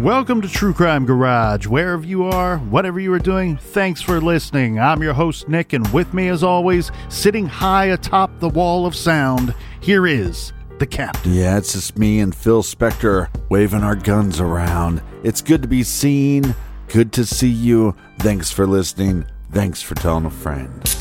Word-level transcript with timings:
Welcome 0.00 0.40
to 0.40 0.48
True 0.48 0.72
Crime 0.72 1.04
Garage. 1.04 1.66
Wherever 1.66 2.06
you 2.06 2.24
are, 2.24 2.56
whatever 2.56 2.98
you 2.98 3.12
are 3.12 3.18
doing, 3.18 3.58
thanks 3.58 4.00
for 4.00 4.18
listening. 4.18 4.80
I'm 4.80 5.02
your 5.02 5.12
host, 5.12 5.46
Nick, 5.46 5.74
and 5.74 5.86
with 5.92 6.14
me, 6.14 6.28
as 6.28 6.42
always, 6.42 6.90
sitting 7.10 7.44
high 7.44 7.84
atop 7.84 8.30
the 8.40 8.48
wall 8.48 8.86
of 8.86 8.96
sound, 8.96 9.54
here 9.82 10.06
is 10.06 10.54
the 10.78 10.86
captain. 10.86 11.34
Yeah, 11.34 11.58
it's 11.58 11.74
just 11.74 11.98
me 11.98 12.20
and 12.20 12.34
Phil 12.34 12.62
Spector 12.62 13.28
waving 13.50 13.82
our 13.82 13.94
guns 13.94 14.40
around. 14.40 15.02
It's 15.22 15.42
good 15.42 15.60
to 15.60 15.68
be 15.68 15.82
seen. 15.82 16.54
Good 16.88 17.12
to 17.12 17.26
see 17.26 17.50
you. 17.50 17.94
Thanks 18.20 18.50
for 18.50 18.66
listening. 18.66 19.26
Thanks 19.52 19.82
for 19.82 19.96
telling 19.96 20.24
a 20.24 20.30
friend. 20.30 20.99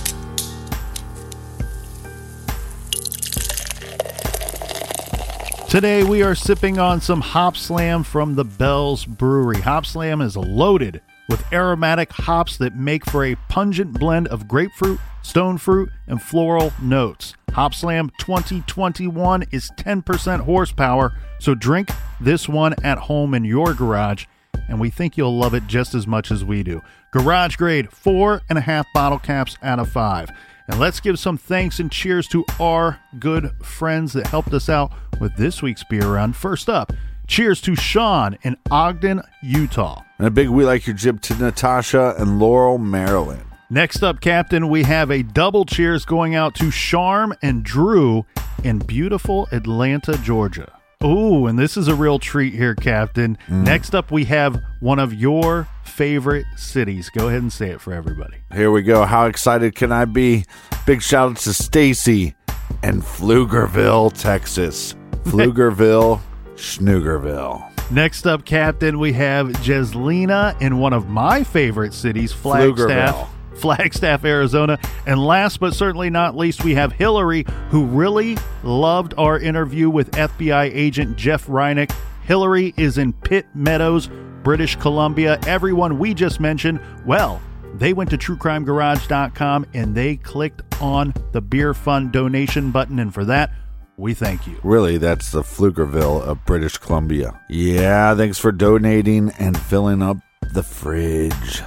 Today 5.70 6.04
we 6.04 6.24
are 6.24 6.34
sipping 6.34 6.80
on 6.80 7.00
some 7.00 7.22
Hop 7.22 7.56
Slam 7.56 8.02
from 8.02 8.34
the 8.34 8.44
Bell's 8.44 9.06
Brewery. 9.06 9.62
Hop 9.62 9.86
Slam 9.86 10.20
is 10.20 10.36
loaded 10.36 11.00
with 11.30 11.46
aromatic 11.54 12.12
hops 12.12 12.58
that 12.58 12.76
make 12.76 13.06
for 13.06 13.24
a 13.24 13.36
pungent 13.50 14.00
blend 14.00 14.28
of 14.30 14.48
grapefruit, 14.48 15.00
stone 15.22 15.60
fruit, 15.60 15.92
and 16.08 16.24
floral 16.24 16.74
notes. 16.82 17.36
Hop 17.52 17.76
Slam 17.76 18.10
2021 18.20 19.46
is 19.52 19.70
10% 19.78 20.40
horsepower, 20.40 21.14
so 21.38 21.54
drink 21.54 21.92
this 22.20 22.50
one 22.50 22.74
at 22.84 22.98
home 22.98 23.36
in 23.36 23.46
your 23.46 23.76
garage, 23.76 24.26
and 24.70 24.80
we 24.80 24.90
think 24.90 25.18
you'll 25.18 25.38
love 25.38 25.54
it 25.54 25.68
just 25.68 25.94
as 25.94 26.08
much 26.08 26.32
as 26.32 26.44
we 26.44 26.64
do. 26.64 26.82
Garage 27.12 27.58
grade, 27.58 27.92
four 27.92 28.42
and 28.50 28.58
a 28.58 28.62
half 28.62 28.88
bottle 28.92 29.20
caps 29.20 29.56
out 29.62 29.78
of 29.78 29.88
five. 29.88 30.32
And 30.70 30.80
let's 30.80 31.00
give 31.00 31.18
some 31.18 31.36
thanks 31.36 31.80
and 31.80 31.92
cheers 31.92 32.28
to 32.28 32.46
our 32.60 33.00
good 33.18 33.52
friends 33.64 34.14
that 34.14 34.28
helped 34.28 34.54
us 34.54 34.70
out 34.70 34.92
with 35.20 35.36
this 35.36 35.64
week's 35.64 35.84
beer 35.84 36.14
run. 36.14 36.32
First 36.32 36.70
up, 36.70 36.94
cheers 37.26 37.60
to 37.62 37.76
Sean 37.76 38.38
in 38.44 38.56
Ogden, 38.70 39.24
Utah. 39.42 40.04
And 40.20 40.28
a 40.28 40.32
big 40.32 40.50
we 40.50 40.64
like 40.64 40.86
your 40.86 40.96
jib 40.96 41.22
to 41.24 41.36
Natasha 41.36 42.14
and 42.20 42.38
Laurel, 42.40 42.78
Maryland. 42.78 43.46
Next 43.72 44.04
up, 44.04 44.22
Captain, 44.22 44.70
we 44.70 44.84
have 44.84 45.10
a 45.10 45.24
double 45.24 45.66
cheers 45.66 46.06
going 46.06 46.36
out 46.36 46.54
to 46.56 46.70
Charm 46.70 47.34
and 47.42 47.64
Drew 47.64 48.28
in 48.64 48.78
beautiful 48.78 49.48
Atlanta, 49.52 50.20
Georgia. 50.20 50.79
Ooh, 51.02 51.48
and 51.48 51.58
this 51.58 51.78
is 51.78 51.88
a 51.88 51.96
real 51.96 52.20
treat 52.20 52.54
here, 52.54 52.76
Captain. 52.76 53.38
Mm. 53.48 53.64
Next 53.64 53.96
up, 53.96 54.12
we 54.12 54.26
have 54.26 54.62
one 54.82 55.00
of 55.00 55.14
your 55.14 55.66
favorite 55.86 56.46
cities. 56.58 57.10
Go 57.10 57.30
ahead 57.30 57.42
and 57.42 57.54
say 57.54 57.70
it 57.70 57.80
for 57.80 57.94
everybody. 57.94 58.40
Here 58.54 58.70
we 58.70 58.82
go. 58.82 59.06
How 59.06 59.26
excited 59.28 59.76
can 59.76 59.94
I 59.94 60.04
be? 60.04 60.44
Big 60.86 61.02
shout 61.02 61.32
out 61.32 61.38
to 61.38 61.54
Stacy 61.54 62.36
and 62.84 63.02
Pflugerville, 63.02 64.12
Texas. 64.12 64.94
Pflugerville, 65.24 66.20
Schnoogerville. 66.56 67.92
Next 67.92 68.28
up, 68.28 68.44
Captain, 68.44 69.00
we 69.00 69.14
have 69.14 69.48
Jeslina 69.64 70.54
in 70.60 70.80
one 70.80 70.92
of 70.92 71.08
my 71.08 71.46
favorite 71.46 71.94
cities, 71.94 72.34
Flagstaff. 72.34 73.30
Flagstaff, 73.60 74.26
Arizona. 74.26 74.80
And 75.06 75.24
last 75.24 75.60
but 75.60 75.74
certainly 75.74 76.10
not 76.10 76.36
least, 76.36 76.64
we 76.64 76.76
have 76.76 76.92
Hillary, 76.92 77.46
who 77.70 77.86
really 77.86 78.38
loved 78.64 79.14
our 79.18 79.40
interview 79.40 79.90
with 79.90 80.12
FBI 80.12 80.72
agent 80.74 81.18
Jeff 81.18 81.48
Rinek. 81.48 81.94
Hillary 82.24 82.74
is 82.78 82.98
in 82.98 83.14
Pitt 83.14 83.48
Meadows, 83.54 84.10
British 84.44 84.76
Columbia. 84.76 85.40
Everyone 85.48 86.00
we 86.00 86.14
just 86.14 86.40
mentioned, 86.40 86.80
well, 87.06 87.42
they 87.76 87.94
went 87.94 88.10
to 88.12 88.18
truecrimegarage.com 88.18 89.66
and 89.74 89.96
they 89.96 90.16
clicked 90.18 90.62
on 90.82 91.14
the 91.32 91.42
beer 91.42 91.74
fund 91.74 92.12
donation 92.12 92.72
button. 92.72 93.00
And 93.00 93.14
for 93.14 93.26
that, 93.26 93.52
we 93.98 94.14
thank 94.14 94.48
you. 94.48 94.60
Really, 94.64 94.98
that's 94.98 95.32
the 95.32 95.42
Pflugerville 95.42 96.22
of 96.22 96.46
British 96.46 96.78
Columbia. 96.78 97.40
Yeah, 97.50 98.16
thanks 98.16 98.38
for 98.40 98.52
donating 98.52 99.32
and 99.40 99.60
filling 99.60 100.02
up 100.02 100.18
the 100.54 100.64
fridge. 100.64 101.62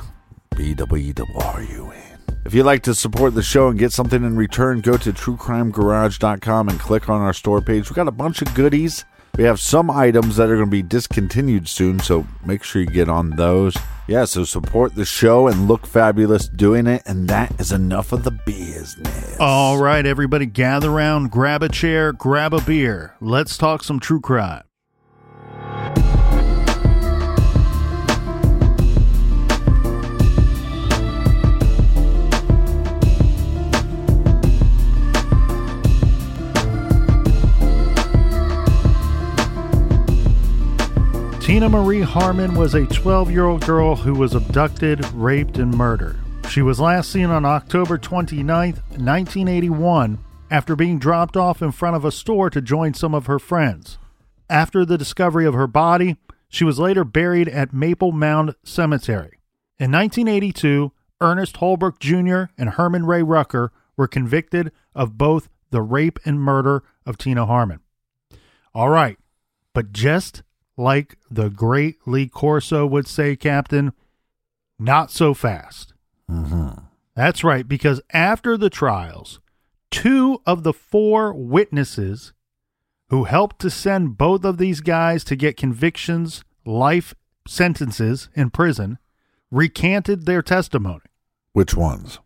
BWWRUN. 0.55 2.03
If 2.45 2.55
you'd 2.55 2.65
like 2.65 2.83
to 2.85 2.95
support 2.95 3.35
the 3.35 3.43
show 3.43 3.69
and 3.69 3.79
get 3.79 3.93
something 3.93 4.25
in 4.25 4.37
return, 4.37 4.81
go 4.81 4.97
to 4.97 5.13
truecrimegarage.com 5.13 6.69
and 6.69 6.81
click 6.81 7.09
on 7.09 7.21
our 7.21 7.33
store 7.33 7.61
page. 7.61 7.89
We 7.89 7.95
got 7.95 8.09
a 8.09 8.13
bunch 8.13 8.43
of 8.43 8.53
goodies. 8.55 9.05
We 9.39 9.45
have 9.45 9.61
some 9.61 9.91
items 9.91 10.37
that 10.37 10.51
are 10.51 10.57
going 10.57 10.67
to 10.67 10.71
be 10.71 10.83
discontinued 10.83 11.67
soon, 11.67 12.01
so 12.01 12.27
make 12.45 12.63
sure 12.63 12.83
you 12.83 12.89
get 12.89 13.09
on 13.09 13.31
those. 13.31 13.75
Yeah, 14.07 14.27
so 14.27 14.45
support 14.45 14.95
the 14.95 15.07
show 15.07 15.47
and 15.47 15.69
look 15.69 15.87
fabulous 15.87 16.49
doing 16.49 16.87
it, 16.87 17.03
and 17.07 17.29
that 17.29 17.59
is 17.59 17.73
enough 17.73 18.13
of 18.13 18.25
the 18.25 18.33
business. 18.33 19.37
All 19.41 19.79
right, 19.79 20.05
everybody, 20.05 20.45
gather 20.45 20.91
around, 20.91 21.31
grab 21.31 21.63
a 21.63 21.71
chair, 21.71 22.13
grab 22.13 22.53
a 22.53 22.61
beer. 22.61 23.15
Let's 23.21 23.57
talk 23.57 23.83
some 23.83 24.01
true 24.01 24.21
crime. 24.21 24.65
Tina 41.53 41.69
Marie 41.69 42.01
Harmon 42.01 42.55
was 42.55 42.73
a 42.73 42.87
12 42.87 43.31
year 43.31 43.45
old 43.45 43.67
girl 43.67 43.95
who 43.95 44.15
was 44.15 44.35
abducted, 44.35 45.05
raped, 45.13 45.59
and 45.59 45.71
murdered. 45.71 46.19
She 46.49 46.63
was 46.63 46.81
last 46.81 47.13
seen 47.13 47.27
on 47.27 47.45
October 47.45 47.99
29, 47.99 48.73
1981, 48.73 50.19
after 50.51 50.75
being 50.75 50.99
dropped 50.99 51.37
off 51.37 51.61
in 51.61 51.71
front 51.71 51.95
of 51.95 52.07
a 52.07 52.11
store 52.11 52.49
to 52.49 52.63
join 52.63 52.95
some 52.95 53.15
of 53.15 53.27
her 53.27 53.39
friends. 53.39 53.99
After 54.49 54.87
the 54.87 54.97
discovery 54.97 55.45
of 55.45 55.53
her 55.53 55.67
body, 55.67 56.17
she 56.49 56.65
was 56.65 56.79
later 56.79 57.05
buried 57.05 57.51
at 57.51 57.75
Maple 57.75 58.13
Mound 58.13 58.55
Cemetery. 58.65 59.39
In 59.79 59.93
1982, 59.93 60.91
Ernest 61.21 61.59
Holbrook 61.59 61.99
Jr. 62.01 62.45
and 62.57 62.71
Herman 62.71 63.05
Ray 63.05 63.23
Rucker 63.23 63.73
were 63.95 64.09
convicted 64.09 64.73
of 64.95 65.19
both 65.19 65.51
the 65.71 65.83
rape 65.83 66.19
and 66.25 66.41
murder 66.41 66.83
of 67.05 67.19
Tina 67.19 67.45
Harmon. 67.45 67.81
All 68.75 68.89
right, 68.89 69.19
but 69.75 69.93
just 69.93 70.43
like 70.77 71.17
the 71.31 71.49
great 71.49 71.97
Lee 72.07 72.29
Corso 72.29 72.87
would 72.87 73.07
say, 73.07 73.37
Captain, 73.37 73.93
not 74.79 75.11
so 75.11 75.35
fast. 75.35 75.93
Mm-hmm. 76.31 76.85
That's 77.15 77.45
right, 77.45 77.69
because 77.69 78.01
after 78.13 78.57
the 78.57 78.71
trials, 78.71 79.41
two 79.91 80.41
of 80.47 80.63
the 80.63 80.73
four 80.73 81.33
witnesses 81.33 82.33
who 83.11 83.25
helped 83.25 83.61
to 83.61 83.71
send 83.71 84.17
both 84.17 84.45
of 84.45 84.57
these 84.57 84.81
guys 84.81 85.23
to 85.25 85.37
get 85.37 85.57
convictions, 85.57 86.43
life 86.65 87.15
sentences 87.47 88.31
in 88.35 88.49
prison, 88.51 88.99
recanted 89.51 90.25
their 90.25 90.41
testimony. 90.41 91.03
Which 91.53 91.75
ones? 91.75 92.19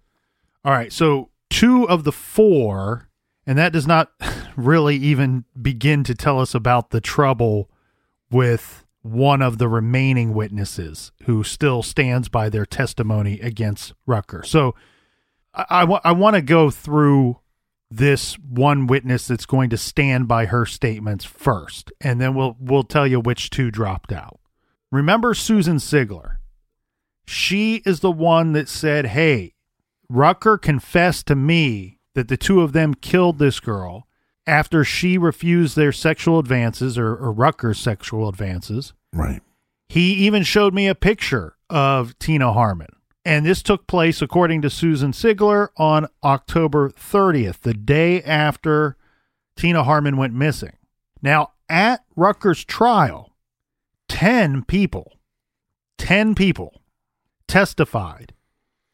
All 0.65 0.73
right, 0.73 0.93
so 0.93 1.31
two 1.51 1.89
of 1.89 2.05
the 2.05 2.13
four, 2.13 3.09
and 3.45 3.59
that 3.59 3.73
does 3.73 3.87
not 3.87 4.13
really 4.57 4.97
even 4.97 5.45
begin 5.61 6.05
to 6.05 6.15
tell 6.15 6.41
us 6.41 6.55
about 6.55 6.91
the 6.91 7.01
trouble 7.01 7.69
with 8.31 8.85
one 9.03 9.41
of 9.41 9.59
the 9.59 9.69
remaining 9.69 10.35
witnesses 10.35 11.13
who 11.25 11.45
still 11.45 11.83
stands 11.83 12.29
by 12.29 12.49
their 12.49 12.67
testimony 12.67 13.41
against 13.41 13.93
Rucker. 14.05 14.43
So 14.43 14.75
I, 15.55 15.65
I, 15.71 15.85
wa- 15.85 16.01
I 16.03 16.13
want 16.13 16.35
to 16.35 16.43
go 16.43 16.71
through 16.71 17.39
this 17.91 18.37
one 18.39 18.87
witness 18.89 19.29
that's 19.29 19.47
going 19.47 19.71
to 19.71 19.77
stand 19.77 20.27
by 20.27 20.47
her 20.47 20.67
statements 20.67 21.25
first, 21.25 21.93
and 22.01 22.21
then 22.21 22.35
we'll 22.35 22.57
we'll 22.59 22.83
tell 22.83 23.07
you 23.07 23.21
which 23.21 23.49
two 23.49 23.71
dropped 23.71 24.13
out. 24.13 24.41
Remember 24.91 25.35
Susan 25.35 25.77
Sigler? 25.77 26.39
She 27.27 27.77
is 27.87 28.01
the 28.01 28.11
one 28.11 28.53
that 28.55 28.69
said, 28.69 29.07
"Hey, 29.07 29.55
Rucker 30.09 30.59
confessed 30.59 31.27
to 31.27 31.37
me 31.37 31.99
that 32.15 32.27
the 32.27 32.37
two 32.37 32.61
of 32.61 32.73
them 32.73 32.95
killed 32.95 33.39
this 33.39 33.61
girl 33.61 34.06
after 34.47 34.85
she 34.85 35.19
refused 35.19 35.77
their 35.77 35.93
sexual 35.93 36.39
advances 36.39 36.97
or, 36.97 37.15
or 37.17 37.33
Rucker's 37.33 37.79
sexual 37.79 38.29
advances. 38.29 38.93
Right. 39.13 39.43
He 39.89 40.13
even 40.15 40.43
showed 40.43 40.75
me 40.75 40.87
a 40.87 40.95
picture 40.95 41.57
of 41.71 42.19
Tina 42.19 42.53
Harmon. 42.53 42.89
And 43.25 43.45
this 43.45 43.63
took 43.63 43.89
place, 43.89 44.23
according 44.23 44.63
to 44.63 44.71
Susan 44.71 45.11
Sigler, 45.11 45.69
on 45.77 46.07
October 46.23 46.91
30th, 46.91 47.61
the 47.61 47.75
day 47.75 48.23
after 48.23 48.97
Tina 49.57 49.83
Harmon 49.83 50.17
went 50.17 50.33
missing. 50.33 50.77
Now, 51.23 51.53
at 51.69 52.05
Rucker's 52.15 52.65
trial, 52.65 53.33
10 54.09 54.63
people, 54.65 55.19
10 55.99 56.37
people 56.37 56.83
testified 57.49 58.33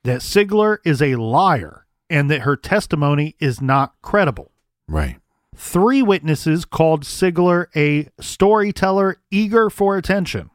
that 0.04 0.20
Sigler 0.20 0.78
is 0.84 1.02
a 1.02 1.16
liar 1.16 1.86
and 2.08 2.30
that 2.30 2.42
her 2.42 2.56
testimony 2.56 3.36
is 3.38 3.60
not 3.60 3.94
credible. 4.02 4.50
Right. 4.88 5.18
Three 5.54 6.02
witnesses 6.02 6.64
called 6.64 7.04
Sigler 7.04 7.66
a 7.76 8.08
storyteller 8.20 9.18
eager 9.30 9.68
for 9.70 9.96
attention. 9.96 10.50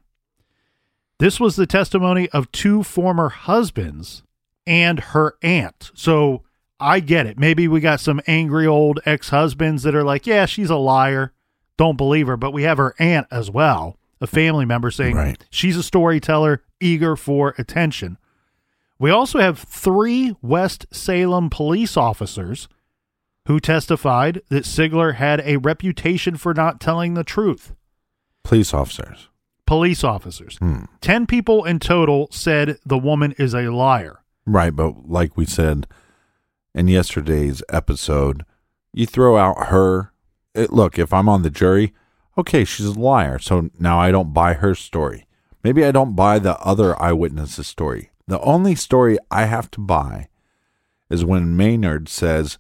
This 1.20 1.40
was 1.40 1.56
the 1.56 1.68
testimony 1.68 2.30
of 2.30 2.52
two 2.52 2.84
former 2.84 3.30
husbands 3.30 4.24
and 4.66 5.00
her 5.00 5.36
aunt. 5.42 5.92
So 5.94 6.44
I 6.80 7.00
get 7.00 7.26
it. 7.26 7.40
Maybe 7.40 7.68
we 7.68 7.80
got 7.80 8.00
some 8.00 8.22
angry 8.28 8.68
old 8.68 9.00
ex 9.06 9.30
husbands 9.30 9.84
that 9.84 9.96
are 9.96 10.04
like, 10.04 10.28
yeah, 10.28 10.46
she's 10.46 10.70
a 10.70 10.76
liar. 10.76 11.34
Don't 11.78 11.98
believe 11.98 12.28
her. 12.28 12.38
But 12.38 12.52
we 12.54 12.64
have 12.64 12.78
her 12.78 12.94
aunt 13.00 13.28
as 13.32 13.50
well, 13.50 13.98
a 14.22 14.28
family 14.28 14.66
member 14.66 14.92
saying 14.92 15.16
Right. 15.16 15.44
she's 15.50 15.78
a 15.78 15.84
storyteller 15.84 16.64
eager 16.80 17.16
for 17.16 17.56
attention. 17.58 18.18
We 19.00 19.10
also 19.12 19.40
have 19.40 19.60
three 19.60 20.36
West 20.42 20.88
Salem 20.92 21.50
police 21.50 21.96
officers 21.98 22.68
who 23.48 23.62
testified 23.62 24.42
that 24.50 24.66
Sigler 24.66 25.16
had 25.16 25.42
a 25.46 25.56
reputation 25.56 26.36
for 26.36 26.54
not 26.54 26.82
telling 26.82 27.14
the 27.14 27.24
truth. 27.24 27.74
Police 28.44 28.74
officers. 28.74 29.30
Police 29.66 30.04
officers. 30.04 30.58
Hmm. 30.58 30.84
10 31.00 31.28
people 31.28 31.64
in 31.64 31.80
total 31.80 32.28
said 32.30 32.78
the 32.86 32.98
woman 32.98 33.34
is 33.38 33.54
a 33.54 33.70
liar. 33.70 34.20
Right, 34.46 34.76
but 34.76 35.08
like 35.10 35.38
we 35.38 35.46
said 35.46 35.88
in 36.76 36.90
yesterday's 36.90 37.64
episode, 37.70 38.44
you 38.94 39.06
throw 39.06 39.38
out 39.38 39.68
her. 39.68 40.12
It, 40.54 40.74
look, 40.74 41.00
if 41.00 41.14
I'm 41.14 41.30
on 41.30 41.44
the 41.44 41.50
jury, 41.50 41.94
okay, 42.38 42.66
she's 42.66 42.86
a 42.86 43.00
liar. 43.00 43.40
So 43.40 43.70
now 43.80 43.98
I 43.98 44.12
don't 44.12 44.34
buy 44.34 44.54
her 44.54 44.76
story. 44.76 45.26
Maybe 45.64 45.86
I 45.86 45.92
don't 45.92 46.18
buy 46.18 46.40
the 46.40 46.58
other 46.60 47.02
eyewitness's 47.02 47.68
story. 47.68 48.12
The 48.28 48.42
only 48.42 48.76
story 48.76 49.18
I 49.32 49.46
have 49.46 49.72
to 49.72 49.80
buy 49.80 50.28
is 51.10 51.24
when 51.24 51.56
Maynard 51.56 52.10
says, 52.10 52.58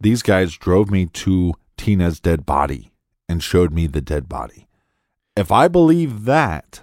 These 0.00 0.22
guys 0.22 0.56
drove 0.56 0.90
me 0.90 1.06
to 1.06 1.54
Tina's 1.76 2.20
dead 2.20 2.46
body 2.46 2.90
and 3.28 3.42
showed 3.42 3.72
me 3.72 3.86
the 3.86 4.00
dead 4.00 4.28
body. 4.28 4.66
If 5.36 5.52
I 5.52 5.68
believe 5.68 6.24
that 6.24 6.82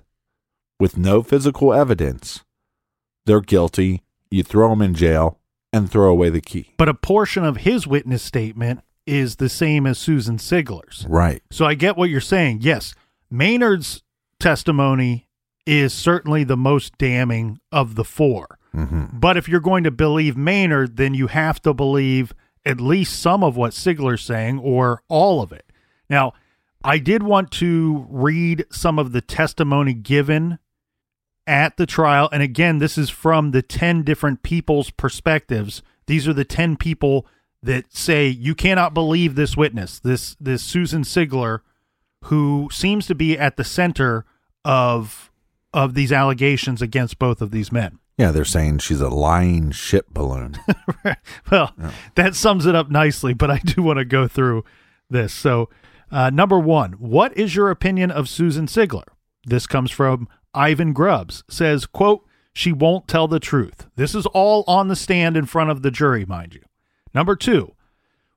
with 0.80 0.98
no 0.98 1.24
physical 1.24 1.74
evidence, 1.74 2.44
they're 3.26 3.42
guilty. 3.42 4.04
You 4.30 4.44
throw 4.44 4.70
them 4.70 4.82
in 4.82 4.94
jail 4.94 5.40
and 5.74 5.90
throw 5.90 6.10
away 6.10 6.30
the 6.30 6.42
key. 6.42 6.74
But 6.78 6.90
a 6.90 6.94
portion 6.94 7.44
of 7.44 7.58
his 7.58 7.88
witness 7.88 8.24
statement 8.24 8.82
is 9.06 9.38
the 9.38 9.50
same 9.50 9.86
as 9.88 9.98
Susan 9.98 10.38
Sigler's. 10.38 11.06
Right. 11.08 11.42
So 11.52 11.66
I 11.66 11.74
get 11.74 11.98
what 11.98 12.10
you're 12.10 12.22
saying. 12.22 12.60
Yes, 12.62 12.94
Maynard's 13.32 14.04
testimony 14.40 15.28
is 15.66 15.94
certainly 15.94 16.44
the 16.44 16.58
most 16.58 16.98
damning 16.98 17.60
of 17.72 17.96
the 17.96 18.04
4 18.04 18.58
Mm-hmm. 18.78 19.06
But 19.20 19.38
if 19.38 19.50
you're 19.50 19.60
going 19.60 19.84
to 19.86 19.92
believe 19.92 20.38
Maynard, 20.38 20.98
then 20.98 21.14
you 21.14 21.28
have 21.28 21.62
to 21.64 21.74
believe 21.74 22.34
at 22.68 22.82
least 22.82 23.20
some 23.20 23.44
of 23.44 23.56
what 23.56 23.72
Sigler's 23.72 24.24
saying 24.24 24.60
or 24.60 25.02
all 25.08 25.42
of 25.42 25.54
it. 25.54 25.72
Now, 26.10 26.34
I 26.84 26.98
did 26.98 27.24
want 27.24 27.50
to 27.54 28.06
read 28.10 28.66
some 28.70 29.00
of 29.00 29.14
the 29.14 29.22
testimony 29.22 29.94
given 29.94 30.60
at 31.48 31.78
the 31.78 31.86
trial. 31.86 32.28
And 32.32 32.44
again, 32.44 32.80
this 32.80 32.98
is 32.98 33.10
from 33.10 33.52
the 33.52 33.62
10 33.62 34.04
different 34.04 34.44
people's 34.44 34.92
perspectives. 34.92 35.82
These 36.08 36.28
are 36.28 36.34
the 36.34 36.46
10 36.46 36.76
people 36.76 37.26
that 37.64 37.94
say 37.96 38.28
you 38.28 38.54
cannot 38.54 38.94
believe 38.94 39.36
this 39.36 39.58
witness, 39.58 40.00
this 40.00 40.36
this 40.40 40.62
Susan 40.62 41.04
Sigler, 41.04 41.62
who 42.26 42.70
seems 42.72 43.08
to 43.08 43.16
be 43.16 43.38
at 43.38 43.58
the 43.58 43.64
center 43.64 44.26
of 44.64 45.32
of 45.74 45.94
these 45.94 46.12
allegations 46.12 46.82
against 46.82 47.18
both 47.18 47.42
of 47.42 47.52
these 47.52 47.72
men. 47.72 48.00
Yeah, 48.18 48.32
they're 48.32 48.46
saying 48.46 48.80
she's 48.80 49.02
a 49.02 49.10
lying 49.10 49.72
shit 49.72 50.12
balloon. 50.12 50.58
well, 51.52 51.76
that 52.16 52.34
sums 52.34 52.66
it 52.66 52.76
up 52.76 52.90
nicely, 52.90 53.34
but 53.34 53.52
I 53.52 53.60
do 53.60 53.84
want 53.84 54.00
to 54.00 54.06
go 54.06 54.28
through 54.28 54.64
this. 55.10 55.34
So, 55.34 55.70
uh, 56.12 56.32
number 56.32 56.58
one, 56.58 56.94
what 56.94 57.38
is 57.38 57.56
your 57.56 57.70
opinion 57.70 58.10
of 58.10 58.28
Susan 58.28 58.66
Sigler? 58.66 59.08
This 59.46 59.68
comes 59.68 59.92
from 59.92 60.28
Ivan 60.54 60.94
Grubbs. 60.94 61.44
Says, 61.48 61.86
quote, 61.86 62.26
she 62.54 62.72
won't 62.72 63.08
tell 63.08 63.28
the 63.28 63.40
truth. 63.40 63.88
This 63.96 64.16
is 64.16 64.26
all 64.28 64.64
on 64.68 64.88
the 64.88 64.96
stand 64.96 65.38
in 65.38 65.46
front 65.46 65.70
of 65.70 65.84
the 65.84 65.92
jury, 65.92 66.26
mind 66.26 66.56
you. 66.56 66.62
Number 67.14 67.36
two, 67.36 67.76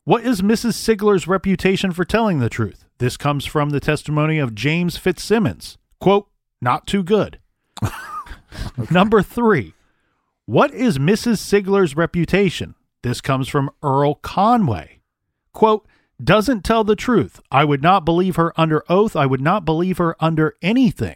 what 0.05 0.25
is 0.25 0.43
Mrs. 0.43 0.75
Sigler's 0.75 1.27
reputation 1.27 1.93
for 1.93 2.05
telling 2.05 2.39
the 2.39 2.51
truth? 2.51 2.85
This 2.99 3.17
comes 3.17 3.47
from 3.47 3.71
the 3.71 3.81
testimony 3.81 4.39
of 4.39 4.55
James 4.55 4.99
Fitzsimmons. 4.99 5.79
Quote, 6.01 6.29
not 6.61 6.87
too 6.87 7.03
good. 7.03 7.39
Number 8.91 9.23
three, 9.23 9.75
what 10.51 10.75
is 10.75 10.99
Mrs. 10.99 11.39
Sigler's 11.39 11.95
reputation? 11.95 12.75
This 13.05 13.21
comes 13.21 13.47
from 13.47 13.71
Earl 13.85 14.17
Conway. 14.17 15.01
Quote, 15.53 15.87
doesn't 16.23 16.65
tell 16.65 16.83
the 16.83 16.97
truth. 16.97 17.41
I 17.53 17.65
would 17.65 17.85
not 17.85 18.05
believe 18.05 18.35
her 18.35 18.53
under 18.61 18.83
oath. 18.89 19.15
I 19.15 19.27
would 19.27 19.41
not 19.41 19.65
believe 19.65 19.99
her 19.99 20.17
under 20.19 20.57
anything. 20.61 21.15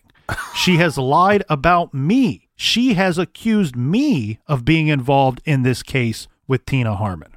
She 0.54 0.76
has 0.76 0.96
lied 0.96 1.42
about 1.48 1.92
me. 1.92 2.48
She 2.54 2.94
has 2.94 3.18
accused 3.18 3.74
me 3.74 4.38
of 4.46 4.64
being 4.64 4.86
involved 4.86 5.42
in 5.44 5.62
this 5.62 5.82
case 5.82 6.28
with 6.46 6.64
Tina 6.64 6.94
Harmon. 6.94 7.32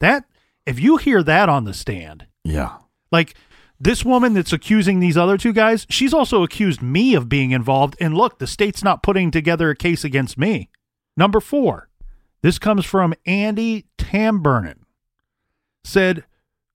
That, 0.00 0.26
if 0.66 0.78
you 0.78 0.98
hear 0.98 1.22
that 1.22 1.48
on 1.48 1.64
the 1.64 1.72
stand, 1.72 2.26
yeah. 2.44 2.76
like 3.10 3.34
this 3.80 4.04
woman 4.04 4.34
that's 4.34 4.52
accusing 4.52 5.00
these 5.00 5.16
other 5.16 5.38
two 5.38 5.54
guys, 5.54 5.86
she's 5.88 6.12
also 6.12 6.42
accused 6.42 6.82
me 6.82 7.14
of 7.14 7.30
being 7.30 7.52
involved. 7.52 7.96
And 7.98 8.14
look, 8.14 8.40
the 8.40 8.46
state's 8.46 8.84
not 8.84 9.02
putting 9.02 9.30
together 9.30 9.70
a 9.70 9.74
case 9.74 10.04
against 10.04 10.36
me. 10.36 10.68
Number 11.16 11.40
four, 11.40 11.88
this 12.42 12.58
comes 12.58 12.84
from 12.84 13.14
Andy 13.26 13.86
Tamburnan. 13.98 14.80
Said, 15.84 16.24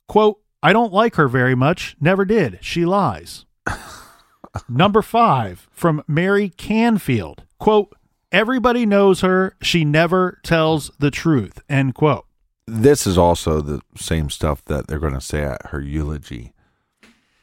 quote, 0.08 0.42
I 0.62 0.74
don't 0.74 0.94
like 0.94 1.16
her 1.16 1.28
very 1.28 1.56
much. 1.56 1.96
Never 2.00 2.26
did. 2.26 2.60
She 2.62 2.86
lies. 2.86 3.46
Number 4.70 5.02
five, 5.02 5.68
from 5.72 6.04
Mary 6.08 6.50
Canfield. 6.50 7.44
Quote, 7.60 7.96
everybody 8.32 8.86
knows 8.86 9.22
her. 9.22 9.56
She 9.62 9.86
never 9.86 10.40
tells 10.44 10.92
the 11.00 11.12
truth. 11.12 11.62
End 11.70 11.96
quote. 11.96 12.26
This 12.66 13.08
is 13.08 13.18
also 13.18 13.62
the 13.62 13.82
same 13.96 14.30
stuff 14.30 14.64
that 14.66 14.88
they're 14.88 15.00
going 15.00 15.14
to 15.14 15.22
say 15.22 15.44
at 15.44 15.68
her 15.68 15.82
eulogy. 15.82 16.54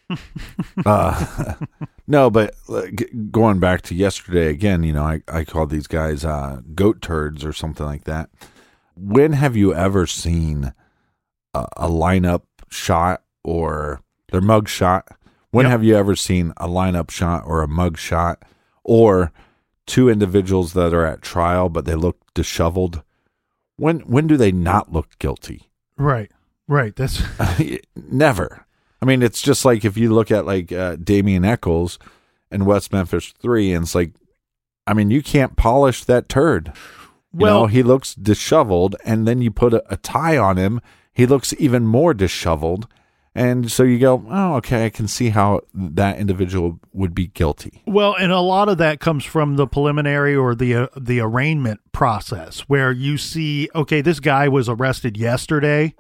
uh, 0.87 1.55
no, 2.07 2.31
but 2.31 2.55
g- 2.95 3.07
going 3.31 3.59
back 3.61 3.83
to 3.83 3.95
yesterday 3.95 4.49
again, 4.49 4.83
you 4.83 4.93
know, 4.93 5.03
I, 5.05 5.23
I 5.29 5.45
called 5.45 5.71
these 5.71 5.87
guys 5.87 6.25
uh, 6.25 6.61
goat 6.75 7.01
turds 7.03 7.45
or 7.45 7.53
something 7.53 7.87
like 7.87 8.05
that. 8.05 8.31
When 8.97 9.33
have 9.35 9.57
you 9.57 9.75
ever 9.75 10.07
seen 10.07 10.73
a, 11.55 11.67
a 11.77 11.89
lineup 11.89 12.43
shot 12.71 13.23
or 13.45 14.01
their 14.31 14.41
mug 14.41 14.69
shot? 14.69 15.09
When 15.51 15.65
Yep. 15.65 15.71
have 15.71 15.85
you 15.85 15.97
ever 15.97 16.15
seen 16.17 16.53
a 16.59 16.69
lineup 16.69 17.11
shot 17.11 17.45
or 17.47 17.63
a 17.63 17.69
mug 17.69 17.97
shot 17.99 18.43
or 18.85 19.33
two 19.87 20.09
individuals 20.11 20.73
that 20.75 20.93
are 20.93 21.07
at 21.07 21.23
trial 21.23 21.69
but 21.69 21.85
they 21.85 21.95
look 21.95 22.19
disheveled 22.35 23.03
When 23.77 24.01
when 24.01 24.27
do 24.27 24.37
they 24.37 24.53
not 24.53 24.93
look 24.93 25.19
guilty? 25.19 25.71
Right. 25.97 26.31
Right. 26.69 26.95
That's 26.95 27.23
Never. 27.97 28.66
I 29.03 29.05
mean, 29.05 29.23
it's 29.23 29.43
just 29.43 29.65
like 29.65 29.85
if 29.85 29.97
you 29.97 30.13
look 30.15 30.31
at 30.31 30.47
like 30.47 30.73
uh, 30.73 30.97
Damien 30.97 31.45
Echols 31.45 31.99
in 32.51 32.65
West 32.65 32.93
Memphis 32.93 33.33
Three, 33.41 33.73
and 33.73 33.85
it's 33.85 33.95
like, 33.95 34.13
I 34.87 34.95
mean, 34.95 35.11
you 35.11 35.23
can't 35.23 35.57
polish 35.57 36.05
that 36.05 36.29
turd. 36.29 36.73
You 37.33 37.41
Well- 37.41 37.61
know, 37.63 37.67
he 37.67 37.83
looks 37.83 38.15
disheveled, 38.15 38.97
and 39.05 39.27
then 39.29 39.43
you 39.43 39.51
put 39.51 39.75
a, 39.75 39.85
a 39.93 39.97
tie 39.97 40.39
on 40.39 40.57
him, 40.57 40.81
he 41.13 41.27
looks 41.27 41.55
even 41.59 41.87
more 41.87 42.15
disheveled. 42.15 42.87
And 43.35 43.71
so 43.71 43.83
you 43.83 43.99
go, 43.99 44.25
oh, 44.31 44.55
okay, 44.57 44.87
I 44.87 44.89
can 44.89 45.07
see 45.07 45.29
how 45.29 45.61
that 45.75 46.17
individual 46.17 46.81
would 46.95 47.15
be 47.15 47.27
guilty. 47.27 47.83
Well, 47.87 48.15
and 48.19 48.33
a 48.33 48.41
lot 48.41 48.71
of 48.71 48.79
that 48.79 48.99
comes 48.99 49.27
from 49.27 49.57
the 49.57 49.67
preliminary 49.67 50.35
or 50.35 50.55
the 50.55 50.75
uh, 50.75 50.87
the 50.97 51.21
arraignment 51.21 51.81
process, 51.93 52.61
where 52.61 52.93
you 52.93 53.19
see, 53.19 53.69
okay, 53.75 54.01
this 54.01 54.21
guy 54.21 54.49
was 54.49 54.71
arrested 54.71 55.19
yesterday, 55.19 55.95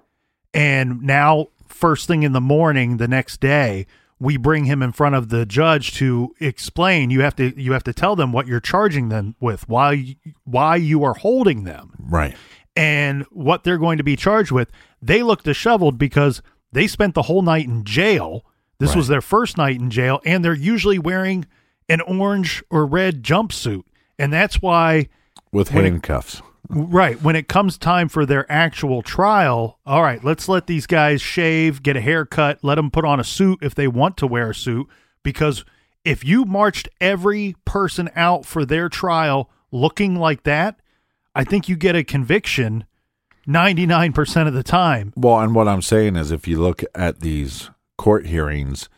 and 0.54 1.02
now 1.02 1.48
first 1.68 2.06
thing 2.06 2.22
in 2.22 2.32
the 2.32 2.40
morning 2.40 2.96
the 2.96 3.08
next 3.08 3.40
day, 3.40 3.86
we 4.18 4.36
bring 4.36 4.64
him 4.64 4.82
in 4.82 4.92
front 4.92 5.14
of 5.14 5.28
the 5.28 5.44
judge 5.44 5.92
to 5.96 6.34
explain. 6.40 7.10
You 7.10 7.20
have 7.20 7.36
to 7.36 7.60
you 7.60 7.72
have 7.72 7.84
to 7.84 7.92
tell 7.92 8.16
them 8.16 8.32
what 8.32 8.46
you're 8.46 8.60
charging 8.60 9.08
them 9.10 9.34
with, 9.40 9.68
why 9.68 10.16
why 10.44 10.76
you 10.76 11.04
are 11.04 11.14
holding 11.14 11.64
them, 11.64 11.92
Right. 11.98 12.34
and 12.74 13.24
what 13.30 13.64
they're 13.64 13.78
going 13.78 13.98
to 13.98 14.04
be 14.04 14.16
charged 14.16 14.52
with. 14.52 14.70
They 15.02 15.22
look 15.22 15.42
disheveled 15.42 15.98
because 15.98 16.40
they 16.72 16.86
spent 16.86 17.14
the 17.14 17.22
whole 17.22 17.42
night 17.42 17.66
in 17.66 17.84
jail. 17.84 18.44
This 18.78 18.94
was 18.96 19.08
their 19.08 19.22
first 19.22 19.56
night 19.56 19.76
in 19.80 19.90
jail, 19.90 20.20
and 20.26 20.44
they're 20.44 20.54
usually 20.54 20.98
wearing 20.98 21.46
an 21.88 22.00
orange 22.02 22.62
or 22.70 22.84
red 22.86 23.22
jumpsuit. 23.22 23.84
And 24.18 24.32
that's 24.32 24.60
why, 24.60 25.08
With 25.52 25.72
When 25.72 25.84
it- 25.84 25.90
handcuffs. 25.90 26.42
Right, 26.68 27.20
when 27.22 27.36
it 27.36 27.48
comes 27.48 27.78
time 27.78 28.08
for 28.08 28.26
their 28.26 28.50
actual 28.50 29.02
trial, 29.02 29.78
all 29.86 30.02
right, 30.02 30.22
let's 30.22 30.48
let 30.48 30.66
these 30.66 30.86
guys 30.86 31.20
shave, 31.20 31.82
get 31.82 31.96
a 31.96 32.00
haircut, 32.00 32.58
let 32.62 32.76
them 32.76 32.90
put 32.90 33.04
on 33.04 33.20
a 33.20 33.24
suit 33.24 33.58
if 33.62 33.74
they 33.74 33.88
want 33.88 34.16
to 34.18 34.26
wear 34.26 34.50
a 34.50 34.54
suit. 34.54 34.86
Because 35.22 35.64
if 36.04 36.24
you 36.24 36.44
marched 36.44 36.88
every 37.00 37.56
person 37.64 38.10
out 38.14 38.46
for 38.46 38.64
their 38.64 38.88
trial 38.88 39.50
looking 39.72 40.16
like 40.16 40.44
that, 40.44 40.80
I 41.34 41.44
think 41.44 41.68
you 41.68 41.76
get 41.76 41.96
a 41.96 42.04
conviction 42.04 42.84
99% 43.46 44.48
of 44.48 44.54
the 44.54 44.62
time. 44.62 45.12
Well, 45.16 45.40
and 45.40 45.54
what 45.54 45.68
I'm 45.68 45.82
saying 45.82 46.16
is, 46.16 46.30
if 46.30 46.48
you 46.48 46.60
look 46.60 46.82
at 46.94 47.20
these 47.20 47.70
court 47.98 48.26
hearings, 48.26 48.88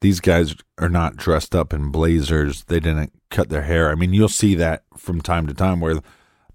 these 0.00 0.20
guys 0.20 0.54
are 0.78 0.88
not 0.88 1.16
dressed 1.16 1.54
up 1.54 1.72
in 1.72 1.90
blazers. 1.90 2.64
They 2.64 2.80
didn't 2.80 3.12
cut 3.30 3.48
their 3.48 3.62
hair. 3.62 3.90
I 3.90 3.94
mean, 3.94 4.12
you'll 4.12 4.28
see 4.28 4.54
that 4.56 4.84
from 4.96 5.20
time 5.20 5.46
to 5.46 5.54
time 5.54 5.80
where 5.80 6.00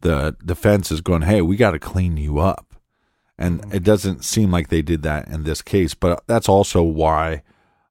the 0.02 0.36
defense 0.46 0.92
is 0.92 1.02
going, 1.02 1.24
"Hey, 1.24 1.42
we 1.42 1.56
got 1.56 1.72
to 1.72 1.80
clean 1.80 2.18
you 2.18 2.40
up," 2.40 2.76
and 3.38 3.64
it 3.74 3.84
doesn't 3.84 4.24
seem 4.24 4.52
like 4.52 4.70
they 4.70 4.82
did 4.82 5.04
that 5.04 5.28
in 5.28 5.44
this 5.44 5.62
case. 5.62 5.94
But 5.94 6.24
that's 6.28 6.50
also 6.50 6.82
why 6.84 7.44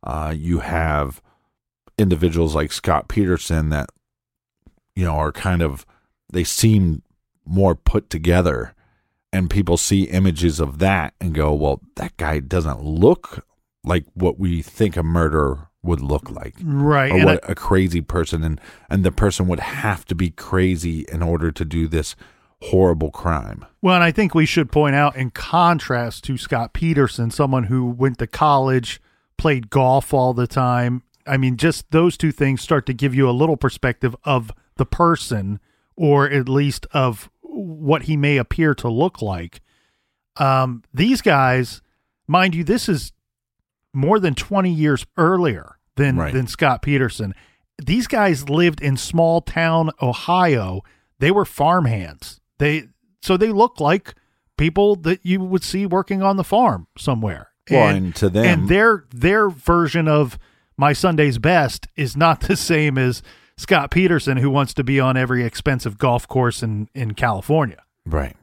uh, 0.03 0.35
you 0.37 0.61
have 0.61 1.23
individuals 1.99 2.55
like 2.55 2.73
Scott 2.73 3.09
Peterson 3.09 3.71
that 3.71 3.91
you 4.95 5.05
know 5.05 5.17
are 5.17 5.33
kind 5.33 5.63
of 5.63 5.87
they 6.33 6.45
seem 6.45 7.03
more 7.45 7.75
put 7.75 8.11
together 8.11 8.75
and 9.33 9.51
people 9.51 9.77
see 9.77 10.05
images 10.05 10.61
of 10.61 10.79
that 10.79 11.15
and 11.21 11.35
go, 11.35 11.53
well, 11.53 11.81
that 11.97 12.17
guy 12.17 12.41
doesn't 12.41 12.83
look 12.83 13.47
like 13.85 14.05
what 14.15 14.39
we 14.39 14.63
think 14.63 14.97
a 14.97 15.03
murderer 15.03 15.68
would 15.83 16.01
look 16.01 16.31
like. 16.31 16.55
Right. 16.63 17.13
Or 17.13 17.25
what 17.25 17.45
I- 17.49 17.53
a 17.53 17.55
crazy 17.55 18.01
person 18.01 18.43
and 18.43 18.61
and 18.91 19.05
the 19.05 19.13
person 19.13 19.47
would 19.49 19.61
have 19.61 20.05
to 20.07 20.15
be 20.15 20.31
crazy 20.31 21.05
in 21.11 21.23
order 21.23 21.51
to 21.53 21.65
do 21.65 21.87
this 21.89 22.17
horrible 22.63 23.11
crime. 23.13 23.65
Well, 23.81 23.95
and 23.95 24.03
I 24.03 24.11
think 24.11 24.35
we 24.35 24.45
should 24.45 24.73
point 24.73 24.97
out, 24.97 25.15
in 25.15 25.31
contrast 25.31 26.25
to 26.25 26.37
Scott 26.37 26.73
Peterson, 26.73 27.31
someone 27.31 27.65
who 27.65 27.87
went 27.87 28.19
to 28.19 28.27
college, 28.27 29.01
played 29.37 29.71
golf 29.71 30.13
all 30.13 30.35
the 30.35 30.49
time. 30.49 31.03
I 31.25 31.37
mean, 31.37 31.57
just 31.57 31.91
those 31.93 32.17
two 32.17 32.33
things 32.33 32.61
start 32.61 32.85
to 32.87 32.93
give 32.93 33.15
you 33.15 33.29
a 33.29 33.33
little 33.33 33.57
perspective 33.57 34.17
of 34.25 34.51
the 34.77 34.87
person, 34.87 35.61
or 35.95 36.29
at 36.29 36.49
least 36.49 36.87
of 36.93 37.31
what 37.43 38.03
he 38.05 38.17
may 38.17 38.37
appear 38.39 38.75
to 38.75 38.89
look 38.89 39.23
like. 39.23 39.61
Um, 40.37 40.83
these 40.93 41.21
guys, 41.23 41.81
mind 42.27 42.55
you, 42.57 42.65
this 42.65 42.89
is 42.89 43.13
more 43.95 44.19
than 44.21 44.35
20 44.35 44.71
years 44.73 45.07
earlier 45.17 45.77
than 45.97 46.17
Right. 46.17 46.33
than 46.33 46.47
Scott 46.47 46.83
Peterson. 46.83 47.35
These 47.85 48.07
guys 48.07 48.49
lived 48.49 48.81
in 48.81 48.97
small 48.97 49.41
town 49.41 49.91
Ohio. 50.03 50.83
They 51.19 51.31
were 51.31 51.45
farmhands. 51.45 52.41
They 52.59 52.89
so 53.23 53.37
they 53.37 53.51
look 53.53 53.81
like 53.81 54.15
people 54.57 54.97
that 54.97 55.25
you 55.25 55.41
would 55.41 55.63
see 55.65 55.87
working 55.87 56.23
on 56.23 56.37
the 56.37 56.45
farm 56.45 56.87
somewhere. 56.97 57.49
Well, 57.71 57.89
and 57.89 58.15
to 58.17 58.29
them- 58.31 58.45
and 58.45 58.69
their 58.69 59.05
their 59.11 59.49
version 59.51 60.09
of 60.09 60.39
my 60.77 60.93
Sunday's 60.93 61.39
best 61.39 61.87
is 61.97 62.17
not 62.17 62.41
the 62.49 62.57
same 62.57 62.97
as 62.99 63.23
Scott 63.57 63.91
Peterson, 63.91 64.37
who 64.39 64.51
wants 64.51 64.73
to 64.75 64.85
be 64.85 65.01
on 65.01 65.17
every 65.17 65.45
expensive 65.45 65.99
golf 65.99 66.27
course 66.29 66.63
in 66.63 66.89
in 66.95 67.15
California. 67.15 67.83
Right. 68.07 68.37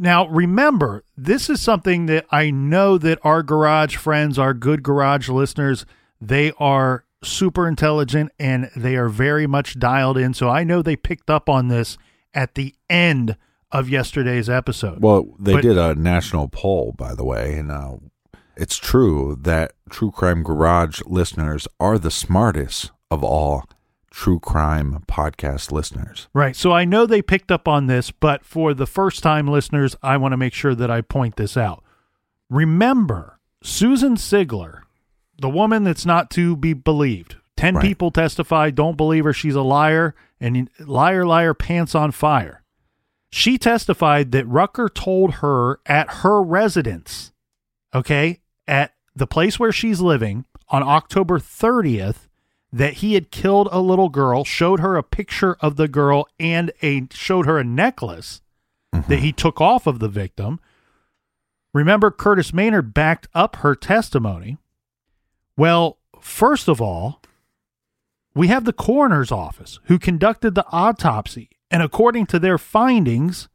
Now, 0.00 0.26
remember, 0.28 1.04
this 1.14 1.50
is 1.50 1.60
something 1.60 2.06
that 2.06 2.24
I 2.30 2.50
know 2.50 2.96
that 2.96 3.18
our 3.22 3.42
garage 3.42 3.96
friends, 3.96 4.38
our 4.38 4.54
good 4.54 4.82
garage 4.82 5.28
listeners, 5.28 5.84
they 6.22 6.52
are 6.58 7.04
super 7.22 7.68
intelligent 7.68 8.32
and 8.38 8.70
they 8.74 8.96
are 8.96 9.10
very 9.10 9.46
much 9.46 9.78
dialed 9.78 10.16
in. 10.16 10.32
So 10.32 10.48
I 10.48 10.64
know 10.64 10.80
they 10.80 10.96
picked 10.96 11.28
up 11.28 11.50
on 11.50 11.68
this 11.68 11.98
at 12.32 12.54
the 12.54 12.74
end 12.88 13.36
of 13.70 13.90
yesterday's 13.90 14.48
episode. 14.48 15.02
Well, 15.02 15.26
they 15.38 15.52
But- 15.52 15.62
did 15.62 15.76
a 15.76 15.94
national 15.94 16.48
poll, 16.48 16.94
by 16.96 17.14
the 17.14 17.24
way, 17.24 17.58
and 17.58 17.70
uh, 17.70 17.96
it's 18.56 18.78
true 18.78 19.36
that 19.42 19.72
True 19.90 20.10
Crime 20.10 20.42
Garage 20.42 21.02
listeners 21.04 21.68
are 21.78 21.98
the 21.98 22.10
smartest 22.10 22.90
of 23.10 23.22
all 23.22 23.64
true 24.10 24.40
crime 24.40 25.04
podcast 25.08 25.70
listeners. 25.72 26.28
Right. 26.34 26.56
So 26.56 26.72
I 26.72 26.84
know 26.84 27.06
they 27.06 27.22
picked 27.22 27.50
up 27.52 27.68
on 27.68 27.86
this, 27.86 28.10
but 28.10 28.44
for 28.44 28.74
the 28.74 28.86
first 28.86 29.22
time 29.22 29.46
listeners, 29.46 29.96
I 30.02 30.16
want 30.16 30.32
to 30.32 30.36
make 30.36 30.52
sure 30.52 30.74
that 30.74 30.90
I 30.90 31.00
point 31.00 31.36
this 31.36 31.56
out. 31.56 31.84
Remember, 32.48 33.38
Susan 33.62 34.16
Sigler, 34.16 34.80
the 35.40 35.48
woman 35.48 35.84
that's 35.84 36.04
not 36.06 36.30
to 36.30 36.56
be 36.56 36.72
believed. 36.72 37.36
10 37.56 37.76
Right. 37.76 37.82
people 37.82 38.10
testified, 38.10 38.74
don't 38.74 38.96
believe 38.96 39.24
her, 39.24 39.32
she's 39.32 39.54
a 39.54 39.62
liar, 39.62 40.14
and 40.40 40.68
liar, 40.80 41.26
liar, 41.26 41.54
pants 41.54 41.94
on 41.94 42.10
fire. 42.10 42.62
She 43.30 43.58
testified 43.58 44.32
that 44.32 44.46
Rucker 44.48 44.88
told 44.88 45.34
her 45.34 45.78
at 45.86 46.10
her 46.22 46.42
residence, 46.42 47.32
okay, 47.94 48.40
at 48.66 48.94
the 49.14 49.26
place 49.26 49.60
where 49.60 49.72
she's 49.72 50.00
living 50.00 50.46
on 50.68 50.82
October 50.82 51.38
30th, 51.38 52.26
that 52.72 52.94
he 52.94 53.14
had 53.14 53.30
killed 53.30 53.68
a 53.72 53.80
little 53.80 54.08
girl, 54.08 54.44
showed 54.44 54.80
her 54.80 54.96
a 54.96 55.02
picture 55.02 55.56
of 55.60 55.76
the 55.76 55.88
girl 55.88 56.28
and 56.38 56.72
a 56.82 57.06
showed 57.12 57.46
her 57.46 57.58
a 57.58 57.64
necklace 57.64 58.40
that 58.92 59.02
mm-hmm. 59.02 59.14
he 59.14 59.32
took 59.32 59.60
off 59.60 59.86
of 59.86 59.98
the 59.98 60.08
victim. 60.08 60.60
Remember 61.72 62.10
Curtis 62.10 62.52
Maynard 62.52 62.94
backed 62.94 63.28
up 63.34 63.56
her 63.56 63.74
testimony. 63.74 64.58
Well, 65.56 65.98
first 66.20 66.68
of 66.68 66.80
all, 66.80 67.20
we 68.34 68.48
have 68.48 68.64
the 68.64 68.72
coroner's 68.72 69.32
office 69.32 69.78
who 69.84 69.98
conducted 69.98 70.54
the 70.54 70.66
autopsy, 70.70 71.50
and 71.70 71.82
according 71.82 72.26
to 72.26 72.38
their 72.38 72.58
findings, 72.58 73.48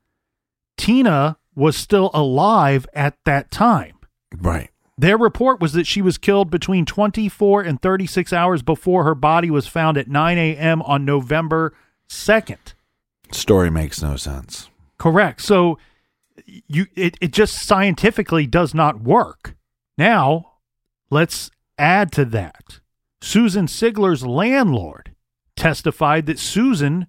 Tina 0.78 1.38
was 1.56 1.78
still 1.78 2.12
alive 2.14 2.86
at 2.94 3.18
that 3.26 3.50
time. 3.52 3.96
Right. 4.38 4.70
Their 4.98 5.18
report 5.18 5.60
was 5.60 5.74
that 5.74 5.88
she 5.88 6.02
was 6.02 6.18
killed 6.18 6.50
between 6.50 6.86
24 6.86 7.62
and 7.64 7.82
36 7.82 8.32
hours 8.32 8.62
before 8.62 9.04
her 9.04 9.16
body 9.16 9.52
was 9.52 9.68
found 9.68 9.98
at 9.98 10.08
9 10.08 10.38
a.m. 10.38 10.82
on 10.84 11.04
November 11.04 11.74
2nd. 12.08 12.74
Story 13.32 13.70
makes 13.70 14.02
no 14.02 14.16
sense. 14.16 14.70
Correct. 14.98 15.42
So 15.42 15.78
you 16.46 16.88
it, 16.96 17.18
it 17.20 17.32
just 17.32 17.56
scientifically 17.66 18.48
does 18.48 18.74
not 18.74 19.02
work. 19.02 19.56
Now, 19.98 20.54
let's 21.10 21.52
add 21.78 22.12
to 22.14 22.26
that. 22.26 22.80
Susan 23.22 23.68
Sigler's 23.68 24.26
landlord 24.26 25.14
testified 25.56 26.26
that 26.28 26.40
Susan 26.40 27.08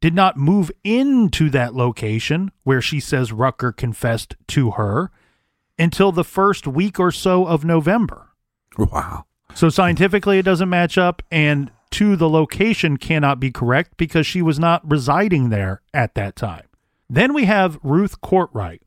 did 0.00 0.14
not 0.14 0.36
move 0.36 0.70
into 0.84 1.50
that 1.50 1.74
location 1.74 2.52
where 2.62 2.80
she 2.80 3.00
says 3.00 3.32
Rucker 3.32 3.72
confessed 3.72 4.36
to 4.48 4.72
her 4.72 5.10
until 5.78 6.12
the 6.12 6.24
first 6.24 6.66
week 6.66 6.98
or 6.98 7.10
so 7.10 7.46
of 7.46 7.64
November. 7.64 8.28
Wow. 8.76 9.24
So 9.54 9.68
scientifically, 9.68 10.38
it 10.38 10.44
doesn't 10.44 10.68
match 10.68 10.98
up, 10.98 11.22
and 11.30 11.70
two, 11.90 12.16
the 12.16 12.28
location 12.28 12.96
cannot 12.96 13.40
be 13.40 13.50
correct 13.50 13.96
because 13.96 14.26
she 14.26 14.42
was 14.42 14.58
not 14.58 14.88
residing 14.88 15.48
there 15.48 15.82
at 15.94 16.14
that 16.14 16.36
time. 16.36 16.64
Then 17.08 17.32
we 17.32 17.44
have 17.46 17.78
Ruth 17.82 18.20
Courtwright, 18.20 18.82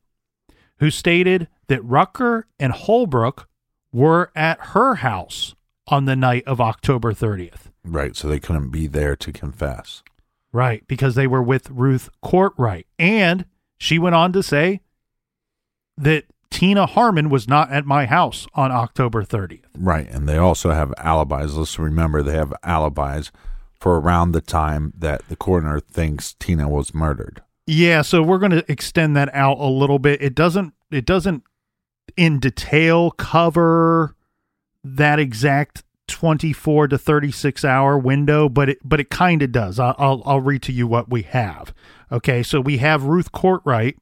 who 0.78 0.90
stated 0.90 1.48
that 1.66 1.84
Rucker 1.84 2.46
and 2.58 2.72
Holbrook 2.72 3.48
were 3.92 4.30
at 4.36 4.58
her 4.60 4.96
house 4.96 5.54
on 5.88 6.04
the 6.04 6.16
night 6.16 6.44
of 6.46 6.60
October 6.60 7.12
30th. 7.12 7.70
Right. 7.84 8.14
So 8.14 8.28
they 8.28 8.38
couldn't 8.40 8.70
be 8.70 8.86
there 8.86 9.16
to 9.16 9.32
confess. 9.32 10.02
Right, 10.54 10.86
because 10.86 11.14
they 11.14 11.26
were 11.26 11.42
with 11.42 11.70
Ruth 11.70 12.10
Courtwright. 12.22 12.86
And 12.98 13.46
She 13.78 13.98
went 13.98 14.14
on 14.14 14.32
to 14.34 14.44
say 14.44 14.80
that 15.98 16.26
Tina 16.52 16.86
Harmon 16.86 17.30
was 17.30 17.48
not 17.48 17.72
at 17.72 17.86
my 17.86 18.06
house 18.06 18.46
on 18.54 18.70
October 18.70 19.24
30th. 19.24 19.64
Right. 19.76 20.08
And 20.08 20.28
they 20.28 20.36
also 20.36 20.70
have 20.70 20.92
alibis. 20.98 21.54
Let's 21.54 21.78
remember 21.78 22.22
they 22.22 22.36
have 22.36 22.52
alibis 22.62 23.32
for 23.80 23.98
around 23.98 24.32
the 24.32 24.40
time 24.40 24.92
that 24.96 25.26
the 25.28 25.34
coroner 25.34 25.80
thinks 25.80 26.34
Tina 26.34 26.68
was 26.68 26.94
murdered. 26.94 27.42
Yeah, 27.66 28.02
so 28.02 28.22
we're 28.22 28.38
going 28.38 28.52
to 28.52 28.70
extend 28.70 29.16
that 29.16 29.32
out 29.34 29.58
a 29.58 29.66
little 29.66 29.98
bit. 29.98 30.20
It 30.22 30.34
doesn't 30.34 30.74
it 30.90 31.06
doesn't 31.06 31.42
in 32.16 32.38
detail 32.38 33.12
cover 33.12 34.14
that 34.84 35.18
exact 35.18 35.84
24 36.08 36.88
to 36.88 36.98
36 36.98 37.64
hour 37.64 37.96
window, 37.96 38.48
but 38.48 38.68
it 38.68 38.78
but 38.84 39.00
it 39.00 39.10
kind 39.10 39.42
of 39.42 39.52
does. 39.52 39.78
I'll, 39.78 39.94
I'll 39.98 40.22
I'll 40.26 40.40
read 40.40 40.62
to 40.62 40.72
you 40.72 40.86
what 40.86 41.08
we 41.08 41.22
have. 41.22 41.72
Okay, 42.10 42.42
so 42.42 42.60
we 42.60 42.78
have 42.78 43.04
Ruth 43.04 43.32
Courtright, 43.32 43.96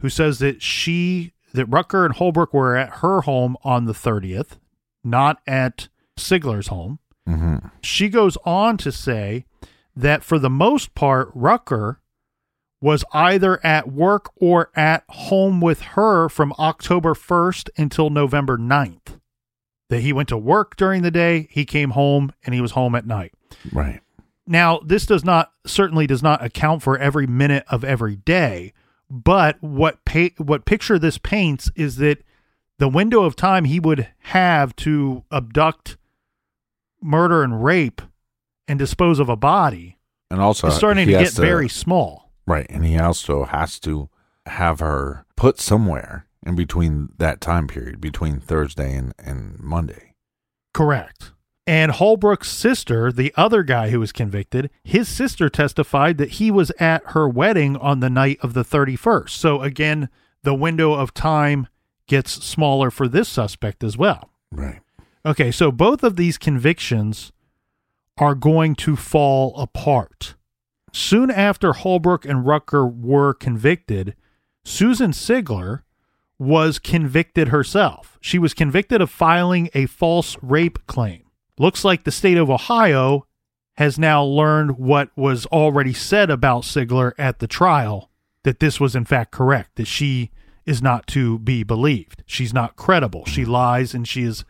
who 0.00 0.10
says 0.10 0.38
that 0.40 0.60
she 0.60 1.32
that 1.52 1.66
Rucker 1.66 2.04
and 2.04 2.14
Holbrook 2.14 2.52
were 2.52 2.76
at 2.76 2.98
her 2.98 3.22
home 3.22 3.56
on 3.64 3.86
the 3.86 3.92
30th, 3.92 4.58
not 5.02 5.40
at 5.46 5.88
Sigler's 6.16 6.68
home. 6.68 6.98
Mm-hmm. 7.28 7.68
She 7.82 8.08
goes 8.08 8.36
on 8.44 8.76
to 8.78 8.92
say 8.92 9.44
that 9.94 10.22
for 10.22 10.38
the 10.38 10.50
most 10.50 10.94
part, 10.94 11.30
Rucker 11.34 12.00
was 12.80 13.04
either 13.12 13.64
at 13.66 13.90
work 13.90 14.30
or 14.36 14.70
at 14.76 15.04
home 15.08 15.60
with 15.60 15.80
her 15.80 16.28
from 16.28 16.52
October 16.58 17.14
1st 17.14 17.70
until 17.76 18.08
November 18.08 18.56
9th. 18.56 19.18
That 19.88 20.00
he 20.00 20.12
went 20.12 20.28
to 20.28 20.38
work 20.38 20.76
during 20.76 21.02
the 21.02 21.10
day, 21.10 21.48
he 21.50 21.64
came 21.64 21.90
home, 21.90 22.32
and 22.44 22.54
he 22.54 22.60
was 22.60 22.72
home 22.72 22.94
at 22.94 23.06
night. 23.06 23.32
Right. 23.72 24.00
Now, 24.46 24.80
this 24.84 25.06
does 25.06 25.24
not 25.24 25.50
certainly 25.66 26.06
does 26.06 26.22
not 26.22 26.44
account 26.44 26.82
for 26.82 26.96
every 26.98 27.26
minute 27.26 27.64
of 27.68 27.84
every 27.84 28.16
day, 28.16 28.72
but 29.10 29.56
what 29.62 30.04
pa- 30.04 30.34
what 30.38 30.64
picture 30.64 30.98
this 30.98 31.18
paints 31.18 31.70
is 31.74 31.96
that 31.96 32.22
the 32.78 32.88
window 32.88 33.24
of 33.24 33.36
time 33.36 33.64
he 33.64 33.80
would 33.80 34.08
have 34.18 34.74
to 34.76 35.24
abduct, 35.32 35.96
murder, 37.02 37.42
and 37.42 37.62
rape, 37.64 38.02
and 38.66 38.78
dispose 38.78 39.18
of 39.18 39.28
a 39.28 39.36
body 39.36 39.98
And 40.30 40.40
also, 40.40 40.68
is 40.68 40.74
starting 40.74 41.06
to 41.06 41.12
get 41.12 41.32
very 41.32 41.68
small. 41.68 42.30
Right. 42.46 42.66
And 42.70 42.84
he 42.84 42.98
also 42.98 43.44
has 43.44 43.78
to 43.80 44.08
have 44.46 44.80
her 44.80 45.26
put 45.36 45.60
somewhere 45.60 46.26
in 46.46 46.54
between 46.54 47.10
that 47.18 47.40
time 47.40 47.66
period, 47.66 48.00
between 48.00 48.40
Thursday 48.40 48.94
and, 48.94 49.12
and 49.18 49.58
Monday. 49.58 50.14
Correct. 50.72 51.32
And 51.68 51.92
Holbrook's 51.92 52.50
sister, 52.50 53.12
the 53.12 53.30
other 53.36 53.62
guy 53.62 53.90
who 53.90 54.00
was 54.00 54.10
convicted, 54.10 54.70
his 54.82 55.06
sister 55.06 55.50
testified 55.50 56.16
that 56.16 56.30
he 56.30 56.50
was 56.50 56.72
at 56.80 57.02
her 57.08 57.28
wedding 57.28 57.76
on 57.76 58.00
the 58.00 58.08
night 58.08 58.38
of 58.40 58.54
the 58.54 58.64
31st. 58.64 59.28
So 59.28 59.60
again, 59.60 60.08
the 60.42 60.54
window 60.54 60.94
of 60.94 61.12
time 61.12 61.66
gets 62.06 62.42
smaller 62.42 62.90
for 62.90 63.06
this 63.06 63.28
suspect 63.28 63.84
as 63.84 63.98
well. 63.98 64.30
Right. 64.50 64.80
Okay, 65.26 65.50
so 65.50 65.70
both 65.70 66.02
of 66.02 66.16
these 66.16 66.38
convictions 66.38 67.32
are 68.16 68.34
going 68.34 68.74
to 68.76 68.96
fall 68.96 69.54
apart. 69.58 70.36
Soon 70.90 71.30
after 71.30 71.74
Holbrook 71.74 72.24
and 72.24 72.46
Rucker 72.46 72.86
were 72.86 73.34
convicted, 73.34 74.16
Susan 74.64 75.10
Sigler 75.10 75.82
was 76.38 76.78
convicted 76.78 77.48
herself. 77.48 78.16
She 78.22 78.38
was 78.38 78.54
convicted 78.54 79.02
of 79.02 79.10
filing 79.10 79.68
a 79.74 79.84
false 79.84 80.38
rape 80.40 80.78
claim. 80.86 81.24
Looks 81.58 81.84
like 81.84 82.04
the 82.04 82.12
state 82.12 82.36
of 82.36 82.50
Ohio 82.50 83.26
has 83.76 83.98
now 83.98 84.24
learned 84.24 84.78
what 84.78 85.10
was 85.16 85.46
already 85.46 85.92
said 85.92 86.30
about 86.30 86.62
Sigler 86.62 87.12
at 87.18 87.38
the 87.38 87.46
trial 87.46 88.10
that 88.44 88.60
this 88.60 88.80
was 88.80 88.96
in 88.96 89.04
fact 89.04 89.30
correct, 89.30 89.76
that 89.76 89.86
she 89.86 90.30
is 90.66 90.82
not 90.82 91.06
to 91.08 91.38
be 91.38 91.62
believed. 91.62 92.22
She's 92.26 92.52
not 92.52 92.76
credible. 92.76 93.24
She 93.24 93.44
lies 93.44 93.94
and 93.94 94.06
she 94.06 94.22
is 94.22 94.44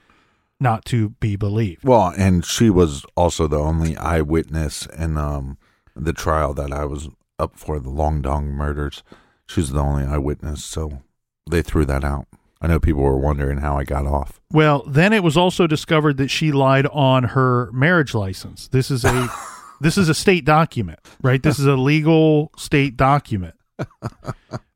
not 0.61 0.85
to 0.87 1.11
be 1.11 1.37
believed. 1.37 1.85
Well, 1.85 2.12
and 2.16 2.44
she 2.44 2.70
was 2.70 3.04
also 3.16 3.46
the 3.46 3.59
only 3.59 3.96
eyewitness 3.96 4.87
in 4.87 5.16
um, 5.16 5.59
the 5.94 6.12
trial 6.12 6.54
that 6.54 6.72
I 6.72 6.85
was 6.85 7.09
up 7.38 7.56
for 7.56 7.78
the 7.78 7.90
Long 7.90 8.22
Dong 8.22 8.48
murders. 8.48 9.02
She 9.46 9.61
was 9.61 9.70
the 9.70 9.82
only 9.82 10.04
eyewitness, 10.04 10.64
so 10.64 11.02
they 11.48 11.62
threw 11.62 11.85
that 11.85 12.04
out. 12.04 12.26
I 12.60 12.66
know 12.66 12.80
people 12.80 13.02
were 13.02 13.16
wondering 13.18 13.58
how 13.58 13.78
I 13.78 13.84
got 13.84 14.06
off. 14.06 14.40
Well, 14.52 14.82
then 14.86 15.12
it 15.12 15.22
was 15.22 15.36
also 15.36 15.66
discovered 15.66 16.16
that 16.16 16.28
she 16.28 16.50
lied 16.50 16.86
on 16.86 17.24
her 17.24 17.70
marriage 17.72 18.14
license. 18.14 18.68
This 18.68 18.90
is 18.90 19.04
a 19.04 19.28
this 19.80 19.96
is 19.96 20.08
a 20.08 20.14
state 20.14 20.44
document, 20.44 20.98
right? 21.22 21.42
This 21.42 21.58
is 21.58 21.66
a 21.66 21.76
legal 21.76 22.50
state 22.56 22.96
document. 22.96 23.54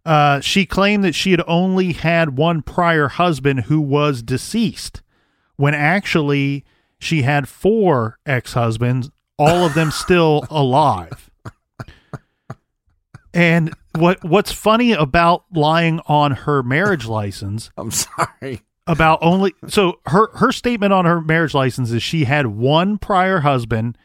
Uh, 0.05 0.41
she 0.41 0.67
claimed 0.67 1.05
that 1.05 1.15
she 1.15 1.31
had 1.31 1.43
only 1.47 1.93
had 1.93 2.37
one 2.37 2.63
prior 2.63 3.09
husband 3.09 3.61
who 3.65 3.81
was 3.81 4.23
deceased, 4.23 5.03
when 5.57 5.75
actually 5.75 6.65
she 6.99 7.23
had 7.23 7.49
four 7.49 8.19
ex-husbands, 8.27 9.11
all 9.39 9.65
of 9.65 9.75
them 9.75 9.91
still 9.91 10.45
alive. 10.51 11.31
And 13.35 13.75
what 13.95 14.23
what's 14.25 14.53
funny 14.53 14.93
about 14.93 15.45
lying 15.55 16.01
on 16.07 16.33
her 16.33 16.63
marriage 16.63 17.07
license 17.07 17.71
I'm 17.77 17.91
sorry. 17.91 18.63
about 18.87 19.19
only 19.23 19.55
so 19.69 20.01
her 20.07 20.29
her 20.37 20.53
statement 20.53 20.93
on 20.93 21.05
her 21.05 21.21
marriage 21.21 21.55
license 21.55 21.91
is 21.91 22.03
she 22.03 22.25
had 22.25 22.47
one 22.47 22.99
prior 22.99 23.41
husband 23.41 23.97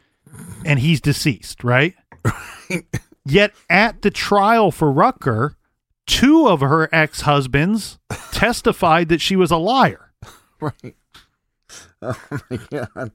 and 0.66 0.80
he's 0.80 1.02
deceased, 1.02 1.64
right? 1.64 1.96
Yet 3.26 3.54
at 3.70 4.02
the 4.02 4.12
trial 4.12 4.72
for 4.72 4.92
Rucker, 4.92 5.56
two 6.06 6.48
of 6.48 6.60
her 6.60 6.94
ex-husbands 6.94 7.98
testified 8.32 9.10
that 9.10 9.22
she 9.22 9.36
was 9.36 9.52
a 9.52 9.58
liar. 9.58 10.12
Right. 10.60 10.96
Oh 12.02 12.20
my 12.50 12.60
god. 12.70 13.12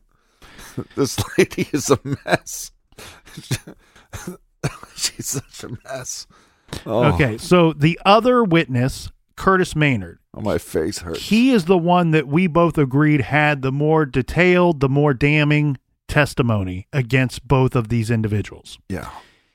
This 0.96 1.18
lady 1.38 1.68
is 1.72 1.90
a 1.90 1.98
mess. 2.24 2.72
She's 4.96 5.28
such 5.28 5.64
a 5.64 5.68
mess. 5.84 6.26
Oh, 6.86 7.04
Okay, 7.14 7.38
so 7.38 7.72
the 7.72 7.98
other 8.04 8.42
witness, 8.44 9.10
Curtis 9.36 9.74
Maynard, 9.76 10.18
Oh, 10.34 10.40
my 10.40 10.58
face 10.58 10.98
hurts. 10.98 11.28
he 11.28 11.50
is 11.52 11.66
the 11.66 11.76
one 11.78 12.10
that 12.12 12.26
we 12.28 12.46
both 12.46 12.78
agreed 12.78 13.20
had 13.22 13.62
the 13.62 13.72
more 13.72 14.06
detailed, 14.06 14.80
the 14.80 14.88
more 14.88 15.12
damning 15.14 15.76
testimony 16.08 16.86
against 16.92 17.46
both 17.48 17.74
of 17.74 17.88
these 17.88 18.10
individuals. 18.10 18.78
yeah. 18.88 19.08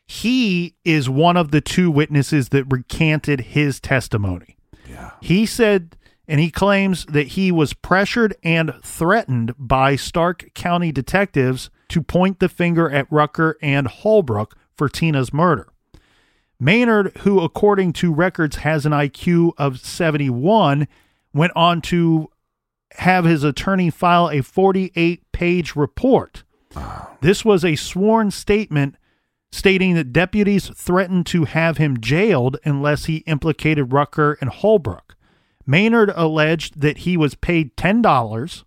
he 0.06 0.76
is 0.86 1.10
one 1.10 1.36
of 1.38 1.52
the 1.52 1.62
two 1.62 1.92
witnesses 1.92 2.50
that 2.50 2.64
recanted 2.72 3.42
his 3.42 3.80
testimony. 3.80 4.58
Yeah. 4.90 5.12
He 5.22 5.46
said, 5.46 5.98
and 6.28 6.40
he 6.40 6.50
claims 6.50 7.06
that 7.08 7.28
he 7.30 7.52
was 7.52 7.74
pressured 7.74 8.36
and 8.44 8.74
threatened 8.84 9.54
by 9.58 9.96
Stark 9.98 10.50
County 10.54 10.92
detectives 10.92 11.70
to 11.90 12.02
point 12.02 12.40
the 12.40 12.50
finger 12.50 12.90
at 12.90 13.12
Rucker 13.12 13.58
and 13.62 13.88
Holbrook 13.88 14.56
for 14.78 14.88
Tina's 14.90 15.34
murder. 15.34 15.68
Maynard, 16.60 17.16
who 17.20 17.40
according 17.40 17.94
to 17.94 18.14
records 18.14 18.58
has 18.58 18.86
an 18.86 18.92
IQ 18.92 19.54
of 19.58 19.80
71, 19.80 20.88
went 21.34 21.54
on 21.56 21.82
to 21.82 22.30
have 22.94 23.26
his 23.26 23.44
attorney 23.44 23.90
file 23.90 24.30
a 24.30 24.42
48 24.42 25.32
page 25.32 25.76
report. 25.76 26.44
This 27.22 27.46
was 27.46 27.64
a 27.64 27.76
sworn 27.76 28.32
statement 28.32 28.96
stating 29.52 29.96
that 29.96 30.14
deputies 30.14 30.70
threatened 30.70 31.26
to 31.28 31.46
have 31.46 31.78
him 31.78 32.00
jailed 32.00 32.58
unless 32.66 33.06
he 33.06 33.18
implicated 33.18 33.94
Rucker 33.94 34.38
and 34.42 34.50
Holbrook. 34.50 35.16
Maynard 35.66 36.12
alleged 36.16 36.82
that 36.82 37.00
he 37.00 37.18
was 37.18 37.36
paid 37.36 37.76
$10 37.76 38.64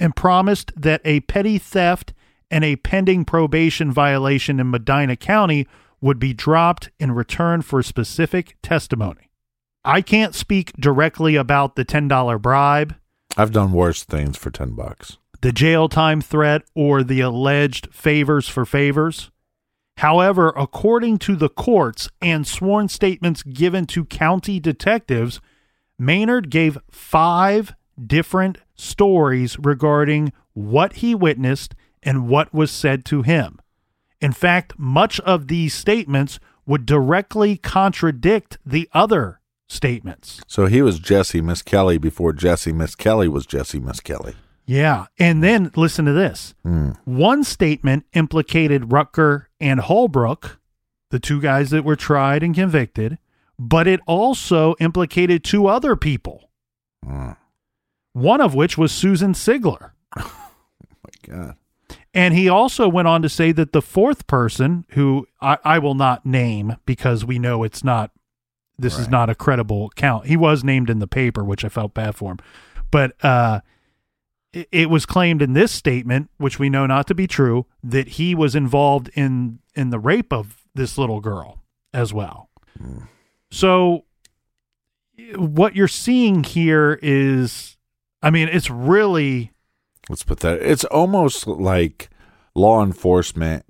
and 0.00 0.16
promised 0.16 0.72
that 0.80 1.00
a 1.04 1.20
petty 1.20 1.58
theft 1.58 2.12
and 2.50 2.64
a 2.64 2.76
pending 2.76 3.24
probation 3.24 3.90
violation 3.90 4.60
in 4.60 4.70
Medina 4.70 5.16
County 5.16 5.66
would 6.04 6.18
be 6.18 6.34
dropped 6.34 6.90
in 7.00 7.10
return 7.12 7.62
for 7.62 7.82
specific 7.82 8.58
testimony. 8.62 9.30
I 9.86 10.02
can't 10.02 10.34
speak 10.34 10.74
directly 10.74 11.34
about 11.34 11.76
the 11.76 11.84
$10 11.86 12.42
bribe, 12.42 12.94
I've 13.38 13.52
done 13.52 13.72
worse 13.72 14.04
things 14.04 14.36
for 14.36 14.50
10 14.50 14.72
bucks. 14.72 15.16
the 15.40 15.50
jail 15.50 15.88
time 15.88 16.20
threat, 16.20 16.60
or 16.74 17.02
the 17.02 17.20
alleged 17.20 17.88
favors 17.90 18.46
for 18.48 18.66
favors. 18.66 19.30
However, 19.96 20.52
according 20.56 21.18
to 21.20 21.36
the 21.36 21.48
courts 21.48 22.10
and 22.20 22.46
sworn 22.46 22.88
statements 22.88 23.42
given 23.42 23.86
to 23.86 24.04
county 24.04 24.60
detectives, 24.60 25.40
Maynard 25.98 26.50
gave 26.50 26.76
five 26.90 27.74
different 27.98 28.58
stories 28.74 29.58
regarding 29.58 30.34
what 30.52 30.94
he 30.94 31.14
witnessed 31.14 31.74
and 32.02 32.28
what 32.28 32.52
was 32.52 32.70
said 32.70 33.06
to 33.06 33.22
him. 33.22 33.58
In 34.20 34.32
fact, 34.32 34.78
much 34.78 35.20
of 35.20 35.48
these 35.48 35.74
statements 35.74 36.38
would 36.66 36.86
directly 36.86 37.56
contradict 37.56 38.58
the 38.64 38.88
other 38.92 39.40
statements. 39.68 40.40
So 40.46 40.66
he 40.66 40.82
was 40.82 40.98
Jessie 40.98 41.40
Misskelley 41.40 41.98
before 41.98 42.32
Jessie 42.32 42.72
Misskelley 42.72 43.28
was 43.28 43.46
Jessie 43.46 43.80
Misskelley. 43.80 44.34
Yeah. 44.66 45.06
And 45.18 45.42
then 45.42 45.70
listen 45.76 46.04
to 46.06 46.12
this. 46.12 46.54
Hmm. 46.62 46.92
One 47.04 47.44
statement 47.44 48.06
implicated 48.14 48.92
Rucker 48.92 49.48
and 49.60 49.80
Holbrook, 49.80 50.58
the 51.10 51.18
two 51.18 51.40
guys 51.40 51.70
that 51.70 51.84
were 51.84 51.96
tried 51.96 52.42
and 52.42 52.54
convicted, 52.54 53.18
but 53.58 53.86
it 53.86 54.00
also 54.06 54.74
implicated 54.80 55.44
two 55.44 55.66
other 55.66 55.96
people, 55.96 56.50
Oh 57.06 57.36
one 58.14 58.40
of 58.40 58.54
which 58.54 58.78
was 58.78 58.92
Susan 58.92 59.34
Sigler. 59.34 59.90
Oh 61.26 61.30
my 61.30 61.36
God. 61.36 61.56
And 62.14 62.32
he 62.32 62.48
also 62.48 62.88
went 62.88 63.08
on 63.08 63.22
to 63.22 63.28
say 63.28 63.50
that 63.52 63.72
the 63.72 63.82
fourth 63.82 64.26
person, 64.28 64.86
who 64.90 65.26
I, 65.40 65.58
I 65.64 65.78
will 65.80 65.96
not 65.96 66.24
name 66.24 66.76
because 66.86 67.24
we 67.24 67.40
know 67.40 67.64
it's 67.64 67.82
not, 67.82 68.12
this 68.78 68.98
is 68.98 69.08
not 69.08 69.28
a 69.30 69.34
credible 69.34 69.86
account. 69.86 70.26
He 70.26 70.36
was 70.36 70.62
named 70.62 70.90
in 70.90 71.00
the 71.00 71.08
paper, 71.08 71.44
which 71.44 71.64
I 71.64 71.68
felt 71.68 71.92
bad 71.92 72.14
for 72.14 72.30
him. 72.32 72.38
But 72.90 73.12
uh, 73.24 73.60
it, 74.52 74.68
it 74.70 74.90
was 74.90 75.06
claimed 75.06 75.42
in 75.42 75.52
this 75.52 75.72
statement, 75.72 76.30
which 76.38 76.58
we 76.60 76.70
know 76.70 76.86
not 76.86 77.08
to 77.08 77.14
be 77.14 77.26
true, 77.26 77.66
that 77.82 78.08
he 78.08 78.34
was 78.34 78.54
involved 78.54 79.10
in 79.14 79.58
in 79.74 79.90
the 79.90 79.98
rape 79.98 80.32
of 80.32 80.62
this 80.74 80.96
little 80.96 81.20
girl 81.20 81.62
as 81.92 82.14
well. 82.14 82.48
So 83.50 84.04
what 85.36 85.76
you're 85.76 85.88
seeing 85.88 86.44
here 86.44 86.98
is, 87.02 87.76
I 88.22 88.30
mean, 88.30 88.48
it's 88.48 88.70
really 88.70 89.52
Let's 90.08 90.22
put 90.22 90.40
that. 90.40 90.60
It's 90.60 90.84
almost 90.84 91.46
like 91.46 92.10
law 92.54 92.82
enforcement 92.82 93.64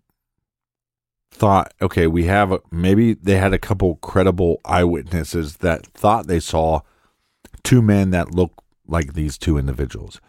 thought, 1.30 1.74
okay, 1.82 2.06
we 2.06 2.24
have 2.24 2.52
a, 2.52 2.60
maybe 2.70 3.14
they 3.14 3.36
had 3.36 3.52
a 3.52 3.58
couple 3.58 3.96
credible 3.96 4.60
eyewitnesses 4.64 5.58
that 5.58 5.86
thought 5.86 6.26
they 6.26 6.40
saw 6.40 6.80
two 7.62 7.82
men 7.82 8.10
that 8.10 8.34
look 8.34 8.62
like 8.86 9.14
these 9.14 9.36
two 9.36 9.58
individuals. 9.58 10.20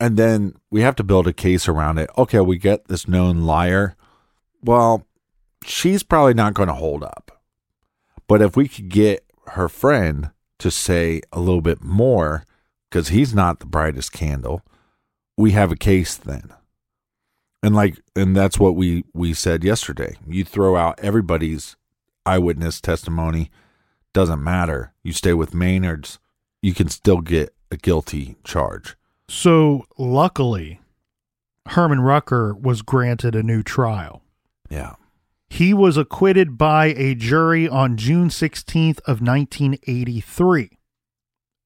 And 0.00 0.16
then 0.16 0.54
we 0.70 0.80
have 0.80 0.96
to 0.96 1.04
build 1.04 1.26
a 1.26 1.32
case 1.32 1.68
around 1.68 1.98
it. 1.98 2.10
Okay, 2.16 2.40
we 2.40 2.58
get 2.58 2.88
this 2.88 3.06
known 3.06 3.42
liar. 3.42 3.96
Well, 4.62 5.06
she's 5.64 6.02
probably 6.02 6.34
not 6.34 6.54
going 6.54 6.68
to 6.68 6.74
hold 6.74 7.02
up. 7.02 7.42
But 8.26 8.40
if 8.40 8.56
we 8.56 8.66
could 8.66 8.88
get 8.88 9.24
her 9.48 9.68
friend 9.68 10.30
to 10.58 10.70
say 10.70 11.20
a 11.32 11.40
little 11.40 11.60
bit 11.60 11.82
more, 11.82 12.44
because 12.88 13.08
he's 13.08 13.34
not 13.34 13.60
the 13.60 13.66
brightest 13.66 14.12
candle, 14.12 14.62
we 15.40 15.52
have 15.52 15.72
a 15.72 15.76
case 15.76 16.16
then. 16.16 16.52
And 17.62 17.74
like 17.74 18.00
and 18.14 18.36
that's 18.36 18.58
what 18.58 18.76
we 18.76 19.04
we 19.12 19.34
said 19.34 19.64
yesterday. 19.64 20.16
You 20.26 20.44
throw 20.44 20.76
out 20.76 21.00
everybody's 21.00 21.76
eyewitness 22.24 22.80
testimony 22.80 23.50
doesn't 24.12 24.42
matter. 24.42 24.92
You 25.02 25.12
stay 25.12 25.34
with 25.34 25.54
Maynard's, 25.54 26.18
you 26.62 26.74
can 26.74 26.88
still 26.88 27.20
get 27.20 27.54
a 27.70 27.76
guilty 27.76 28.36
charge. 28.44 28.96
So 29.28 29.84
luckily, 29.96 30.80
Herman 31.68 32.00
Rucker 32.00 32.54
was 32.54 32.82
granted 32.82 33.34
a 33.34 33.42
new 33.42 33.62
trial. 33.62 34.22
Yeah. 34.68 34.94
He 35.48 35.72
was 35.72 35.96
acquitted 35.96 36.58
by 36.58 36.86
a 36.86 37.14
jury 37.14 37.68
on 37.68 37.96
June 37.96 38.28
16th 38.28 38.98
of 39.00 39.20
1983. 39.20 40.78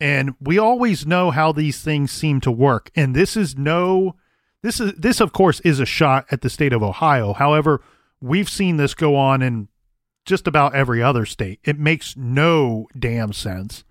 And 0.01 0.35
we 0.41 0.59
always 0.59 1.07
know 1.07 1.31
how 1.31 1.53
these 1.53 1.81
things 1.81 2.11
seem 2.11 2.41
to 2.43 2.51
work. 2.51 2.91
And 2.95 3.15
this 3.15 3.37
is 3.37 3.57
no 3.57 4.17
this 4.63 4.81
is 4.81 4.93
this 4.95 5.21
of 5.21 5.33
course 5.33 5.61
is 5.61 5.79
a 5.79 5.87
shot 5.87 6.27
at 6.31 6.41
the 6.41 6.51
state 6.51 6.73
of 6.73 6.83
Ohio. 6.83 7.33
However, 7.33 7.83
we've 8.21 8.49
seen 8.49 8.77
this 8.77 8.95
go 8.95 9.15
on 9.17 9.43
in 9.43 9.69
just 10.25 10.47
about 10.47 10.75
every 10.75 11.03
other 11.03 11.27
state. 11.27 11.61
It 11.65 11.79
makes 11.79 12.17
no 12.17 12.89
damn 12.99 13.33
sense. 13.33 13.85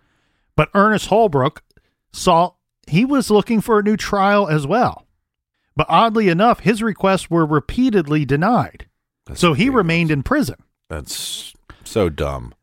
But 0.55 0.69
Ernest 0.73 1.07
Holbrook 1.07 1.63
saw 2.11 2.53
he 2.87 3.05
was 3.05 3.29
looking 3.29 3.61
for 3.61 3.79
a 3.79 3.83
new 3.83 3.97
trial 3.97 4.47
as 4.47 4.67
well. 4.67 5.05
But 5.75 5.87
oddly 5.89 6.29
enough, 6.29 6.59
his 6.59 6.83
requests 6.83 7.29
were 7.29 7.45
repeatedly 7.45 8.25
denied. 8.25 8.87
That's 9.25 9.39
so 9.39 9.53
he 9.53 9.69
remained 9.69 10.11
in 10.11 10.23
prison. 10.23 10.57
That's 10.89 11.53
so 11.83 12.09
dumb. 12.09 12.53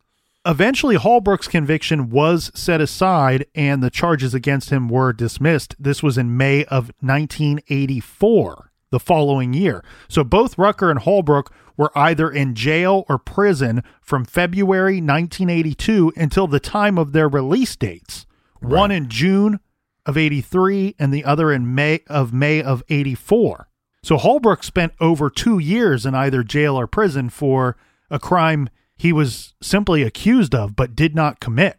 Eventually, 0.46 0.96
Holbrook's 0.96 1.48
conviction 1.48 2.08
was 2.08 2.50
set 2.54 2.80
aside 2.80 3.44
and 3.54 3.82
the 3.82 3.90
charges 3.90 4.32
against 4.32 4.70
him 4.70 4.88
were 4.88 5.12
dismissed. 5.12 5.76
This 5.78 6.02
was 6.02 6.16
in 6.16 6.36
May 6.36 6.64
of 6.64 6.90
1984, 7.00 8.72
the 8.90 8.98
following 8.98 9.52
year. 9.52 9.84
So 10.08 10.24
both 10.24 10.56
Rucker 10.56 10.90
and 10.90 11.00
Holbrook 11.00 11.52
were 11.76 11.92
either 11.94 12.30
in 12.30 12.54
jail 12.54 13.04
or 13.06 13.18
prison 13.18 13.82
from 14.00 14.24
February 14.24 14.94
1982 14.94 16.14
until 16.16 16.46
the 16.46 16.60
time 16.60 16.96
of 16.96 17.12
their 17.12 17.28
release 17.28 17.76
dates. 17.76 18.24
One 18.60 18.90
in 18.90 19.10
June 19.10 19.60
of 20.06 20.16
83 20.16 20.96
and 20.98 21.12
the 21.12 21.24
other 21.24 21.52
in 21.52 21.74
May 21.74 22.00
of 22.06 22.32
May 22.32 22.62
of 22.62 22.82
84. 22.88 23.68
So 24.02 24.16
Holbrook 24.16 24.64
spent 24.64 24.94
over 25.00 25.28
2 25.28 25.58
years 25.58 26.06
in 26.06 26.14
either 26.14 26.42
jail 26.42 26.80
or 26.80 26.86
prison 26.86 27.28
for 27.28 27.76
a 28.10 28.18
crime 28.18 28.70
he 29.00 29.12
was 29.14 29.54
simply 29.62 30.02
accused 30.02 30.54
of 30.54 30.76
but 30.76 30.94
did 30.94 31.14
not 31.14 31.40
commit. 31.40 31.78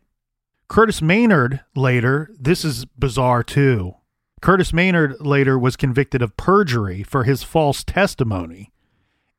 Curtis 0.67 1.01
Maynard 1.03 1.60
later, 1.75 2.31
this 2.39 2.65
is 2.65 2.86
bizarre 2.86 3.43
too. 3.43 3.93
Curtis 4.41 4.73
Maynard 4.73 5.17
later 5.19 5.60
was 5.60 5.75
convicted 5.75 6.23
of 6.23 6.36
perjury 6.36 7.03
for 7.03 7.23
his 7.25 7.43
false 7.43 7.84
testimony, 7.84 8.71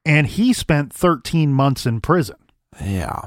and 0.04 0.28
he 0.28 0.52
spent 0.52 0.92
13 0.92 1.52
months 1.52 1.84
in 1.86 2.00
prison. 2.00 2.36
Yeah. 2.80 3.20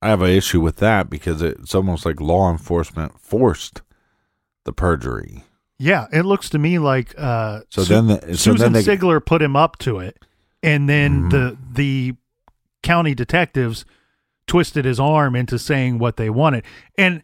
I 0.00 0.08
have 0.08 0.22
an 0.22 0.30
issue 0.30 0.62
with 0.62 0.76
that 0.76 1.10
because 1.10 1.42
it's 1.42 1.74
almost 1.74 2.06
like 2.06 2.22
law 2.22 2.50
enforcement 2.50 3.20
forced 3.20 3.82
the 4.64 4.72
perjury. 4.72 5.44
Yeah, 5.78 6.06
it 6.10 6.22
looks 6.22 6.48
to 6.50 6.58
me 6.58 6.78
like 6.78 7.14
uh, 7.18 7.60
So 7.68 7.84
Su- 7.84 7.92
then 7.94 8.06
the- 8.06 8.20
so 8.36 8.52
Susan 8.52 8.72
then 8.72 8.82
they- 8.82 8.96
Sigler 8.96 9.24
put 9.24 9.42
him 9.42 9.56
up 9.56 9.76
to 9.80 9.98
it, 9.98 10.16
and 10.62 10.88
then 10.88 11.24
Mhm. 11.24 11.30
the 11.30 11.56
the 11.72 12.14
county 12.82 13.14
detectives 13.14 13.84
twisted 14.46 14.84
his 14.84 14.98
arm 14.98 15.36
into 15.36 15.58
saying 15.58 15.98
what 15.98 16.16
they 16.16 16.30
wanted. 16.30 16.64
And 16.98 17.22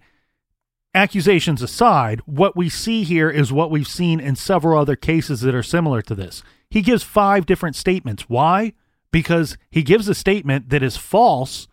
accusations 0.95 1.61
aside, 1.63 2.21
what 2.25 2.57
we 2.57 2.69
see 2.69 3.05
here 3.05 3.29
is 3.29 3.53
what 3.53 3.71
we've 3.71 3.89
seen 3.89 4.21
in 4.21 4.37
several 4.37 4.79
other 4.79 4.97
cases 4.97 5.41
that 5.41 5.55
are 5.55 5.63
similar 5.63 6.03
to 6.03 6.15
this. 6.15 6.43
He 6.71 6.83
gives 6.83 7.03
five 7.03 7.47
different 7.47 7.77
statements. 7.77 8.29
Why? 8.29 8.73
Because 9.11 9.57
he 9.71 9.83
gives 9.83 10.09
a 10.09 10.15
statement 10.15 10.71
that 10.71 10.83
is 10.83 10.97
false 10.97 11.69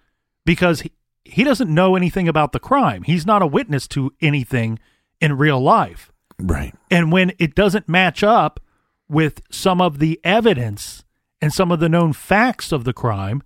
because 0.45 0.81
he, 0.81 0.91
he 1.23 1.43
doesn't 1.43 1.73
know 1.73 1.95
anything 1.95 2.27
about 2.27 2.51
the 2.51 2.59
crime. 2.59 3.03
He's 3.03 3.25
not 3.25 3.41
a 3.41 3.47
witness 3.47 3.87
to 3.89 4.11
anything 4.21 4.79
in 5.21 5.37
real 5.37 5.59
life. 5.59 6.11
Right. 6.39 6.75
And 6.91 7.11
when 7.11 7.33
it 7.39 7.55
doesn't 7.55 7.87
match 7.87 8.23
up 8.23 8.59
with 9.07 9.41
some 9.49 9.81
of 9.81 9.99
the 9.99 10.19
evidence 10.23 11.03
and 11.41 11.53
some 11.53 11.71
of 11.71 11.79
the 11.79 11.89
known 11.89 12.13
facts 12.13 12.71
of 12.71 12.83
the 12.83 12.93
crime, 12.93 13.41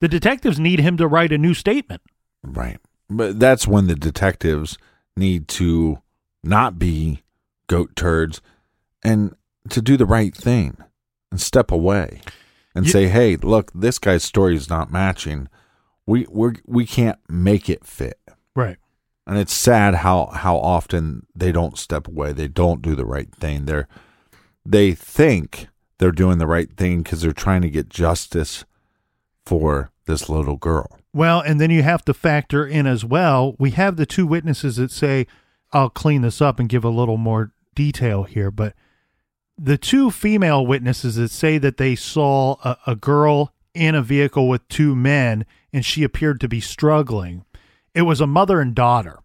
the 0.00 0.08
detectives 0.08 0.58
need 0.58 0.80
him 0.80 0.96
to 0.96 1.06
write 1.06 1.32
a 1.32 1.38
new 1.38 1.54
statement. 1.54 2.02
Right. 2.42 2.78
But 3.08 3.38
that's 3.38 3.66
when 3.66 3.86
the 3.86 3.94
detectives 3.94 4.78
need 5.16 5.48
to 5.48 5.98
not 6.42 6.78
be 6.78 7.22
goat 7.68 7.94
turds 7.96 8.40
and 9.04 9.34
to 9.70 9.80
do 9.80 9.96
the 9.96 10.06
right 10.06 10.34
thing 10.34 10.76
and 11.30 11.40
step 11.40 11.70
away 11.70 12.20
and 12.74 12.84
You- 12.86 12.92
say, 12.92 13.08
"Hey, 13.08 13.36
look, 13.36 13.70
this 13.74 13.98
guy's 13.98 14.22
story 14.24 14.54
is 14.54 14.68
not 14.68 14.92
matching. 14.92 15.48
We 16.06 16.26
we 16.30 16.56
we 16.66 16.86
can't 16.86 17.18
make 17.28 17.68
it 17.68 17.84
fit." 17.84 18.18
Right. 18.54 18.76
And 19.26 19.38
it's 19.38 19.54
sad 19.54 19.96
how 19.96 20.26
how 20.26 20.56
often 20.58 21.26
they 21.34 21.50
don't 21.52 21.78
step 21.78 22.06
away. 22.06 22.32
They 22.32 22.48
don't 22.48 22.82
do 22.82 22.94
the 22.94 23.06
right 23.06 23.32
thing. 23.34 23.64
They're 23.64 23.88
they 24.64 24.92
think 24.94 25.68
they're 25.98 26.12
doing 26.12 26.38
the 26.38 26.46
right 26.46 26.70
thing 26.76 27.02
because 27.02 27.22
they're 27.22 27.32
trying 27.32 27.62
to 27.62 27.70
get 27.70 27.88
justice 27.88 28.64
for 29.46 29.90
this 30.06 30.28
little 30.28 30.56
girl. 30.56 30.98
Well, 31.14 31.40
and 31.40 31.60
then 31.60 31.70
you 31.70 31.82
have 31.82 32.04
to 32.04 32.14
factor 32.14 32.66
in 32.66 32.86
as 32.86 33.04
well. 33.04 33.56
We 33.58 33.70
have 33.70 33.96
the 33.96 34.04
two 34.04 34.26
witnesses 34.26 34.76
that 34.76 34.90
say, 34.90 35.26
I'll 35.72 35.88
clean 35.88 36.22
this 36.22 36.42
up 36.42 36.60
and 36.60 36.68
give 36.68 36.84
a 36.84 36.90
little 36.90 37.16
more 37.16 37.52
detail 37.74 38.24
here, 38.24 38.50
but 38.50 38.74
the 39.56 39.78
two 39.78 40.10
female 40.10 40.66
witnesses 40.66 41.16
that 41.16 41.30
say 41.30 41.58
that 41.58 41.78
they 41.78 41.94
saw 41.94 42.56
a, 42.62 42.76
a 42.88 42.96
girl 42.96 43.54
in 43.72 43.94
a 43.94 44.02
vehicle 44.02 44.48
with 44.48 44.66
two 44.68 44.94
men 44.94 45.46
and 45.72 45.84
she 45.84 46.02
appeared 46.02 46.40
to 46.40 46.48
be 46.48 46.60
struggling. 46.60 47.44
It 47.94 48.02
was 48.02 48.20
a 48.20 48.26
mother 48.26 48.60
and 48.60 48.74
daughter. 48.74 49.18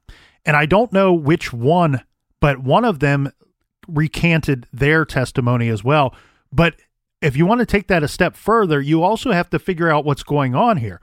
And 0.45 0.55
I 0.55 0.65
don't 0.65 0.93
know 0.93 1.13
which 1.13 1.53
one, 1.53 2.03
but 2.39 2.59
one 2.59 2.85
of 2.85 2.99
them 2.99 3.31
recanted 3.87 4.67
their 4.71 5.05
testimony 5.05 5.69
as 5.69 5.83
well. 5.83 6.15
But 6.51 6.75
if 7.21 7.37
you 7.37 7.45
want 7.45 7.59
to 7.59 7.65
take 7.65 7.87
that 7.87 8.03
a 8.03 8.07
step 8.07 8.35
further, 8.35 8.81
you 8.81 9.03
also 9.03 9.31
have 9.31 9.49
to 9.51 9.59
figure 9.59 9.89
out 9.89 10.05
what's 10.05 10.23
going 10.23 10.55
on 10.55 10.77
here. 10.77 10.99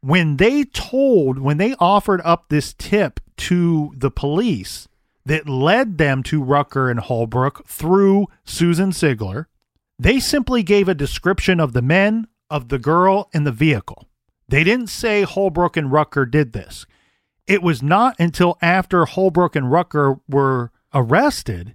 When 0.00 0.36
they 0.36 0.64
told, 0.64 1.38
when 1.38 1.58
they 1.58 1.74
offered 1.80 2.20
up 2.24 2.48
this 2.48 2.72
tip 2.74 3.20
to 3.38 3.92
the 3.96 4.10
police 4.10 4.86
that 5.26 5.48
led 5.48 5.98
them 5.98 6.22
to 6.24 6.42
Rucker 6.42 6.88
and 6.88 7.00
Holbrook 7.00 7.66
through 7.66 8.26
Susan 8.44 8.90
Sigler, 8.90 9.46
they 9.98 10.20
simply 10.20 10.62
gave 10.62 10.88
a 10.88 10.94
description 10.94 11.58
of 11.58 11.72
the 11.72 11.82
men, 11.82 12.28
of 12.48 12.68
the 12.68 12.78
girl, 12.78 13.28
and 13.34 13.44
the 13.44 13.52
vehicle. 13.52 14.08
They 14.48 14.62
didn't 14.62 14.86
say 14.86 15.22
Holbrook 15.22 15.76
and 15.76 15.90
Rucker 15.90 16.24
did 16.24 16.52
this. 16.52 16.86
It 17.46 17.62
was 17.62 17.82
not 17.82 18.14
until 18.18 18.56
after 18.62 19.04
Holbrook 19.04 19.56
and 19.56 19.70
Rucker 19.70 20.20
were 20.28 20.70
arrested 20.94 21.74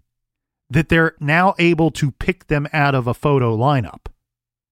that 0.74 0.90
they're 0.90 1.16
now 1.20 1.54
able 1.60 1.92
to 1.92 2.12
pick 2.12 2.48
them 2.48 2.68
out 2.74 2.96
of 2.96 3.08
a 3.08 3.14
photo 3.14 3.56
lineup. 3.58 4.06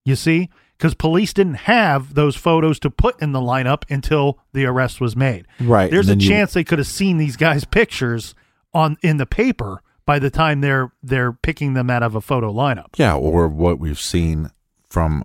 You 0.05 0.15
see? 0.15 0.49
because 0.77 0.95
police 0.95 1.31
didn't 1.31 1.53
have 1.69 2.15
those 2.15 2.35
photos 2.35 2.79
to 2.79 2.89
put 2.89 3.21
in 3.21 3.33
the 3.33 3.39
lineup 3.39 3.83
until 3.87 4.39
the 4.51 4.65
arrest 4.65 4.99
was 4.99 5.15
made. 5.15 5.45
Right, 5.59 5.91
There's 5.91 6.07
a 6.07 6.13
then 6.13 6.19
you- 6.19 6.27
chance 6.27 6.53
they 6.53 6.63
could 6.63 6.79
have 6.79 6.87
seen 6.87 7.17
these 7.17 7.37
guys' 7.37 7.65
pictures 7.65 8.33
on 8.73 8.97
in 9.03 9.17
the 9.17 9.27
paper 9.27 9.83
by 10.07 10.17
the 10.17 10.31
time 10.31 10.61
they're 10.61 10.91
they're 11.03 11.33
picking 11.33 11.75
them 11.75 11.91
out 11.91 12.01
of 12.01 12.15
a 12.15 12.21
photo 12.21 12.51
lineup. 12.51 12.87
Yeah, 12.97 13.13
or 13.15 13.47
what 13.47 13.77
we've 13.77 13.99
seen 13.99 14.49
from, 14.89 15.23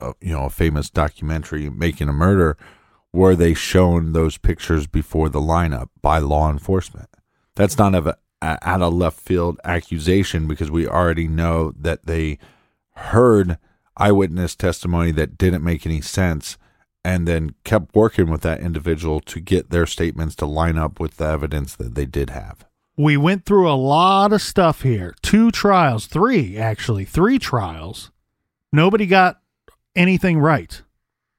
uh, 0.00 0.14
you 0.20 0.32
know, 0.32 0.46
a 0.46 0.50
famous 0.50 0.90
documentary, 0.90 1.70
Making 1.70 2.08
a 2.08 2.12
Murder, 2.12 2.56
where 3.12 3.36
they 3.36 3.54
shown 3.54 4.12
those 4.12 4.38
pictures 4.38 4.88
before 4.88 5.28
the 5.28 5.40
lineup 5.40 5.86
by 6.02 6.18
law 6.18 6.50
enforcement. 6.50 7.08
That's 7.54 7.78
not 7.78 7.94
a 8.42 8.58
out 8.62 8.82
of 8.82 8.94
left 8.94 9.20
field 9.20 9.58
accusation 9.64 10.46
because 10.46 10.70
we 10.70 10.86
already 10.86 11.28
know 11.28 11.72
that 11.78 12.06
they 12.06 12.38
heard 12.94 13.58
eyewitness 13.96 14.56
testimony 14.56 15.10
that 15.12 15.38
didn't 15.38 15.64
make 15.64 15.84
any 15.84 16.00
sense 16.00 16.56
and 17.04 17.26
then 17.26 17.54
kept 17.64 17.94
working 17.94 18.30
with 18.30 18.42
that 18.42 18.60
individual 18.60 19.20
to 19.20 19.40
get 19.40 19.70
their 19.70 19.86
statements 19.86 20.34
to 20.36 20.46
line 20.46 20.78
up 20.78 21.00
with 21.00 21.16
the 21.16 21.26
evidence 21.26 21.74
that 21.76 21.94
they 21.94 22.06
did 22.06 22.30
have. 22.30 22.66
We 22.96 23.16
went 23.16 23.46
through 23.46 23.70
a 23.70 23.72
lot 23.74 24.32
of 24.32 24.42
stuff 24.42 24.82
here. 24.82 25.14
Two 25.22 25.50
trials, 25.50 26.06
three 26.06 26.58
actually, 26.58 27.04
three 27.04 27.38
trials. 27.38 28.10
Nobody 28.72 29.06
got 29.06 29.40
anything 29.96 30.38
right. 30.38 30.82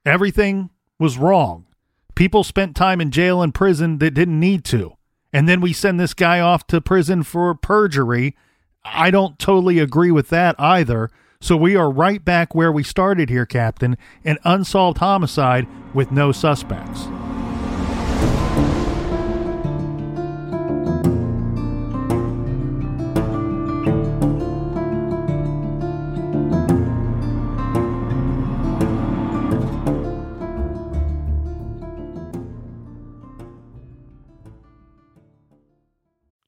Everything 0.04 0.70
was 0.98 1.18
wrong. 1.18 1.66
People 2.14 2.44
spent 2.44 2.76
time 2.76 3.00
in 3.00 3.10
jail 3.10 3.42
and 3.42 3.54
prison 3.54 3.98
that 3.98 4.12
didn't 4.12 4.40
need 4.40 4.64
to. 4.66 4.96
And 5.32 5.48
then 5.48 5.60
we 5.60 5.72
send 5.72 5.98
this 5.98 6.14
guy 6.14 6.40
off 6.40 6.66
to 6.68 6.80
prison 6.80 7.22
for 7.22 7.54
perjury. 7.54 8.36
I 8.84 9.10
don't 9.10 9.38
totally 9.38 9.78
agree 9.78 10.10
with 10.10 10.28
that 10.28 10.54
either. 10.58 11.10
So 11.40 11.56
we 11.56 11.74
are 11.74 11.90
right 11.90 12.24
back 12.24 12.54
where 12.54 12.70
we 12.70 12.84
started 12.84 13.28
here, 13.28 13.46
Captain 13.46 13.96
an 14.24 14.38
unsolved 14.44 14.98
homicide 14.98 15.66
with 15.92 16.12
no 16.12 16.32
suspects. 16.32 17.08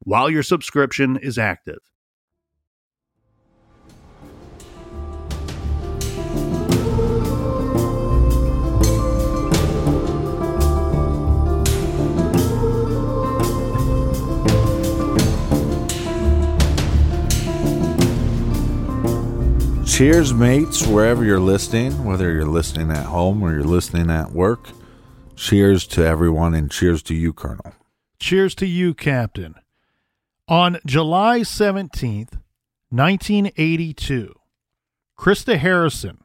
while 0.00 0.30
your 0.30 0.42
subscription 0.42 1.16
is 1.16 1.38
active. 1.38 1.78
Cheers, 19.94 20.34
mates, 20.34 20.84
wherever 20.84 21.24
you're 21.24 21.38
listening, 21.38 22.04
whether 22.04 22.32
you're 22.32 22.44
listening 22.44 22.90
at 22.90 23.06
home 23.06 23.40
or 23.44 23.52
you're 23.52 23.62
listening 23.62 24.10
at 24.10 24.32
work. 24.32 24.70
Cheers 25.36 25.86
to 25.86 26.04
everyone 26.04 26.52
and 26.52 26.68
cheers 26.68 27.00
to 27.04 27.14
you, 27.14 27.32
Colonel. 27.32 27.74
Cheers 28.18 28.56
to 28.56 28.66
you, 28.66 28.92
Captain. 28.92 29.54
On 30.48 30.78
July 30.84 31.40
17th, 31.40 32.34
1982, 32.90 34.34
Krista 35.18 35.56
Harrison 35.56 36.18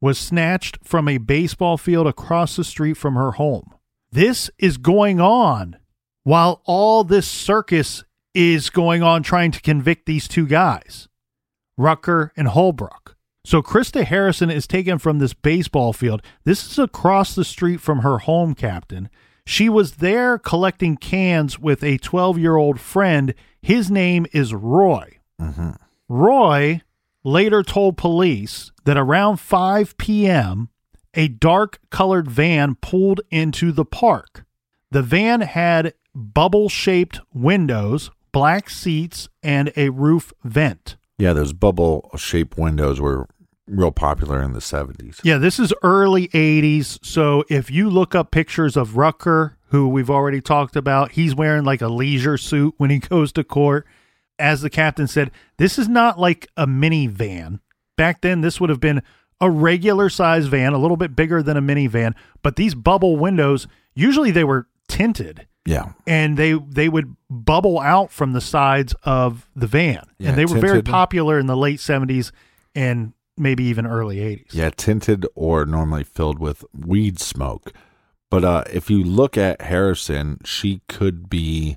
was 0.00 0.18
snatched 0.18 0.78
from 0.82 1.06
a 1.06 1.18
baseball 1.18 1.76
field 1.76 2.06
across 2.06 2.56
the 2.56 2.64
street 2.64 2.94
from 2.94 3.14
her 3.14 3.32
home. 3.32 3.74
This 4.10 4.50
is 4.58 4.78
going 4.78 5.20
on 5.20 5.76
while 6.22 6.62
all 6.64 7.04
this 7.04 7.28
circus 7.28 8.04
is 8.34 8.70
going 8.70 9.02
on 9.02 9.22
trying 9.22 9.50
to 9.50 9.60
convict 9.60 10.06
these 10.06 10.26
two 10.26 10.46
guys. 10.46 11.08
Rucker, 11.76 12.32
and 12.36 12.48
Holbrook. 12.48 13.16
So 13.44 13.60
Krista 13.60 14.04
Harrison 14.04 14.50
is 14.50 14.66
taken 14.66 14.98
from 14.98 15.18
this 15.18 15.34
baseball 15.34 15.92
field. 15.92 16.22
This 16.44 16.70
is 16.70 16.78
across 16.78 17.34
the 17.34 17.44
street 17.44 17.80
from 17.80 17.98
her 17.98 18.18
home 18.18 18.54
captain. 18.54 19.10
She 19.46 19.68
was 19.68 19.96
there 19.96 20.38
collecting 20.38 20.96
cans 20.96 21.58
with 21.58 21.82
a 21.82 21.98
12 21.98 22.38
year 22.38 22.56
old 22.56 22.80
friend. 22.80 23.34
His 23.60 23.90
name 23.90 24.26
is 24.32 24.54
Roy. 24.54 25.18
Mm-hmm. 25.40 25.70
Roy 26.08 26.80
later 27.24 27.62
told 27.62 27.96
police 27.96 28.70
that 28.84 28.96
around 28.96 29.38
5 29.38 29.96
p.m., 29.96 30.68
a 31.14 31.28
dark 31.28 31.78
colored 31.90 32.30
van 32.30 32.76
pulled 32.76 33.20
into 33.30 33.72
the 33.72 33.84
park. 33.84 34.44
The 34.90 35.02
van 35.02 35.40
had 35.42 35.94
bubble 36.14 36.68
shaped 36.68 37.20
windows, 37.34 38.10
black 38.32 38.70
seats, 38.70 39.28
and 39.42 39.72
a 39.76 39.90
roof 39.90 40.32
vent. 40.42 40.96
Yeah, 41.18 41.32
those 41.32 41.52
bubble 41.52 42.10
shaped 42.16 42.56
windows 42.56 43.00
were 43.00 43.28
real 43.72 43.90
popular 43.92 44.42
in 44.42 44.52
the 44.52 44.60
70s. 44.60 45.20
Yeah, 45.24 45.38
this 45.38 45.58
is 45.58 45.72
early 45.82 46.28
80s. 46.28 47.04
So 47.04 47.44
if 47.48 47.70
you 47.70 47.88
look 47.90 48.14
up 48.14 48.30
pictures 48.30 48.76
of 48.76 48.96
Rucker, 48.96 49.56
who 49.68 49.88
we've 49.88 50.10
already 50.10 50.40
talked 50.40 50.76
about, 50.76 51.12
he's 51.12 51.34
wearing 51.34 51.64
like 51.64 51.80
a 51.80 51.88
leisure 51.88 52.36
suit 52.36 52.74
when 52.76 52.90
he 52.90 52.98
goes 53.00 53.32
to 53.32 53.44
court. 53.44 53.86
As 54.38 54.60
the 54.60 54.70
captain 54.70 55.06
said, 55.06 55.30
this 55.58 55.78
is 55.78 55.88
not 55.88 56.18
like 56.18 56.48
a 56.56 56.66
minivan. 56.66 57.60
Back 57.96 58.22
then, 58.22 58.40
this 58.40 58.60
would 58.60 58.70
have 58.70 58.80
been 58.80 59.02
a 59.40 59.50
regular 59.50 60.08
size 60.08 60.46
van, 60.46 60.72
a 60.72 60.78
little 60.78 60.96
bit 60.96 61.14
bigger 61.16 61.42
than 61.42 61.56
a 61.56 61.62
minivan, 61.62 62.14
but 62.42 62.56
these 62.56 62.74
bubble 62.74 63.16
windows, 63.16 63.66
usually 63.94 64.30
they 64.30 64.44
were 64.44 64.66
tinted. 64.88 65.46
Yeah. 65.64 65.92
and 66.08 66.36
they 66.36 66.54
they 66.54 66.88
would 66.88 67.14
bubble 67.30 67.78
out 67.78 68.10
from 68.10 68.32
the 68.32 68.40
sides 68.40 68.96
of 69.04 69.48
the 69.54 69.68
van, 69.68 70.04
Yeah, 70.18 70.30
and 70.30 70.36
they 70.38 70.44
were 70.44 70.58
very 70.58 70.82
popular 70.82 71.38
in 71.38 71.46
the 71.46 71.56
late 71.56 71.78
seventies 71.78 72.32
and 72.74 73.12
maybe 73.36 73.64
even 73.64 73.86
early 73.86 74.20
eighties. 74.20 74.52
Yeah, 74.52 74.70
tinted 74.70 75.26
or 75.34 75.64
normally 75.64 76.04
filled 76.04 76.38
with 76.38 76.64
weed 76.74 77.20
smoke. 77.20 77.72
But 78.30 78.44
uh, 78.44 78.64
if 78.72 78.88
you 78.88 79.04
look 79.04 79.36
at 79.36 79.60
Harrison, 79.60 80.38
she 80.44 80.80
could 80.88 81.28
be 81.28 81.76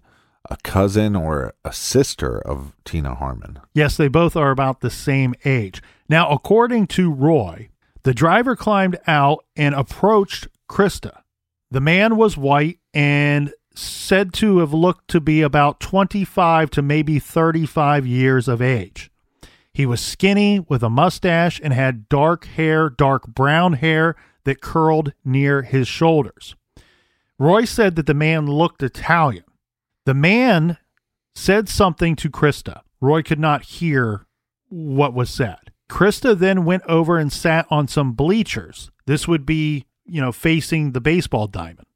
a 0.50 0.58
cousin 0.64 1.16
or 1.16 1.54
a 1.64 1.74
sister 1.74 2.40
of 2.40 2.76
Tina 2.86 3.16
Harmon. 3.16 3.60
Yes, 3.74 3.98
they 3.98 4.08
both 4.08 4.36
are 4.36 4.52
about 4.52 4.82
the 4.82 4.90
same 4.90 5.34
age. 5.44 5.82
Now, 6.08 6.30
according 6.30 6.88
to 6.88 7.12
Roy, 7.12 7.70
the 8.04 8.14
driver 8.14 8.56
climbed 8.56 8.98
out 9.08 9.44
and 9.56 9.76
approached 9.76 10.48
Krista. 10.70 11.22
The 11.72 11.82
man 11.82 12.16
was 12.16 12.38
white 12.38 12.80
and 12.94 13.52
said 13.76 14.34
to 14.36 14.60
have 14.60 14.74
looked 14.74 15.10
to 15.10 15.20
be 15.20 15.42
about 15.42 15.80
25 15.80 16.70
to 16.72 16.82
maybe 16.82 17.20
35 17.20 18.06
years 18.06 18.48
of 18.48 18.62
age. 18.62 19.12
He 19.76 19.86
was 19.86 20.00
skinny 20.00 20.62
with 20.70 20.84
a 20.84 20.90
mustache 20.90 21.60
and 21.62 21.74
had 21.74 22.08
dark 22.08 22.46
hair, 22.46 22.90
dark 22.90 23.28
brown 23.28 23.74
hair 23.74 24.16
that 24.46 24.62
curled 24.62 25.12
near 25.26 25.64
his 25.64 25.86
shoulders. 25.86 26.56
Roy 27.38 27.66
said 27.66 27.98
that 27.98 28.06
the 28.06 28.14
man 28.14 28.48
looked 28.48 28.82
Italian. 28.82 29.44
The 30.06 30.14
man 30.14 30.78
said 31.36 31.68
something 31.68 32.16
to 32.16 32.30
Krista. 32.30 32.84
Roy 33.02 33.22
could 33.22 33.38
not 33.38 33.64
hear 33.64 34.26
what 34.70 35.14
was 35.14 35.30
said. 35.30 35.74
Krista 35.90 36.40
then 36.40 36.64
went 36.64 36.84
over 36.84 37.18
and 37.18 37.30
sat 37.30 37.68
on 37.70 37.90
some 37.90 38.14
bleachers. 38.14 38.92
This 39.08 39.28
would 39.28 39.46
be, 39.46 39.88
you 40.06 40.22
know, 40.22 40.32
facing 40.32 40.94
the 40.94 41.02
baseball 41.02 41.48
diamond. 41.48 41.88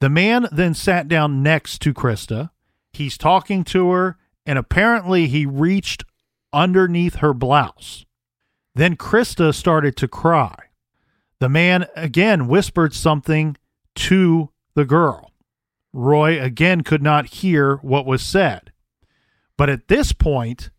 The 0.00 0.08
man 0.08 0.46
then 0.50 0.72
sat 0.72 1.08
down 1.08 1.42
next 1.42 1.82
to 1.82 1.92
Krista. 1.92 2.52
He's 2.94 3.18
talking 3.18 3.64
to 3.64 3.90
her, 3.90 4.16
and 4.46 4.58
apparently 4.58 5.26
he 5.26 5.44
reached 5.44 6.04
underneath 6.52 7.16
her 7.16 7.34
blouse. 7.34 8.04
Then 8.74 8.96
Krista 8.96 9.54
started 9.54 9.96
to 9.96 10.08
cry. 10.08 10.54
The 11.40 11.48
man 11.48 11.86
again 11.96 12.48
whispered 12.48 12.94
something 12.94 13.56
to 13.96 14.50
the 14.74 14.84
girl. 14.84 15.32
Roy 15.92 16.40
again 16.40 16.82
could 16.82 17.02
not 17.02 17.26
hear 17.26 17.76
what 17.76 18.06
was 18.06 18.22
said. 18.22 18.72
But 19.56 19.68
at 19.68 19.88
this 19.88 20.12
point, 20.12 20.70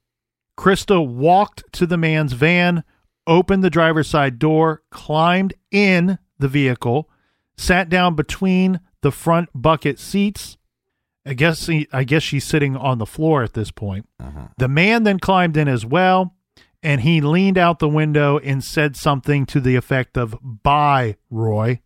Krista 0.57 1.05
walked 1.05 1.63
to 1.73 1.85
the 1.85 1.97
man's 1.97 2.33
van, 2.33 2.83
opened 3.25 3.63
the 3.63 3.69
driver's 3.69 4.09
side 4.09 4.39
door, 4.39 4.83
climbed 4.91 5.53
in 5.71 6.19
the 6.37 6.47
vehicle, 6.47 7.09
sat 7.57 7.89
down 7.89 8.15
between 8.15 8.79
the 9.01 9.11
front 9.11 9.49
bucket 9.53 9.99
seats. 9.99 10.57
I 11.29 11.33
guess 11.33 11.67
he, 11.67 11.87
I 11.93 12.05
guess 12.05 12.23
she's 12.23 12.43
sitting 12.43 12.75
on 12.75 12.97
the 12.97 13.05
floor 13.05 13.43
at 13.43 13.53
this 13.53 13.69
point. 13.69 14.09
Uh-huh. 14.19 14.47
The 14.57 14.67
man 14.67 15.03
then 15.03 15.19
climbed 15.19 15.57
in 15.57 15.67
as 15.67 15.85
well, 15.85 16.33
and 16.81 17.01
he 17.01 17.21
leaned 17.21 17.57
out 17.57 17.77
the 17.77 17.87
window 17.87 18.39
and 18.39 18.63
said 18.63 18.97
something 18.97 19.45
to 19.45 19.59
the 19.59 19.75
effect 19.75 20.17
of 20.17 20.35
"Bye, 20.41 21.17
Roy." 21.29 21.81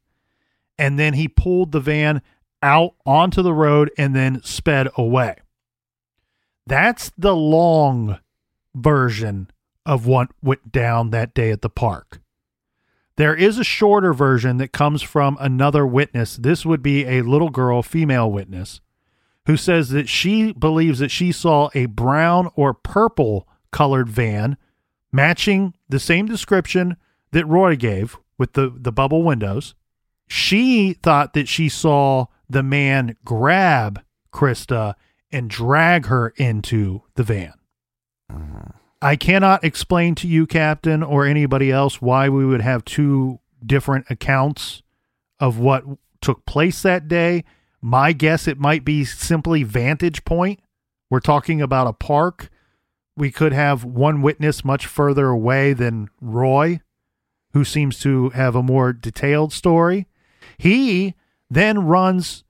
And 0.80 0.98
then 0.98 1.16
he 1.16 1.28
pulled 1.28 1.74
the 1.74 1.82
van 1.82 2.22
out 2.62 2.96
onto 3.06 3.42
the 3.42 3.54
road 3.54 3.92
and 3.98 4.16
then 4.16 4.42
sped 4.44 4.88
away. 4.96 5.36
That's 6.66 7.12
the 7.18 7.36
long 7.36 8.20
version 8.74 9.52
of 9.86 10.08
what 10.08 10.30
went 10.42 10.72
down 10.72 11.10
that 11.10 11.34
day 11.34 11.52
at 11.52 11.62
the 11.62 11.70
park. 11.70 12.22
There 13.18 13.36
is 13.36 13.60
a 13.60 13.64
shorter 13.66 14.14
version 14.14 14.56
that 14.58 14.72
comes 14.72 15.02
from 15.02 15.38
another 15.42 15.86
witness. 15.86 16.38
This 16.38 16.66
would 16.66 16.82
be 16.82 17.06
a 17.06 17.24
little 17.24 17.50
girl, 17.50 17.84
female 17.84 18.32
witness, 18.32 18.80
who 19.46 19.58
says 19.58 19.90
that 19.90 20.08
she 20.08 20.54
believes 20.54 21.00
that 21.00 21.12
she 21.12 21.32
saw 21.32 21.70
a 21.74 21.86
brown 21.86 22.50
or 22.56 22.74
purple 22.74 23.48
colored 23.72 24.10
van 24.10 24.58
matching 25.12 25.74
the 25.90 26.00
same 26.00 26.26
description 26.26 26.98
that 27.32 27.48
Roy 27.48 27.76
gave 27.76 28.18
with 28.38 28.54
the, 28.54 28.74
the 28.76 28.92
bubble 28.92 29.24
windows. 29.24 29.76
She 30.28 30.94
thought 30.94 31.34
that 31.34 31.48
she 31.48 31.70
saw 31.70 32.28
the 32.50 32.64
man 32.64 33.18
grab 33.26 34.02
Krista 34.32 34.96
and 35.32 35.50
drag 35.50 36.06
her 36.06 36.34
into 36.38 37.04
the 37.16 37.24
van. 37.24 37.54
Mm-hmm. 38.32 38.72
I 39.02 39.18
cannot 39.18 39.66
explain 39.66 40.16
to 40.16 40.28
you, 40.28 40.48
Captain, 40.48 41.04
or 41.04 41.26
anybody 41.26 41.72
else, 41.72 42.02
why 42.02 42.30
we 42.30 42.46
would 42.46 42.62
have 42.62 42.86
two 42.86 43.40
different 43.66 44.06
accounts 44.10 44.82
of 45.40 45.60
what 45.60 45.84
took 46.22 46.46
place 46.46 46.82
that 46.84 47.10
day. 47.10 47.44
My 47.86 48.14
guess 48.14 48.48
it 48.48 48.58
might 48.58 48.86
be 48.86 49.04
simply 49.04 49.64
vantage 49.64 50.24
point. 50.24 50.62
We're 51.10 51.20
talking 51.20 51.62
about 51.62 51.86
a 51.86 51.94
park. 51.94 52.50
We 53.18 53.30
could 53.30 53.52
have 53.52 53.84
one 53.84 54.22
witness 54.22 54.64
much 54.64 54.86
further 54.88 55.28
away 55.28 55.74
than 55.74 56.10
Roy, 56.22 56.80
who 57.52 57.66
seems 57.66 58.00
to 58.00 58.30
have 58.30 58.56
a 58.56 58.64
more 58.64 58.94
detailed 58.94 59.52
story. 59.52 60.08
He 60.58 61.14
then 61.50 61.86
runs 61.86 62.46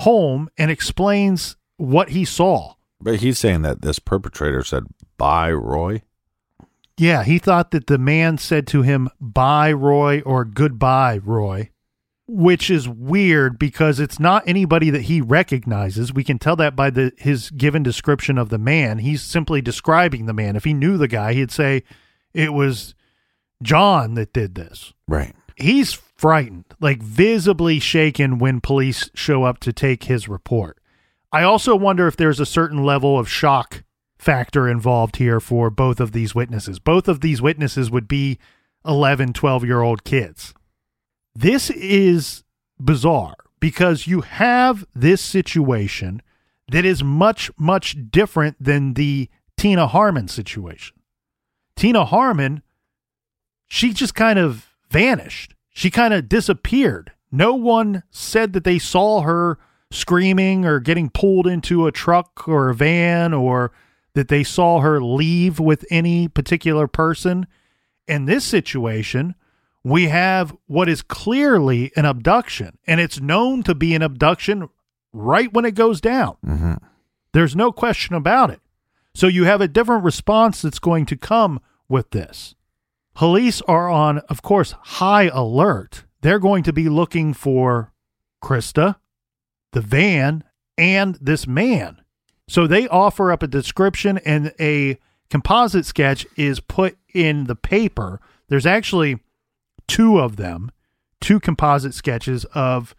home 0.00 0.48
and 0.56 0.70
explains 0.70 1.56
what 1.76 2.08
he 2.08 2.24
saw. 2.24 2.74
But 3.02 3.20
he's 3.20 3.38
saying 3.38 3.60
that 3.62 3.82
this 3.82 3.98
perpetrator 3.98 4.64
said, 4.64 4.84
"Bye, 5.18 5.52
Roy." 5.52 6.02
Yeah, 6.96 7.22
he 7.22 7.38
thought 7.38 7.70
that 7.70 7.86
the 7.86 7.98
man 7.98 8.38
said 8.38 8.66
to 8.68 8.82
him, 8.82 9.08
Bye, 9.20 9.72
Roy, 9.72 10.20
or 10.20 10.44
Goodbye, 10.44 11.18
Roy, 11.22 11.70
which 12.32 12.70
is 12.70 12.88
weird 12.88 13.58
because 13.58 13.98
it's 13.98 14.20
not 14.20 14.44
anybody 14.46 14.88
that 14.90 15.02
he 15.02 15.20
recognizes. 15.20 16.12
We 16.12 16.22
can 16.22 16.38
tell 16.38 16.56
that 16.56 16.76
by 16.76 16.90
the 16.90 17.12
his 17.18 17.50
given 17.50 17.82
description 17.82 18.38
of 18.38 18.48
the 18.48 18.58
man. 18.58 18.98
He's 18.98 19.22
simply 19.22 19.60
describing 19.60 20.26
the 20.26 20.32
man. 20.32 20.54
If 20.54 20.64
he 20.64 20.72
knew 20.72 20.96
the 20.96 21.08
guy, 21.08 21.34
he'd 21.34 21.50
say 21.50 21.82
it 22.32 22.52
was 22.52 22.94
John 23.62 24.14
that 24.14 24.32
did 24.32 24.54
this. 24.54 24.92
Right. 25.08 25.34
He's 25.56 25.92
frightened, 25.92 26.66
like 26.80 27.02
visibly 27.02 27.80
shaken 27.80 28.38
when 28.38 28.60
police 28.60 29.10
show 29.14 29.44
up 29.44 29.58
to 29.60 29.72
take 29.72 30.04
his 30.04 30.28
report. 30.28 30.78
I 31.32 31.42
also 31.42 31.74
wonder 31.74 32.06
if 32.06 32.16
there's 32.16 32.40
a 32.40 32.46
certain 32.46 32.84
level 32.84 33.18
of 33.18 33.28
shock 33.28 33.82
factor 34.18 34.68
involved 34.68 35.16
here 35.16 35.40
for 35.40 35.70
both 35.70 35.98
of 35.98 36.12
these 36.12 36.34
witnesses. 36.34 36.78
Both 36.78 37.08
of 37.08 37.20
these 37.20 37.42
witnesses 37.42 37.90
would 37.90 38.06
be 38.06 38.38
11, 38.84 39.32
12 39.32 39.64
year 39.64 39.80
old 39.80 40.04
kids. 40.04 40.54
This 41.34 41.70
is 41.70 42.44
bizarre 42.78 43.36
because 43.60 44.06
you 44.06 44.22
have 44.22 44.84
this 44.94 45.20
situation 45.20 46.22
that 46.70 46.84
is 46.84 47.04
much, 47.04 47.50
much 47.58 47.96
different 48.10 48.56
than 48.60 48.94
the 48.94 49.28
Tina 49.56 49.86
Harmon 49.86 50.28
situation. 50.28 50.96
Tina 51.76 52.04
Harmon, 52.04 52.62
she 53.68 53.92
just 53.92 54.14
kind 54.14 54.38
of 54.38 54.74
vanished. 54.90 55.54
She 55.70 55.90
kind 55.90 56.14
of 56.14 56.28
disappeared. 56.28 57.12
No 57.30 57.54
one 57.54 58.02
said 58.10 58.52
that 58.54 58.64
they 58.64 58.78
saw 58.78 59.22
her 59.22 59.58
screaming 59.90 60.64
or 60.64 60.80
getting 60.80 61.10
pulled 61.10 61.46
into 61.46 61.86
a 61.86 61.92
truck 61.92 62.48
or 62.48 62.70
a 62.70 62.74
van 62.74 63.32
or 63.32 63.72
that 64.14 64.28
they 64.28 64.42
saw 64.42 64.80
her 64.80 65.00
leave 65.00 65.60
with 65.60 65.84
any 65.90 66.28
particular 66.28 66.86
person. 66.86 67.46
In 68.08 68.24
this 68.24 68.44
situation, 68.44 69.34
we 69.82 70.08
have 70.08 70.56
what 70.66 70.88
is 70.88 71.02
clearly 71.02 71.92
an 71.96 72.04
abduction, 72.04 72.78
and 72.86 73.00
it's 73.00 73.20
known 73.20 73.62
to 73.62 73.74
be 73.74 73.94
an 73.94 74.02
abduction 74.02 74.68
right 75.12 75.52
when 75.52 75.64
it 75.64 75.74
goes 75.74 76.00
down. 76.00 76.36
Mm-hmm. 76.44 76.74
There's 77.32 77.56
no 77.56 77.72
question 77.72 78.14
about 78.14 78.50
it. 78.50 78.60
So 79.14 79.26
you 79.26 79.44
have 79.44 79.60
a 79.60 79.68
different 79.68 80.04
response 80.04 80.62
that's 80.62 80.78
going 80.78 81.06
to 81.06 81.16
come 81.16 81.60
with 81.88 82.10
this. 82.10 82.54
Police 83.14 83.60
are 83.62 83.88
on, 83.88 84.18
of 84.28 84.42
course, 84.42 84.74
high 84.80 85.28
alert. 85.32 86.04
They're 86.20 86.38
going 86.38 86.62
to 86.64 86.72
be 86.72 86.88
looking 86.88 87.34
for 87.34 87.92
Krista, 88.42 88.96
the 89.72 89.80
van, 89.80 90.44
and 90.78 91.18
this 91.20 91.46
man. 91.46 92.02
So 92.48 92.66
they 92.66 92.88
offer 92.88 93.32
up 93.32 93.42
a 93.42 93.48
description 93.48 94.18
and 94.18 94.52
a 94.60 94.98
composite 95.28 95.86
sketch 95.86 96.26
is 96.36 96.60
put 96.60 96.98
in 97.14 97.44
the 97.44 97.56
paper. 97.56 98.20
There's 98.48 98.66
actually 98.66 99.20
two 99.90 100.20
of 100.20 100.36
them, 100.36 100.70
two 101.20 101.40
composite 101.40 101.94
sketches 101.94 102.44
of, 102.54 102.94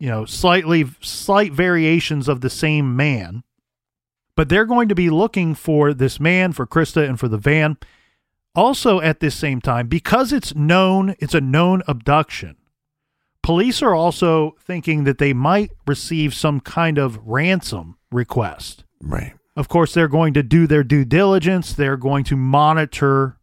you 0.00 0.08
know, 0.08 0.24
slightly 0.24 0.84
slight 1.00 1.52
variations 1.52 2.28
of 2.28 2.40
the 2.40 2.50
same 2.50 2.96
man. 2.96 3.44
But 4.34 4.48
they're 4.48 4.66
going 4.66 4.88
to 4.88 4.94
be 4.96 5.08
looking 5.08 5.54
for 5.54 5.94
this 5.94 6.18
man, 6.18 6.52
for 6.52 6.66
Krista, 6.66 7.08
and 7.08 7.20
for 7.20 7.28
the 7.28 7.38
van. 7.38 7.76
Also, 8.56 9.00
at 9.00 9.20
this 9.20 9.36
same 9.36 9.60
time, 9.60 9.86
because 9.86 10.32
it's 10.32 10.52
known, 10.52 11.14
it's 11.20 11.34
a 11.34 11.40
known 11.40 11.82
abduction. 11.86 12.56
Police 13.42 13.80
are 13.80 13.94
also 13.94 14.56
thinking 14.58 15.04
that 15.04 15.18
they 15.18 15.32
might 15.32 15.70
receive 15.86 16.34
some 16.34 16.58
kind 16.58 16.98
of 16.98 17.18
ransom 17.24 17.96
request. 18.10 18.82
Right. 19.00 19.34
Of 19.54 19.68
course, 19.68 19.94
they're 19.94 20.08
going 20.08 20.34
to 20.34 20.42
do 20.42 20.66
their 20.66 20.82
due 20.82 21.04
diligence. 21.04 21.72
They're 21.72 21.96
going 21.96 22.24
to 22.24 22.36
monitor 22.36 23.38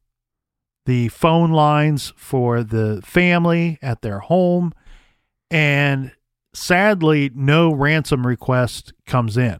the 0.89 1.07
phone 1.09 1.51
lines 1.51 2.11
for 2.15 2.63
the 2.63 2.99
family 3.05 3.77
at 3.79 4.01
their 4.01 4.17
home. 4.17 4.73
And 5.51 6.11
sadly, 6.51 7.29
no 7.35 7.71
ransom 7.71 8.25
request 8.25 8.93
comes 9.05 9.37
in. 9.37 9.59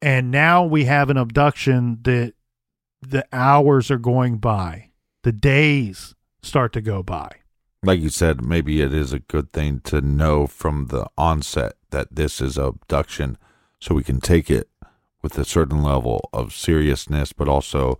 And 0.00 0.30
now 0.30 0.64
we 0.64 0.84
have 0.84 1.10
an 1.10 1.16
abduction 1.16 1.98
that 2.02 2.34
the 3.00 3.26
hours 3.32 3.90
are 3.90 3.98
going 3.98 4.38
by, 4.38 4.90
the 5.24 5.32
days 5.32 6.14
start 6.44 6.72
to 6.74 6.80
go 6.80 7.02
by. 7.02 7.38
Like 7.82 7.98
you 7.98 8.08
said, 8.08 8.44
maybe 8.44 8.80
it 8.80 8.94
is 8.94 9.12
a 9.12 9.18
good 9.18 9.52
thing 9.52 9.80
to 9.86 10.00
know 10.00 10.46
from 10.46 10.86
the 10.86 11.08
onset 11.18 11.72
that 11.90 12.14
this 12.14 12.40
is 12.40 12.56
abduction 12.56 13.36
so 13.80 13.96
we 13.96 14.04
can 14.04 14.20
take 14.20 14.48
it 14.48 14.68
with 15.22 15.36
a 15.38 15.44
certain 15.44 15.82
level 15.82 16.30
of 16.32 16.52
seriousness, 16.52 17.32
but 17.32 17.48
also 17.48 17.98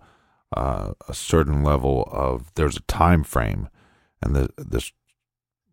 uh, 0.57 0.93
a 1.07 1.13
certain 1.13 1.63
level 1.63 2.07
of 2.11 2.51
there's 2.55 2.77
a 2.77 2.81
time 2.81 3.23
frame, 3.23 3.69
and 4.21 4.35
the, 4.35 4.49
this 4.57 4.91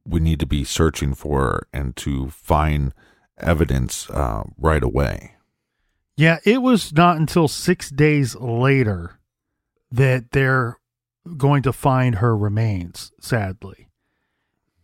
we 0.07 0.21
need 0.21 0.41
to 0.41 0.47
be 0.47 0.65
searching 0.65 1.15
for 1.15 1.67
and 1.73 1.95
to 1.97 2.31
find 2.31 2.95
evidence 3.39 4.09
uh, 4.11 4.45
right 4.59 4.83
away. 4.83 5.37
Yeah, 6.17 6.39
it 6.45 6.63
was 6.63 6.93
not 6.93 7.17
until 7.17 7.49
six 7.49 7.91
days 7.91 8.35
later 8.37 9.19
that 9.91 10.33
they're 10.33 10.79
going 11.37 11.63
to 11.63 11.73
find 11.73 12.17
her 12.17 12.37
remains, 12.37 13.13
sadly. 13.21 13.89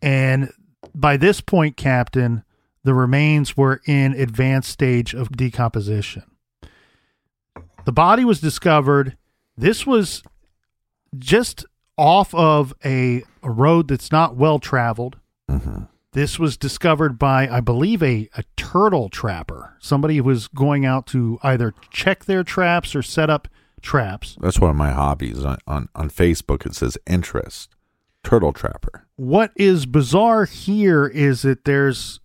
And 0.01 0.51
by 0.95 1.17
this 1.17 1.41
point, 1.41 1.77
Captain, 1.77 2.45
the 2.85 2.95
remains 2.95 3.57
were 3.57 3.81
in 3.87 4.13
advanced 4.13 4.71
stage 4.71 5.15
of 5.15 5.33
decomposition. 5.33 6.23
The 7.85 7.93
body 7.93 8.25
was 8.25 8.41
discovered. 8.41 9.17
This 9.57 9.87
was 9.87 10.23
just 11.19 11.65
off 11.97 12.35
of 12.35 12.75
a, 12.85 13.23
a 13.43 13.51
road 13.51 13.89
that's 13.89 14.13
not 14.13 14.37
well 14.37 14.59
traveled. 14.59 15.19
Mm-hmm. 15.51 15.85
This 16.13 16.39
was 16.39 16.57
discovered 16.57 17.19
by, 17.19 17.49
I 17.49 17.61
believe, 17.61 18.03
a, 18.03 18.29
a 18.37 18.45
turtle 18.57 19.09
trapper. 19.09 19.77
Somebody 19.79 20.17
who 20.17 20.25
was 20.25 20.49
going 20.49 20.87
out 20.87 21.07
to 21.09 21.39
either 21.43 21.75
check 21.91 22.25
their 22.25 22.43
traps 22.43 22.95
or 22.95 23.03
set 23.03 23.29
up 23.29 23.49
traps. 23.83 24.37
That's 24.41 24.59
one 24.59 24.71
of 24.71 24.77
my 24.77 24.93
hobbies 24.93 25.45
on, 25.45 25.59
on, 25.67 25.89
on 25.95 26.11
Facebook. 26.11 26.65
It 26.65 26.75
says 26.75 26.97
interest 27.07 27.75
turtle 28.27 28.53
trapper. 28.53 29.07
What 29.17 29.53
is 29.57 29.87
bizarre 29.87 30.47
here 30.47 31.07
is 31.07 31.43
that 31.43 31.65
there's 31.65 32.21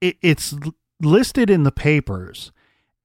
it, 0.00 0.16
it's 0.22 0.54
listed 1.00 1.48
in 1.50 1.62
the 1.62 1.72
papers 1.72 2.52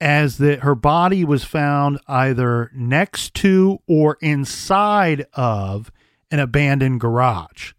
as 0.01 0.37
that 0.39 0.59
her 0.59 0.75
body 0.75 1.23
was 1.23 1.43
found 1.43 1.99
either 2.07 2.69
next 2.75 3.33
to 3.35 3.79
or 3.87 4.17
inside 4.21 5.25
of 5.33 5.91
an 6.31 6.39
abandoned 6.39 6.99
garage. 6.99 7.73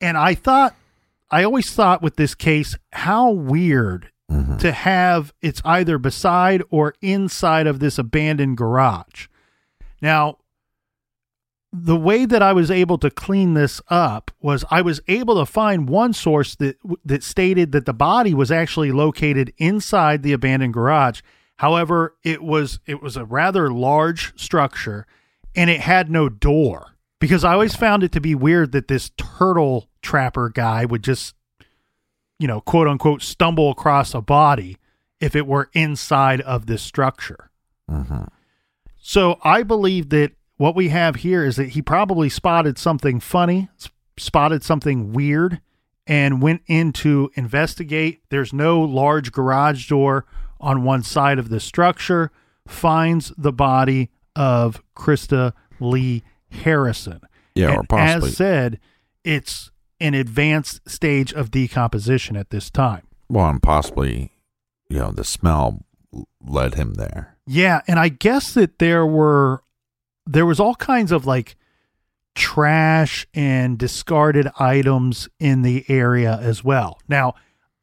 And 0.00 0.16
I 0.16 0.34
thought 0.34 0.74
I 1.30 1.42
always 1.42 1.72
thought 1.72 2.02
with 2.02 2.16
this 2.16 2.34
case 2.34 2.76
how 2.92 3.30
weird 3.30 4.10
Mhm. 4.30 4.58
to 4.60 4.72
have 4.72 5.32
it's 5.42 5.60
either 5.64 5.98
beside 5.98 6.62
or 6.70 6.94
inside 7.00 7.66
of 7.66 7.78
this 7.78 7.98
abandoned 7.98 8.56
garage. 8.56 9.26
Now, 10.00 10.38
the 11.72 11.96
way 11.96 12.24
that 12.24 12.40
I 12.42 12.52
was 12.52 12.70
able 12.70 12.98
to 12.98 13.10
clean 13.10 13.54
this 13.54 13.80
up 13.88 14.30
was 14.40 14.64
I 14.70 14.80
was 14.80 15.00
able 15.08 15.36
to 15.38 15.46
find 15.46 15.88
one 15.88 16.12
source 16.12 16.54
that 16.56 16.76
that 17.04 17.22
stated 17.22 17.72
that 17.72 17.84
the 17.84 17.92
body 17.92 18.32
was 18.32 18.50
actually 18.52 18.92
located 18.92 19.52
inside 19.58 20.22
the 20.22 20.32
abandoned 20.32 20.72
garage. 20.74 21.20
However, 21.56 22.16
it 22.24 22.42
was 22.42 22.80
it 22.86 23.02
was 23.02 23.16
a 23.16 23.24
rather 23.24 23.72
large 23.72 24.38
structure 24.40 25.06
and 25.54 25.70
it 25.70 25.80
had 25.80 26.10
no 26.10 26.28
door. 26.28 26.90
Because 27.20 27.44
I 27.44 27.54
always 27.54 27.74
found 27.74 28.02
it 28.02 28.12
to 28.12 28.20
be 28.20 28.34
weird 28.34 28.72
that 28.72 28.88
this 28.88 29.10
turtle 29.16 29.88
trapper 30.02 30.50
guy 30.50 30.84
would 30.84 31.02
just 31.02 31.34
you 32.38 32.48
know, 32.48 32.60
quote 32.60 32.88
unquote 32.88 33.22
stumble 33.22 33.70
across 33.70 34.14
a 34.14 34.20
body 34.20 34.76
if 35.20 35.34
it 35.36 35.46
were 35.46 35.70
inside 35.72 36.40
of 36.40 36.66
this 36.66 36.82
structure. 36.82 37.50
Mm-hmm. 37.90 38.24
So 39.00 39.38
I 39.42 39.62
believe 39.62 40.10
that 40.10 40.32
what 40.56 40.74
we 40.74 40.88
have 40.88 41.16
here 41.16 41.44
is 41.44 41.56
that 41.56 41.70
he 41.70 41.82
probably 41.82 42.28
spotted 42.28 42.78
something 42.78 43.20
funny, 43.20 43.68
s- 43.80 43.90
spotted 44.16 44.62
something 44.62 45.12
weird, 45.12 45.60
and 46.06 46.42
went 46.42 46.62
in 46.66 46.92
to 46.92 47.30
investigate. 47.34 48.22
There's 48.30 48.52
no 48.52 48.80
large 48.80 49.32
garage 49.32 49.88
door 49.88 50.26
on 50.60 50.84
one 50.84 51.02
side 51.02 51.38
of 51.38 51.48
the 51.48 51.60
structure, 51.60 52.30
finds 52.66 53.32
the 53.36 53.52
body 53.52 54.10
of 54.34 54.82
Krista 54.96 55.52
Lee 55.80 56.22
Harrison. 56.50 57.20
Yeah, 57.54 57.74
or 57.74 57.80
And 57.80 57.88
possibly. 57.88 58.28
As 58.30 58.36
said, 58.36 58.80
it's 59.22 59.70
an 60.00 60.14
advanced 60.14 60.88
stage 60.88 61.32
of 61.32 61.50
decomposition 61.50 62.36
at 62.36 62.50
this 62.50 62.70
time. 62.70 63.02
Well, 63.28 63.48
and 63.48 63.62
possibly, 63.62 64.32
you 64.88 64.98
know, 64.98 65.10
the 65.12 65.24
smell 65.24 65.84
led 66.44 66.74
him 66.74 66.94
there. 66.94 67.36
Yeah, 67.46 67.80
and 67.86 67.98
I 67.98 68.08
guess 68.08 68.54
that 68.54 68.78
there 68.78 69.06
were 69.06 69.62
there 70.26 70.46
was 70.46 70.58
all 70.58 70.74
kinds 70.74 71.12
of 71.12 71.26
like 71.26 71.56
trash 72.34 73.26
and 73.34 73.78
discarded 73.78 74.48
items 74.58 75.28
in 75.38 75.62
the 75.62 75.84
area 75.88 76.38
as 76.40 76.64
well. 76.64 76.98
Now, 77.08 77.34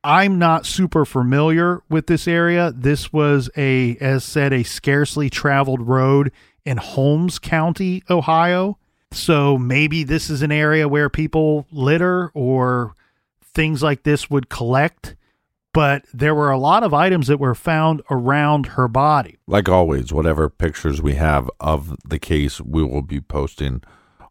I'm 0.03 0.39
not 0.39 0.65
super 0.65 1.05
familiar 1.05 1.81
with 1.89 2.07
this 2.07 2.27
area. 2.27 2.71
This 2.75 3.13
was 3.13 3.49
a 3.55 3.97
as 3.97 4.23
said 4.23 4.51
a 4.51 4.63
scarcely 4.63 5.29
traveled 5.29 5.81
road 5.81 6.31
in 6.65 6.77
Holmes 6.77 7.39
County, 7.39 8.03
Ohio. 8.09 8.77
So 9.11 9.57
maybe 9.57 10.03
this 10.03 10.29
is 10.29 10.41
an 10.41 10.51
area 10.51 10.87
where 10.87 11.09
people 11.09 11.67
litter 11.71 12.31
or 12.33 12.95
things 13.43 13.83
like 13.83 14.03
this 14.03 14.29
would 14.29 14.49
collect, 14.49 15.15
but 15.73 16.05
there 16.13 16.33
were 16.33 16.49
a 16.49 16.57
lot 16.57 16.83
of 16.83 16.93
items 16.93 17.27
that 17.27 17.39
were 17.39 17.55
found 17.55 18.01
around 18.09 18.67
her 18.67 18.87
body. 18.87 19.37
Like 19.47 19.67
always, 19.69 20.13
whatever 20.13 20.49
pictures 20.49 21.01
we 21.01 21.15
have 21.15 21.49
of 21.59 21.97
the 22.07 22.19
case, 22.19 22.61
we 22.61 22.83
will 22.83 23.01
be 23.01 23.19
posting 23.19 23.83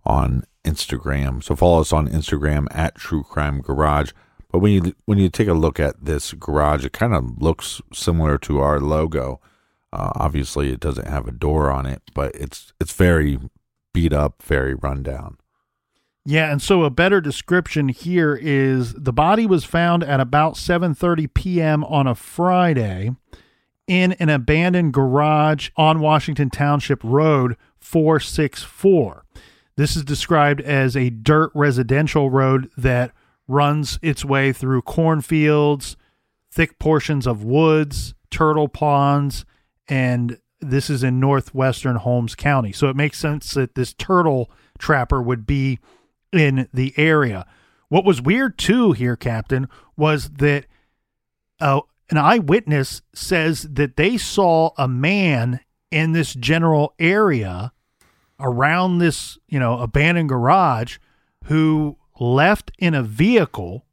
on 0.05 0.45
Instagram. 0.65 1.43
So 1.45 1.55
follow 1.55 1.81
us 1.81 1.93
on 1.93 2.09
Instagram 2.09 2.67
at 2.71 2.95
True 2.95 3.23
Crime 3.23 3.61
Garage. 3.61 4.13
But 4.53 4.59
when 4.59 4.73
you 4.73 4.95
when 5.05 5.19
you 5.19 5.29
take 5.29 5.49
a 5.49 5.55
look 5.55 5.79
at 5.79 6.05
this 6.05 6.33
garage, 6.33 6.85
it 6.85 6.93
kind 6.93 7.15
of 7.15 7.41
looks 7.41 7.81
similar 7.93 8.39
to 8.39 8.61
our 8.61 8.81
logo. 8.81 9.41
Uh, 9.93 10.11
obviously, 10.15 10.71
it 10.73 10.81
doesn't 10.81 11.09
have 11.09 11.27
a 11.27 11.33
door 11.33 11.71
on 11.71 11.87
it, 11.87 12.03
but 12.15 12.35
it's 12.35 12.73
it's 12.81 12.93
very 12.93 13.39
beat 13.93 14.13
up, 14.13 14.43
very 14.43 14.75
rundown. 14.75 15.37
Yeah, 16.25 16.51
and 16.53 16.61
so 16.61 16.85
a 16.85 16.91
better 16.91 17.21
description 17.21 17.89
here 17.89 18.39
is 18.41 18.93
the 18.95 19.13
body 19.13 19.47
was 19.47 19.65
found 19.65 20.03
at 20.05 20.21
about 20.21 20.55
7:30 20.55 21.33
p.m. 21.33 21.85
on 21.85 22.07
a 22.07 22.15
Friday 22.15 23.15
in 23.87 24.13
an 24.15 24.29
abandoned 24.29 24.93
garage 24.93 25.71
on 25.77 26.01
Washington 26.01 26.51
Township 26.51 27.03
Road 27.03 27.57
464. 27.79 29.25
This 29.77 29.97
is 29.97 30.05
described 30.05 30.61
as 30.61 30.97
a 30.97 31.11
dirt 31.11 31.51
residential 31.55 32.31
road 32.31 32.71
that 32.77 33.13
runs 33.51 33.99
its 34.01 34.25
way 34.25 34.53
through 34.53 34.83
cornfields, 34.83 35.97
thick 36.51 36.79
portions 36.79 37.27
of 37.27 37.43
woods, 37.43 38.15
turtle 38.31 38.69
ponds, 38.69 39.45
and 39.89 40.39
this 40.61 40.89
is 40.89 41.03
in 41.03 41.19
northwestern 41.19 41.97
Holmes 41.97 42.35
County. 42.35 42.73
So 42.73 42.89
it 42.89 42.97
makes 42.97 43.19
sense 43.19 43.53
that 43.55 43.75
this 43.75 43.93
turtle 43.93 44.51
trapper 44.79 45.21
would 45.21 45.47
be 45.47 45.79
in 46.33 46.69
the 46.73 46.95
area. 46.97 47.47
What 47.89 48.05
was 48.05 48.23
weird 48.23 48.57
too 48.57 48.93
here, 48.93 49.17
Captain, 49.17 49.69
was 49.97 50.31
that 50.31 50.67
uh, 51.61 51.81
an 52.09 52.19
eyewitness 52.19 53.03
says 53.15 53.63
that 53.63 53.97
they 53.97 54.17
saw 54.17 54.71
a 54.79 54.87
man 54.87 55.61
in 55.91 56.13
this 56.13 56.35
general 56.35 56.95
area 56.99 57.73
around 58.39 58.99
this, 58.99 59.39
you 59.49 59.59
know, 59.59 59.79
abandoned 59.81 60.29
garage 60.29 60.99
who 61.45 61.97
left 62.21 62.71
in 62.79 62.95
a 62.95 63.03
vehicle 63.03 63.85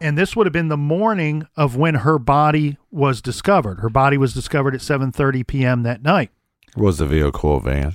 and 0.00 0.18
this 0.18 0.34
would 0.34 0.46
have 0.46 0.52
been 0.52 0.68
the 0.68 0.76
morning 0.76 1.46
of 1.56 1.76
when 1.76 1.96
her 1.96 2.18
body 2.18 2.76
was 2.90 3.22
discovered. 3.22 3.80
Her 3.80 3.88
body 3.88 4.18
was 4.18 4.34
discovered 4.34 4.74
at 4.74 4.80
7:30 4.80 5.46
p.m. 5.46 5.82
that 5.84 6.02
night. 6.02 6.30
Was 6.76 6.98
the 6.98 7.06
vehicle 7.06 7.56
a 7.56 7.60
van? 7.60 7.94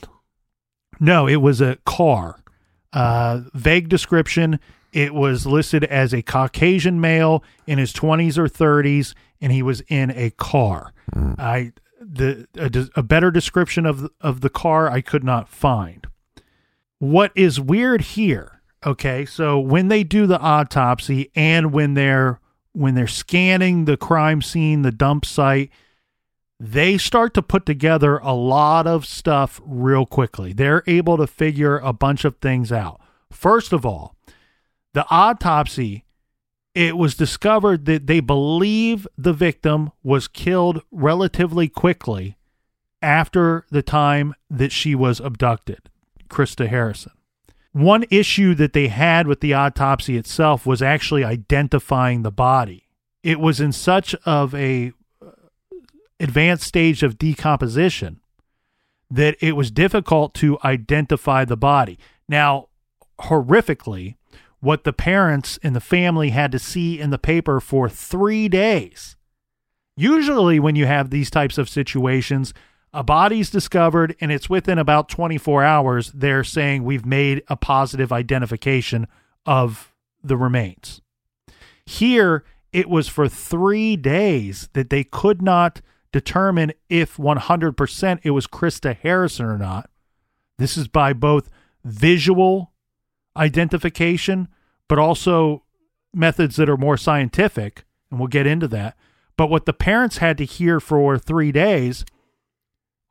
No, 0.99 1.27
it 1.27 1.37
was 1.37 1.61
a 1.61 1.77
car. 1.85 2.43
Uh, 2.93 3.41
vague 3.53 3.89
description. 3.89 4.59
It 4.91 5.13
was 5.13 5.45
listed 5.45 5.83
as 5.83 6.13
a 6.13 6.23
Caucasian 6.23 6.99
male 6.99 7.43
in 7.67 7.77
his 7.77 7.93
20s 7.93 8.37
or 8.37 8.47
30s, 8.47 9.13
and 9.39 9.51
he 9.51 9.61
was 9.61 9.81
in 9.81 10.11
a 10.11 10.31
car. 10.31 10.93
I 11.37 11.73
the 12.01 12.47
a, 12.55 12.99
a 12.99 13.03
better 13.03 13.29
description 13.31 13.85
of 13.85 14.01
the, 14.01 14.09
of 14.21 14.41
the 14.41 14.49
car 14.49 14.89
I 14.89 15.01
could 15.01 15.23
not 15.23 15.49
find. 15.49 16.07
What 16.99 17.31
is 17.35 17.59
weird 17.59 18.01
here? 18.01 18.58
Okay, 18.85 19.25
so 19.25 19.59
when 19.59 19.89
they 19.89 20.03
do 20.03 20.25
the 20.25 20.39
autopsy 20.39 21.31
and 21.35 21.73
when 21.73 21.95
they're 21.95 22.39
when 22.71 22.95
they're 22.95 23.07
scanning 23.07 23.85
the 23.85 23.97
crime 23.97 24.41
scene, 24.41 24.83
the 24.83 24.91
dump 24.91 25.25
site, 25.25 25.69
they 26.59 26.97
start 26.97 27.33
to 27.33 27.41
put 27.41 27.65
together 27.65 28.17
a 28.19 28.33
lot 28.33 28.87
of 28.87 29.05
stuff 29.05 29.59
real 29.65 30.05
quickly. 30.05 30.53
They're 30.53 30.83
able 30.87 31.17
to 31.17 31.27
figure 31.27 31.77
a 31.79 31.91
bunch 31.91 32.23
of 32.25 32.37
things 32.37 32.71
out. 32.71 33.01
First 33.31 33.73
of 33.73 33.85
all, 33.85 34.15
the 34.93 35.05
autopsy, 35.09 36.05
it 36.75 36.95
was 36.95 37.15
discovered 37.15 37.85
that 37.85 38.07
they 38.07 38.19
believe 38.19 39.07
the 39.17 39.33
victim 39.33 39.91
was 40.03 40.27
killed 40.27 40.81
relatively 40.91 41.67
quickly 41.67 42.37
after 43.01 43.65
the 43.71 43.81
time 43.81 44.35
that 44.49 44.71
she 44.71 44.95
was 44.95 45.19
abducted, 45.19 45.89
Krista 46.29 46.67
Harrison. 46.67 47.13
One 47.71 48.05
issue 48.09 48.55
that 48.55 48.73
they 48.73 48.87
had 48.87 49.27
with 49.27 49.41
the 49.41 49.53
autopsy 49.53 50.17
itself 50.17 50.65
was 50.65 50.81
actually 50.81 51.23
identifying 51.23 52.23
the 52.23 52.31
body. 52.31 52.87
It 53.23 53.39
was 53.39 53.59
in 53.59 53.71
such 53.71 54.15
of 54.25 54.55
a 54.55 54.91
uh, 55.21 55.31
advanced 56.19 56.63
stage 56.63 57.03
of 57.03 57.17
decomposition 57.17 58.21
that 59.11 59.35
it 59.39 59.55
was 59.55 59.71
difficult 59.71 60.33
to 60.35 60.57
identify 60.63 61.45
the 61.45 61.57
body. 61.57 61.99
Now, 62.27 62.69
horrifically, 63.21 64.15
what 64.59 64.83
the 64.83 64.93
parents 64.93 65.59
and 65.63 65.75
the 65.75 65.81
family 65.81 66.29
had 66.29 66.51
to 66.51 66.59
see 66.59 66.99
in 66.99 67.09
the 67.09 67.17
paper 67.17 67.59
for 67.59 67.89
three 67.89 68.47
days. 68.49 69.15
Usually, 69.95 70.59
when 70.59 70.75
you 70.75 70.85
have 70.85 71.09
these 71.09 71.29
types 71.29 71.57
of 71.57 71.69
situations, 71.69 72.53
a 72.93 73.03
body's 73.03 73.49
discovered 73.49 74.15
and 74.19 74.31
it's 74.31 74.49
within 74.49 74.77
about 74.77 75.09
24 75.09 75.63
hours, 75.63 76.11
they're 76.11 76.43
saying 76.43 76.83
we've 76.83 77.05
made 77.05 77.43
a 77.47 77.55
positive 77.55 78.11
identification 78.11 79.07
of 79.45 79.93
the 80.23 80.37
remains. 80.37 81.01
Here, 81.85 82.43
it 82.71 82.89
was 82.89 83.07
for 83.07 83.27
three 83.27 83.95
days 83.95 84.69
that 84.73 84.89
they 84.89 85.03
could 85.03 85.41
not 85.41 85.81
determine 86.11 86.71
if 86.89 87.17
100% 87.17 88.19
it 88.23 88.31
was 88.31 88.47
Krista 88.47 88.95
Harrison 88.97 89.45
or 89.45 89.57
not. 89.57 89.89
This 90.57 90.77
is 90.77 90.87
by 90.87 91.13
both 91.13 91.49
visual 91.83 92.73
identification, 93.37 94.47
but 94.87 94.99
also 94.99 95.63
methods 96.13 96.55
that 96.57 96.69
are 96.69 96.77
more 96.77 96.97
scientific, 96.97 97.85
and 98.09 98.19
we'll 98.19 98.27
get 98.27 98.47
into 98.47 98.67
that. 98.67 98.97
But 99.37 99.49
what 99.49 99.65
the 99.65 99.73
parents 99.73 100.17
had 100.17 100.37
to 100.39 100.45
hear 100.45 100.79
for 100.79 101.17
three 101.17 101.51
days 101.51 102.03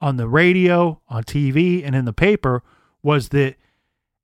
on 0.01 0.17
the 0.17 0.29
radio, 0.29 1.01
on 1.09 1.25
TV, 1.25 1.85
and 1.85 1.95
in 1.95 2.05
the 2.05 2.13
paper 2.13 2.63
was 3.03 3.31
that 3.31 3.57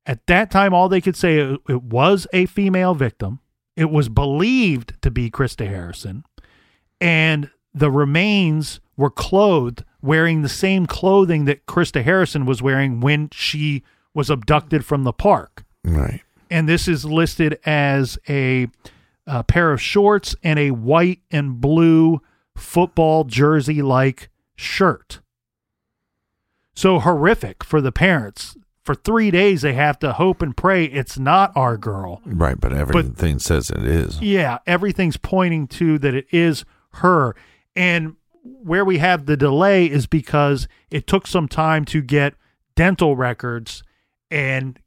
at 0.05 0.25
that 0.27 0.51
time, 0.51 0.73
all 0.73 0.87
they 0.87 1.01
could 1.01 1.15
say 1.15 1.39
it, 1.39 1.59
it 1.67 1.83
was 1.83 2.27
a 2.31 2.45
female 2.45 2.93
victim. 2.93 3.39
It 3.75 3.89
was 3.89 4.07
believed 4.07 4.93
to 5.01 5.11
be 5.11 5.29
Krista 5.29 5.67
Harrison, 5.67 6.23
and 7.01 7.49
the 7.73 7.91
remains 7.91 8.79
were 8.95 9.09
clothed 9.09 9.83
wearing 10.01 10.41
the 10.41 10.49
same 10.49 10.85
clothing 10.85 11.45
that 11.45 11.65
Krista 11.65 12.03
Harrison 12.03 12.45
was 12.45 12.61
wearing 12.61 13.01
when 13.01 13.29
she 13.31 13.83
was 14.13 14.29
abducted 14.29 14.85
from 14.85 15.03
the 15.03 15.11
park. 15.11 15.65
Right. 15.83 16.21
And 16.49 16.69
this 16.69 16.87
is 16.87 17.03
listed 17.03 17.59
as 17.65 18.17
a, 18.29 18.67
a 19.27 19.43
pair 19.43 19.71
of 19.71 19.81
shorts 19.81 20.35
and 20.43 20.59
a 20.59 20.71
white 20.71 21.19
and 21.31 21.59
blue 21.59 22.21
football 22.55 23.25
jersey 23.25 23.81
like 23.81 24.29
shirt. 24.55 25.19
So 26.75 26.99
horrific 26.99 27.63
for 27.63 27.81
the 27.81 27.91
parents 27.91 28.55
for 28.85 28.93
three 28.93 29.31
days 29.31 29.63
they 29.63 29.73
have 29.73 29.97
to 29.99 30.13
hope 30.13 30.41
and 30.41 30.55
pray 30.55 30.85
it's 30.85 31.17
not 31.17 31.51
our 31.55 31.75
girl. 31.75 32.21
Right, 32.23 32.59
but 32.59 32.71
everything 32.71 33.39
says 33.39 33.71
it 33.71 33.83
is. 33.83 34.21
Yeah, 34.21 34.59
everything's 34.67 35.17
pointing 35.17 35.67
to 35.69 35.97
that 35.99 36.13
it 36.13 36.27
is 36.31 36.63
her. 36.91 37.35
And 37.75 38.15
where 38.43 38.85
we 38.85 38.99
have 38.99 39.25
the 39.25 39.35
delay 39.35 39.87
is 39.87 40.05
because 40.05 40.67
it 40.91 41.07
took 41.07 41.25
some 41.25 41.47
time 41.47 41.83
to 41.85 42.01
get 42.01 42.35
dental 42.75 43.15
records. 43.15 43.83
And 44.29 44.79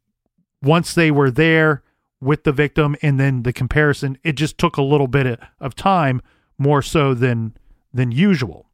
once 0.62 0.95
they 0.95 1.11
were 1.11 1.30
there 1.30 1.82
with 2.20 2.45
the 2.45 2.53
victim 2.53 2.95
and 3.03 3.18
then 3.18 3.43
the 3.43 3.53
comparison, 3.53 4.16
it 4.22 4.34
just 4.34 4.59
took 4.59 4.76
a 4.76 4.82
little 4.82 5.09
bit 5.09 5.41
of 5.59 5.74
time 5.74 6.22
more 6.57 6.82
so 6.82 7.14
than 7.14 7.57
than 7.93 8.12
usual. 8.12 8.68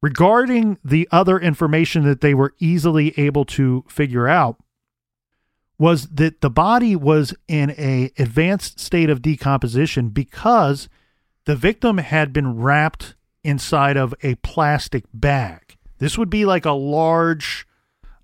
Regarding 0.00 0.78
the 0.84 1.08
other 1.10 1.38
information 1.38 2.04
that 2.04 2.20
they 2.20 2.34
were 2.34 2.54
easily 2.60 3.18
able 3.18 3.44
to 3.46 3.84
figure 3.88 4.28
out 4.28 4.56
was 5.78 6.08
that 6.08 6.40
the 6.40 6.50
body 6.50 6.94
was 6.94 7.34
in 7.48 7.70
a 7.72 8.12
advanced 8.18 8.78
state 8.78 9.10
of 9.10 9.22
decomposition 9.22 10.10
because 10.10 10.88
the 11.46 11.56
victim 11.56 11.98
had 11.98 12.32
been 12.32 12.56
wrapped 12.60 13.14
inside 13.42 13.96
of 13.96 14.14
a 14.22 14.34
plastic 14.36 15.04
bag. 15.12 15.76
This 15.98 16.16
would 16.18 16.30
be 16.30 16.44
like 16.44 16.64
a 16.64 16.72
large 16.72 17.66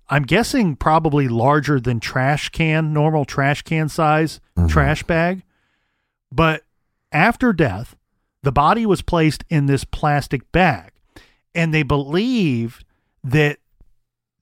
I'm 0.07 0.23
guessing 0.23 0.75
probably 0.75 1.27
larger 1.27 1.79
than 1.79 1.99
trash 1.99 2.49
can, 2.49 2.93
normal 2.93 3.25
trash 3.25 3.63
can 3.63 3.89
size 3.89 4.39
Mhm. 4.55 4.69
trash 4.69 5.01
bag. 5.01 5.41
But 6.31 6.63
after 7.11 7.51
death, 7.53 7.95
the 8.43 8.51
body 8.51 8.85
was 8.85 9.01
placed 9.01 9.43
in 9.49 9.65
this 9.65 9.83
plastic 9.83 10.51
bag 10.51 10.91
and 11.55 11.73
they 11.73 11.83
believed 11.83 12.85
that 13.23 13.57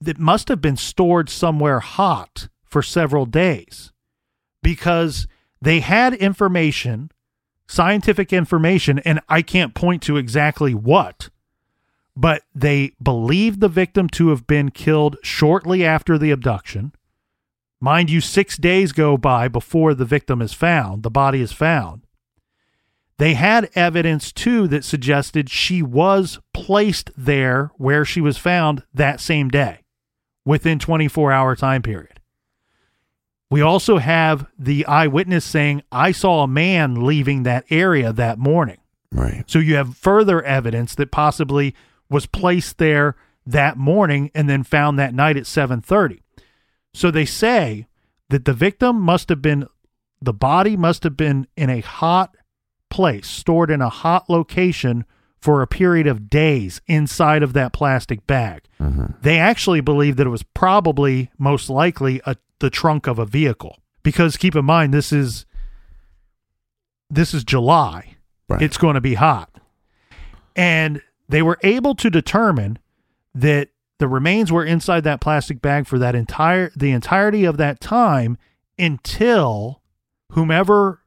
that 0.00 0.18
must 0.18 0.48
have 0.48 0.60
been 0.60 0.76
stored 0.76 1.30
somewhere 1.30 1.80
hot 1.80 2.48
for 2.64 2.82
several 2.82 3.24
days 3.24 3.92
because 4.62 5.26
they 5.62 5.80
had 5.80 6.12
information 6.14 7.10
scientific 7.66 8.32
information 8.32 8.98
and 9.00 9.20
I 9.28 9.40
can't 9.40 9.74
point 9.74 10.02
to 10.02 10.18
exactly 10.18 10.74
what 10.74 11.30
but 12.16 12.42
they 12.54 12.92
believed 13.02 13.60
the 13.60 13.68
victim 13.68 14.08
to 14.08 14.28
have 14.28 14.46
been 14.46 14.70
killed 14.70 15.16
shortly 15.22 15.84
after 15.84 16.16
the 16.16 16.30
abduction. 16.30 16.92
Mind 17.80 18.08
you 18.08 18.20
6 18.20 18.56
days 18.58 18.92
go 18.92 19.16
by 19.16 19.48
before 19.48 19.94
the 19.94 20.04
victim 20.04 20.40
is 20.42 20.52
found 20.52 21.02
the 21.02 21.10
body 21.10 21.40
is 21.40 21.52
found 21.52 22.03
they 23.18 23.34
had 23.34 23.70
evidence 23.74 24.32
too 24.32 24.66
that 24.68 24.84
suggested 24.84 25.48
she 25.48 25.82
was 25.82 26.40
placed 26.52 27.10
there 27.16 27.70
where 27.76 28.04
she 28.04 28.20
was 28.20 28.38
found 28.38 28.82
that 28.92 29.20
same 29.20 29.48
day 29.48 29.80
within 30.44 30.78
24 30.78 31.32
hour 31.32 31.54
time 31.54 31.82
period. 31.82 32.20
We 33.50 33.60
also 33.60 33.98
have 33.98 34.46
the 34.58 34.84
eyewitness 34.86 35.44
saying, 35.44 35.82
I 35.92 36.10
saw 36.10 36.42
a 36.42 36.48
man 36.48 37.06
leaving 37.06 37.44
that 37.44 37.64
area 37.70 38.12
that 38.12 38.38
morning. 38.38 38.78
Right. 39.12 39.44
So 39.46 39.60
you 39.60 39.76
have 39.76 39.96
further 39.96 40.42
evidence 40.42 40.94
that 40.96 41.12
possibly 41.12 41.74
was 42.10 42.26
placed 42.26 42.78
there 42.78 43.14
that 43.46 43.76
morning 43.76 44.30
and 44.34 44.48
then 44.48 44.64
found 44.64 44.98
that 44.98 45.14
night 45.14 45.36
at 45.36 45.44
7:30. 45.44 46.20
So 46.92 47.10
they 47.10 47.24
say 47.24 47.86
that 48.30 48.44
the 48.44 48.52
victim 48.52 49.00
must 49.00 49.28
have 49.28 49.42
been 49.42 49.66
the 50.20 50.32
body 50.32 50.76
must 50.76 51.04
have 51.04 51.16
been 51.16 51.46
in 51.56 51.70
a 51.70 51.80
hot 51.80 52.34
place, 52.94 53.26
stored 53.26 53.72
in 53.72 53.82
a 53.82 53.88
hot 53.88 54.30
location 54.30 55.04
for 55.40 55.62
a 55.62 55.66
period 55.66 56.06
of 56.06 56.30
days 56.30 56.80
inside 56.86 57.42
of 57.42 57.52
that 57.52 57.72
plastic 57.72 58.24
bag. 58.24 58.62
Mm-hmm. 58.80 59.06
They 59.20 59.36
actually 59.36 59.80
believe 59.80 60.14
that 60.16 60.28
it 60.28 60.30
was 60.30 60.44
probably 60.44 61.28
most 61.36 61.68
likely 61.68 62.20
a, 62.24 62.36
the 62.60 62.70
trunk 62.70 63.08
of 63.08 63.18
a 63.18 63.26
vehicle 63.26 63.78
because 64.04 64.36
keep 64.36 64.54
in 64.54 64.64
mind 64.64 64.94
this 64.94 65.12
is 65.12 65.44
this 67.10 67.34
is 67.34 67.42
July. 67.42 68.14
Right. 68.48 68.62
It's 68.62 68.78
going 68.78 68.94
to 68.94 69.00
be 69.00 69.14
hot. 69.14 69.50
And 70.54 71.02
they 71.28 71.42
were 71.42 71.58
able 71.64 71.96
to 71.96 72.10
determine 72.10 72.78
that 73.34 73.70
the 73.98 74.06
remains 74.06 74.52
were 74.52 74.64
inside 74.64 75.02
that 75.02 75.20
plastic 75.20 75.60
bag 75.60 75.88
for 75.88 75.98
that 75.98 76.14
entire 76.14 76.70
the 76.76 76.92
entirety 76.92 77.44
of 77.44 77.56
that 77.56 77.80
time 77.80 78.38
until 78.78 79.82
whomever 80.30 81.00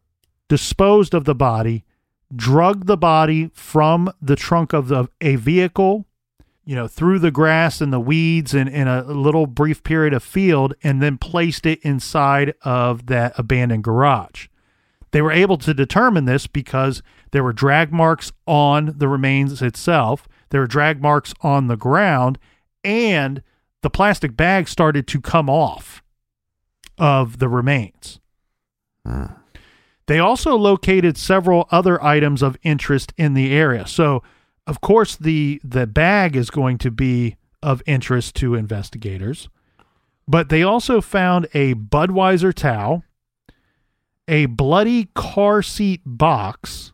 disposed 0.47 1.13
of 1.13 1.25
the 1.25 1.35
body 1.35 1.83
drug 2.35 2.85
the 2.85 2.97
body 2.97 3.49
from 3.53 4.11
the 4.21 4.35
trunk 4.35 4.73
of 4.73 4.89
the, 4.89 5.07
a 5.21 5.35
vehicle 5.37 6.05
you 6.65 6.75
know 6.75 6.87
through 6.87 7.19
the 7.19 7.31
grass 7.31 7.79
and 7.79 7.93
the 7.93 7.99
weeds 7.99 8.53
and 8.53 8.67
in 8.67 8.87
a 8.87 9.03
little 9.03 9.47
brief 9.47 9.81
period 9.83 10.13
of 10.13 10.21
field 10.21 10.73
and 10.83 11.01
then 11.01 11.17
placed 11.17 11.65
it 11.65 11.79
inside 11.83 12.53
of 12.63 13.05
that 13.05 13.37
abandoned 13.37 13.83
garage 13.83 14.47
they 15.11 15.21
were 15.21 15.31
able 15.31 15.57
to 15.57 15.73
determine 15.73 16.25
this 16.25 16.47
because 16.47 17.01
there 17.31 17.43
were 17.43 17.53
drag 17.53 17.91
marks 17.91 18.31
on 18.45 18.93
the 18.97 19.07
remains 19.07 19.61
itself, 19.61 20.27
there 20.49 20.61
were 20.61 20.67
drag 20.67 21.01
marks 21.01 21.33
on 21.41 21.67
the 21.67 21.77
ground, 21.77 22.37
and 22.83 23.41
the 23.81 23.89
plastic 23.89 24.35
bag 24.35 24.67
started 24.67 25.07
to 25.07 25.21
come 25.21 25.49
off 25.49 26.03
of 26.97 27.39
the 27.39 27.49
remains. 27.49 28.19
Hmm. 29.05 29.25
They 30.07 30.19
also 30.19 30.55
located 30.55 31.17
several 31.17 31.67
other 31.69 32.01
items 32.03 32.41
of 32.41 32.57
interest 32.63 33.13
in 33.17 33.33
the 33.33 33.51
area. 33.53 33.85
So, 33.85 34.23
of 34.65 34.81
course, 34.81 35.15
the 35.15 35.61
the 35.63 35.85
bag 35.85 36.35
is 36.35 36.49
going 36.49 36.77
to 36.79 36.91
be 36.91 37.35
of 37.61 37.81
interest 37.85 38.35
to 38.35 38.55
investigators, 38.55 39.49
but 40.27 40.49
they 40.49 40.63
also 40.63 41.01
found 41.01 41.47
a 41.53 41.73
Budweiser 41.75 42.53
towel, 42.53 43.03
a 44.27 44.45
bloody 44.45 45.05
car 45.13 45.61
seat 45.61 46.01
box, 46.05 46.93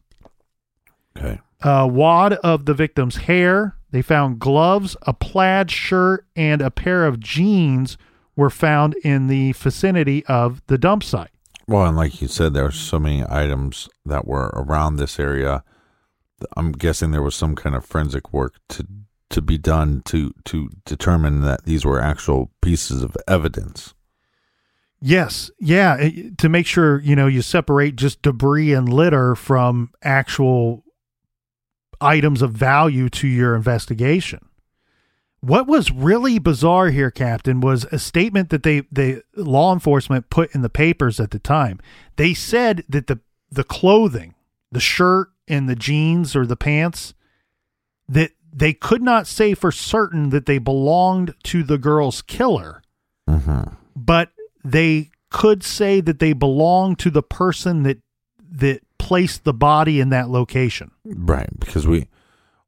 Okay. 1.17 1.39
a 1.61 1.87
wad 1.87 2.33
of 2.33 2.65
the 2.65 2.73
victim's 2.73 3.17
hair. 3.17 3.75
They 3.91 4.01
found 4.01 4.39
gloves, 4.39 4.97
a 5.03 5.13
plaid 5.13 5.69
shirt, 5.69 6.25
and 6.35 6.61
a 6.61 6.71
pair 6.71 7.05
of 7.05 7.19
jeans 7.19 7.97
were 8.35 8.49
found 8.49 8.95
in 9.03 9.27
the 9.27 9.51
vicinity 9.51 10.25
of 10.25 10.63
the 10.65 10.79
dump 10.79 11.03
site. 11.03 11.29
Well, 11.67 11.85
and 11.85 11.95
like 11.95 12.21
you 12.21 12.27
said, 12.27 12.53
there 12.53 12.65
were 12.65 12.71
so 12.71 12.99
many 12.99 13.23
items 13.27 13.89
that 14.05 14.27
were 14.27 14.51
around 14.53 14.97
this 14.97 15.19
area. 15.19 15.63
I'm 16.57 16.73
guessing 16.73 17.11
there 17.11 17.21
was 17.21 17.35
some 17.35 17.55
kind 17.55 17.75
of 17.75 17.85
forensic 17.85 18.33
work 18.33 18.55
to 18.69 18.85
to 19.29 19.41
be 19.41 19.57
done 19.57 20.01
to 20.05 20.33
to 20.45 20.69
determine 20.85 21.41
that 21.41 21.65
these 21.65 21.85
were 21.85 21.99
actual 21.99 22.51
pieces 22.61 23.01
of 23.01 23.17
evidence. 23.27 23.93
Yes, 25.01 25.51
yeah, 25.59 26.09
to 26.37 26.49
make 26.49 26.65
sure 26.65 26.99
you 26.99 27.15
know 27.15 27.27
you 27.27 27.41
separate 27.41 27.95
just 27.95 28.21
debris 28.21 28.73
and 28.73 28.87
litter 28.87 29.35
from 29.35 29.91
actual 30.03 30.83
items 31.99 32.41
of 32.41 32.51
value 32.51 33.09
to 33.09 33.27
your 33.27 33.55
investigation. 33.55 34.49
What 35.43 35.67
was 35.67 35.91
really 35.91 36.39
bizarre 36.39 36.89
here, 36.89 37.11
Captain, 37.11 37.59
was 37.59 37.83
a 37.91 37.99
statement 37.99 38.49
that 38.49 38.63
they 38.63 38.83
the 38.91 39.23
law 39.35 39.73
enforcement 39.73 40.29
put 40.29 40.55
in 40.55 40.61
the 40.61 40.69
papers 40.69 41.19
at 41.19 41.31
the 41.31 41.39
time. 41.39 41.81
They 42.15 42.33
said 42.33 42.85
that 42.87 43.07
the 43.07 43.19
the 43.51 43.65
clothing, 43.65 44.35
the 44.71 44.79
shirt 44.79 45.31
and 45.49 45.67
the 45.67 45.75
jeans 45.75 46.33
or 46.33 46.45
the 46.45 46.55
pants, 46.55 47.13
that 48.07 48.31
they 48.53 48.71
could 48.71 49.01
not 49.01 49.27
say 49.27 49.53
for 49.53 49.69
certain 49.69 50.29
that 50.29 50.45
they 50.45 50.59
belonged 50.59 51.33
to 51.43 51.63
the 51.63 51.77
girl's 51.77 52.21
killer 52.21 52.81
Mm-hmm. 53.29 53.75
but 53.95 54.31
they 54.65 55.09
could 55.29 55.63
say 55.63 56.01
that 56.01 56.19
they 56.19 56.33
belonged 56.33 56.99
to 56.99 57.09
the 57.09 57.23
person 57.23 57.83
that 57.83 57.99
that 58.51 58.81
placed 58.97 59.43
the 59.45 59.53
body 59.53 59.99
in 59.99 60.09
that 60.09 60.29
location. 60.29 60.91
Right, 61.05 61.49
because 61.59 61.87
we 61.87 62.07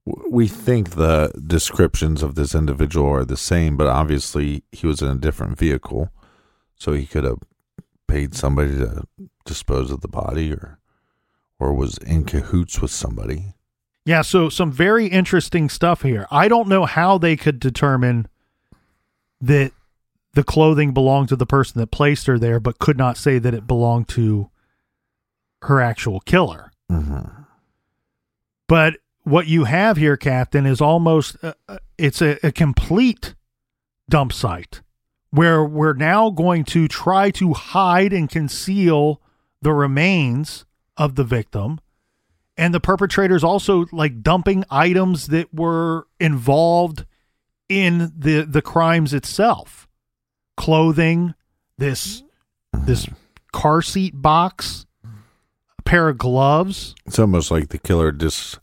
we 0.05 0.47
think 0.47 0.91
the 0.91 1.31
descriptions 1.45 2.21
of 2.21 2.35
this 2.35 2.53
individual 2.53 3.09
are 3.09 3.25
the 3.25 3.37
same, 3.37 3.75
but 3.75 3.87
obviously 3.87 4.63
he 4.71 4.85
was 4.85 5.01
in 5.01 5.09
a 5.09 5.15
different 5.15 5.57
vehicle, 5.57 6.09
so 6.75 6.93
he 6.93 7.05
could 7.05 7.23
have 7.23 7.39
paid 8.07 8.35
somebody 8.35 8.75
to 8.77 9.07
dispose 9.45 9.89
of 9.89 10.01
the 10.01 10.07
body, 10.07 10.53
or 10.53 10.79
or 11.59 11.73
was 11.73 11.97
in 11.99 12.25
cahoots 12.25 12.81
with 12.81 12.91
somebody. 12.91 13.53
Yeah, 14.05 14.21
so 14.21 14.49
some 14.49 14.71
very 14.71 15.07
interesting 15.07 15.69
stuff 15.69 16.03
here. 16.03 16.27
I 16.29 16.47
don't 16.47 16.67
know 16.67 16.85
how 16.85 17.17
they 17.17 17.35
could 17.35 17.59
determine 17.59 18.27
that 19.41 19.71
the 20.33 20.43
clothing 20.43 20.93
belonged 20.93 21.29
to 21.29 21.35
the 21.35 21.45
person 21.45 21.79
that 21.79 21.87
placed 21.87 22.27
her 22.27 22.37
there, 22.37 22.59
but 22.59 22.77
could 22.77 22.97
not 22.97 23.17
say 23.17 23.39
that 23.39 23.53
it 23.53 23.65
belonged 23.65 24.07
to 24.09 24.49
her 25.63 25.81
actual 25.81 26.19
killer. 26.19 26.71
Mm-hmm. 26.91 27.43
But 28.67 28.97
what 29.25 29.47
you 29.47 29.65
have 29.65 29.97
here, 29.97 30.15
Captain, 30.15 30.65
is 30.65 30.79
almost 30.79 31.35
uh, 31.43 31.53
uh, 31.67 31.77
it's 31.97 32.21
a, 32.21 32.37
a 32.43 32.51
complete 32.51 33.35
dump 34.09 34.31
site 34.31 34.81
where 35.31 35.65
we're 35.65 35.93
now 35.93 36.29
going 36.29 36.63
to 36.63 36.87
try 36.87 37.29
to 37.31 37.53
hide 37.53 38.13
and 38.13 38.29
conceal 38.29 39.21
the 39.61 39.73
remains 39.73 40.65
of 40.95 41.15
the 41.15 41.23
victim. 41.25 41.79
And 42.55 42.73
the 42.73 42.79
perpetrators 42.79 43.43
also 43.43 43.85
like 43.91 44.21
dumping 44.21 44.63
items 44.69 45.27
that 45.27 45.53
were 45.53 46.07
involved 46.19 47.05
in 47.67 48.13
the 48.17 48.43
the 48.43 48.61
crimes 48.61 49.13
itself. 49.13 49.87
clothing, 50.55 51.33
this 51.77 52.23
this 52.85 53.07
car 53.51 53.81
seat 53.81 54.21
box, 54.21 54.85
a 55.77 55.81
pair 55.81 56.09
of 56.09 56.17
gloves. 56.17 56.95
It's 57.05 57.19
almost 57.19 57.51
like 57.51 57.69
the 57.69 57.77
killer 57.77 58.11
dis- 58.11 58.59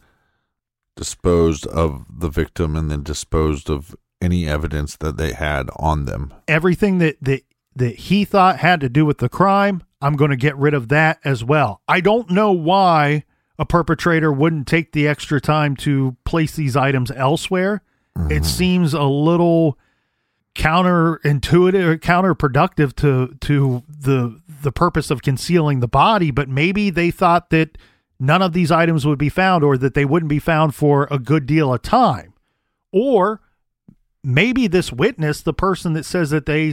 disposed 0.96 1.66
of 1.66 2.04
the 2.08 2.28
victim 2.28 2.76
and 2.76 2.90
then 2.90 3.02
disposed 3.02 3.70
of 3.70 3.94
any 4.20 4.46
evidence 4.46 4.96
that 4.96 5.16
they 5.16 5.32
had 5.32 5.68
on 5.76 6.04
them. 6.04 6.32
everything 6.46 6.98
that 6.98 7.16
that 7.20 7.42
that 7.74 7.96
he 7.96 8.24
thought 8.24 8.58
had 8.58 8.80
to 8.80 8.88
do 8.88 9.06
with 9.06 9.18
the 9.18 9.28
crime 9.28 9.82
i'm 10.02 10.14
going 10.16 10.30
to 10.30 10.36
get 10.36 10.56
rid 10.56 10.74
of 10.74 10.88
that 10.88 11.18
as 11.24 11.42
well. 11.42 11.80
I 11.88 12.00
don't 12.00 12.30
know 12.30 12.52
why 12.52 13.24
a 13.58 13.64
perpetrator 13.64 14.32
wouldn't 14.32 14.66
take 14.66 14.92
the 14.92 15.06
extra 15.06 15.40
time 15.40 15.76
to 15.76 16.16
place 16.24 16.56
these 16.56 16.76
items 16.76 17.10
elsewhere. 17.12 17.82
It 18.16 18.18
mm-hmm. 18.18 18.44
seems 18.44 18.94
a 18.94 19.04
little 19.04 19.78
counterintuitive 20.54 21.84
or 21.84 21.96
counterproductive 21.96 22.94
to 22.96 23.34
to 23.40 23.82
the 23.88 24.38
the 24.62 24.72
purpose 24.72 25.10
of 25.10 25.22
concealing 25.22 25.80
the 25.80 25.88
body 25.88 26.30
but 26.30 26.46
maybe 26.46 26.90
they 26.90 27.10
thought 27.10 27.48
that 27.48 27.78
none 28.22 28.40
of 28.40 28.52
these 28.52 28.70
items 28.70 29.04
would 29.04 29.18
be 29.18 29.28
found 29.28 29.64
or 29.64 29.76
that 29.76 29.94
they 29.94 30.04
wouldn't 30.04 30.30
be 30.30 30.38
found 30.38 30.76
for 30.76 31.08
a 31.10 31.18
good 31.18 31.44
deal 31.44 31.74
of 31.74 31.82
time 31.82 32.32
or 32.92 33.40
maybe 34.22 34.68
this 34.68 34.92
witness, 34.92 35.40
the 35.40 35.52
person 35.52 35.92
that 35.94 36.04
says 36.04 36.30
that 36.30 36.46
they 36.46 36.72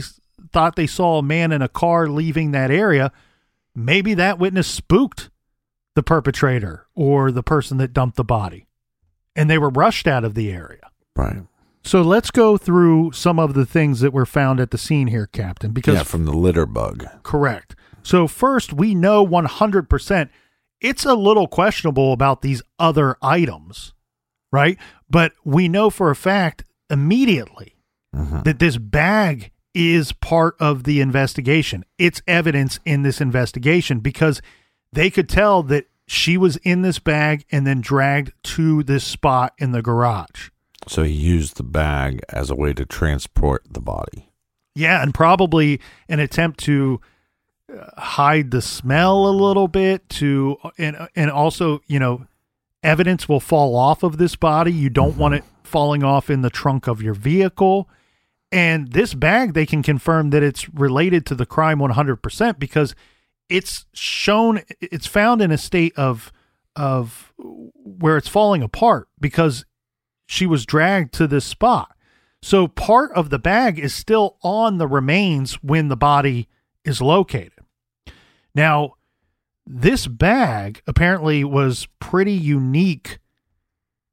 thought 0.52 0.76
they 0.76 0.86
saw 0.86 1.18
a 1.18 1.22
man 1.22 1.50
in 1.50 1.60
a 1.60 1.68
car 1.68 2.06
leaving 2.06 2.52
that 2.52 2.70
area, 2.70 3.10
maybe 3.74 4.14
that 4.14 4.38
witness 4.38 4.68
spooked 4.68 5.28
the 5.96 6.04
perpetrator 6.04 6.86
or 6.94 7.32
the 7.32 7.42
person 7.42 7.78
that 7.78 7.92
dumped 7.92 8.16
the 8.16 8.24
body 8.24 8.66
and 9.34 9.50
they 9.50 9.58
were 9.58 9.70
rushed 9.70 10.06
out 10.06 10.22
of 10.22 10.34
the 10.34 10.52
area. 10.52 10.88
Right. 11.16 11.42
So 11.82 12.02
let's 12.02 12.30
go 12.30 12.58
through 12.58 13.10
some 13.10 13.40
of 13.40 13.54
the 13.54 13.66
things 13.66 14.00
that 14.00 14.12
were 14.12 14.26
found 14.26 14.60
at 14.60 14.70
the 14.70 14.78
scene 14.78 15.08
here, 15.08 15.26
Captain, 15.26 15.72
because 15.72 15.94
yeah, 15.94 16.02
from 16.04 16.26
the 16.26 16.32
litter 16.32 16.66
bug. 16.66 17.06
Correct. 17.24 17.74
So 18.04 18.28
first, 18.28 18.72
we 18.72 18.94
know 18.94 19.26
100% 19.26 20.28
it's 20.80 21.04
a 21.04 21.14
little 21.14 21.46
questionable 21.46 22.12
about 22.12 22.42
these 22.42 22.62
other 22.78 23.16
items, 23.22 23.92
right? 24.52 24.78
But 25.08 25.32
we 25.44 25.68
know 25.68 25.90
for 25.90 26.10
a 26.10 26.16
fact 26.16 26.64
immediately 26.88 27.76
mm-hmm. 28.14 28.42
that 28.42 28.58
this 28.58 28.76
bag 28.76 29.50
is 29.74 30.12
part 30.12 30.56
of 30.58 30.84
the 30.84 31.00
investigation. 31.00 31.84
It's 31.98 32.22
evidence 32.26 32.80
in 32.84 33.02
this 33.02 33.20
investigation 33.20 34.00
because 34.00 34.42
they 34.92 35.10
could 35.10 35.28
tell 35.28 35.62
that 35.64 35.86
she 36.08 36.36
was 36.36 36.56
in 36.58 36.82
this 36.82 36.98
bag 36.98 37.44
and 37.52 37.66
then 37.66 37.80
dragged 37.80 38.32
to 38.42 38.82
this 38.82 39.04
spot 39.04 39.54
in 39.58 39.70
the 39.70 39.82
garage. 39.82 40.50
So 40.88 41.04
he 41.04 41.12
used 41.12 41.56
the 41.56 41.62
bag 41.62 42.20
as 42.30 42.50
a 42.50 42.56
way 42.56 42.72
to 42.72 42.84
transport 42.84 43.62
the 43.70 43.80
body. 43.80 44.32
Yeah, 44.74 45.02
and 45.02 45.14
probably 45.14 45.80
an 46.08 46.20
attempt 46.20 46.58
to 46.60 47.00
hide 47.96 48.50
the 48.50 48.62
smell 48.62 49.26
a 49.26 49.30
little 49.30 49.68
bit 49.68 50.08
to 50.08 50.56
and 50.78 51.08
and 51.14 51.30
also, 51.30 51.80
you 51.86 51.98
know, 51.98 52.26
evidence 52.82 53.28
will 53.28 53.40
fall 53.40 53.76
off 53.76 54.02
of 54.02 54.18
this 54.18 54.36
body. 54.36 54.72
You 54.72 54.90
don't 54.90 55.16
want 55.16 55.34
it 55.34 55.44
falling 55.62 56.02
off 56.02 56.30
in 56.30 56.42
the 56.42 56.50
trunk 56.50 56.86
of 56.86 57.02
your 57.02 57.14
vehicle. 57.14 57.88
And 58.52 58.92
this 58.92 59.14
bag 59.14 59.54
they 59.54 59.66
can 59.66 59.82
confirm 59.82 60.30
that 60.30 60.42
it's 60.42 60.68
related 60.70 61.24
to 61.26 61.34
the 61.34 61.46
crime 61.46 61.78
100% 61.78 62.58
because 62.58 62.94
it's 63.48 63.86
shown 63.92 64.62
it's 64.80 65.06
found 65.06 65.42
in 65.42 65.50
a 65.50 65.58
state 65.58 65.92
of 65.96 66.32
of 66.76 67.32
where 67.36 68.16
it's 68.16 68.28
falling 68.28 68.62
apart 68.62 69.08
because 69.20 69.64
she 70.26 70.46
was 70.46 70.64
dragged 70.64 71.12
to 71.14 71.26
this 71.26 71.44
spot. 71.44 71.94
So 72.42 72.68
part 72.68 73.12
of 73.12 73.30
the 73.30 73.38
bag 73.38 73.78
is 73.78 73.94
still 73.94 74.36
on 74.42 74.78
the 74.78 74.86
remains 74.86 75.54
when 75.62 75.88
the 75.88 75.96
body 75.96 76.48
is 76.84 77.02
located. 77.02 77.59
Now, 78.54 78.94
this 79.66 80.06
bag 80.06 80.82
apparently 80.86 81.44
was 81.44 81.86
pretty 82.00 82.32
unique 82.32 83.18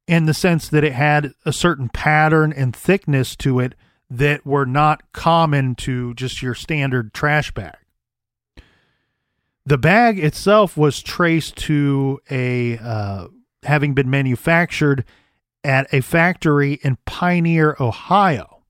in 0.08 0.26
the 0.26 0.34
sense 0.34 0.70
that 0.70 0.84
it 0.84 0.94
had 0.94 1.34
a 1.46 1.52
certain 1.52 1.90
pattern 1.90 2.54
and 2.54 2.76
thickness 2.76 3.36
to 3.38 3.60
it 3.60 3.76
that 4.10 4.46
were 4.46 4.66
not 4.66 5.12
common 5.12 5.76
to 5.76 6.14
just 6.14 6.42
your 6.42 6.54
standard 6.54 7.14
trash 7.14 7.52
bag. 7.52 7.76
The 9.66 9.78
bag 9.78 10.18
itself 10.18 10.78
was 10.78 11.02
traced 11.02 11.58
to 11.58 12.20
a 12.30 12.78
uh, 12.78 13.28
having 13.64 13.94
been 13.94 14.10
manufactured 14.10 15.04
at 15.64 15.94
a 15.94 16.00
factory 16.00 16.80
in 16.84 16.98
Pioneer, 17.06 17.76
Ohio. 17.80 18.64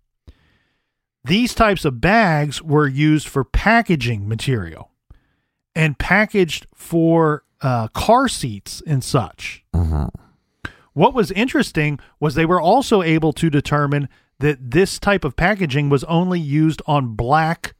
These 1.24 1.54
types 1.54 1.86
of 1.86 2.02
bags 2.02 2.64
were 2.64 2.88
used 2.88 3.28
for 3.28 3.44
packaging 3.44 4.28
material 4.28 4.90
and 5.78 5.98
packaged 6.00 6.66
for 6.74 7.44
uh, 7.62 7.88
car 7.90 8.28
seats 8.28 8.82
and 8.88 9.04
such. 9.04 9.64
What 10.94 11.14
was 11.14 11.30
interesting 11.32 12.00
was 12.20 12.34
they 12.34 12.46
were 12.46 12.60
also 12.60 13.04
able 13.04 13.32
to 13.34 13.50
determine 13.52 14.10
that 14.40 14.72
this 14.72 14.98
type 15.00 15.24
of 15.24 15.36
packaging 15.36 15.90
was 15.90 16.04
only 16.06 16.40
used 16.40 16.82
on 16.88 17.14
black 17.16 17.76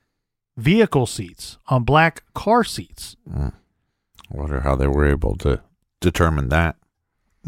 vehicle 0.56 1.08
seats, 1.08 1.58
on 1.68 1.84
black 1.84 2.24
car 2.36 2.64
seats. 2.64 3.16
I 4.32 4.38
wonder 4.38 4.60
how 4.60 4.76
they 4.76 4.88
were 4.88 5.06
able 5.06 5.36
to 5.38 5.62
determine 6.00 6.50
that. 6.50 6.76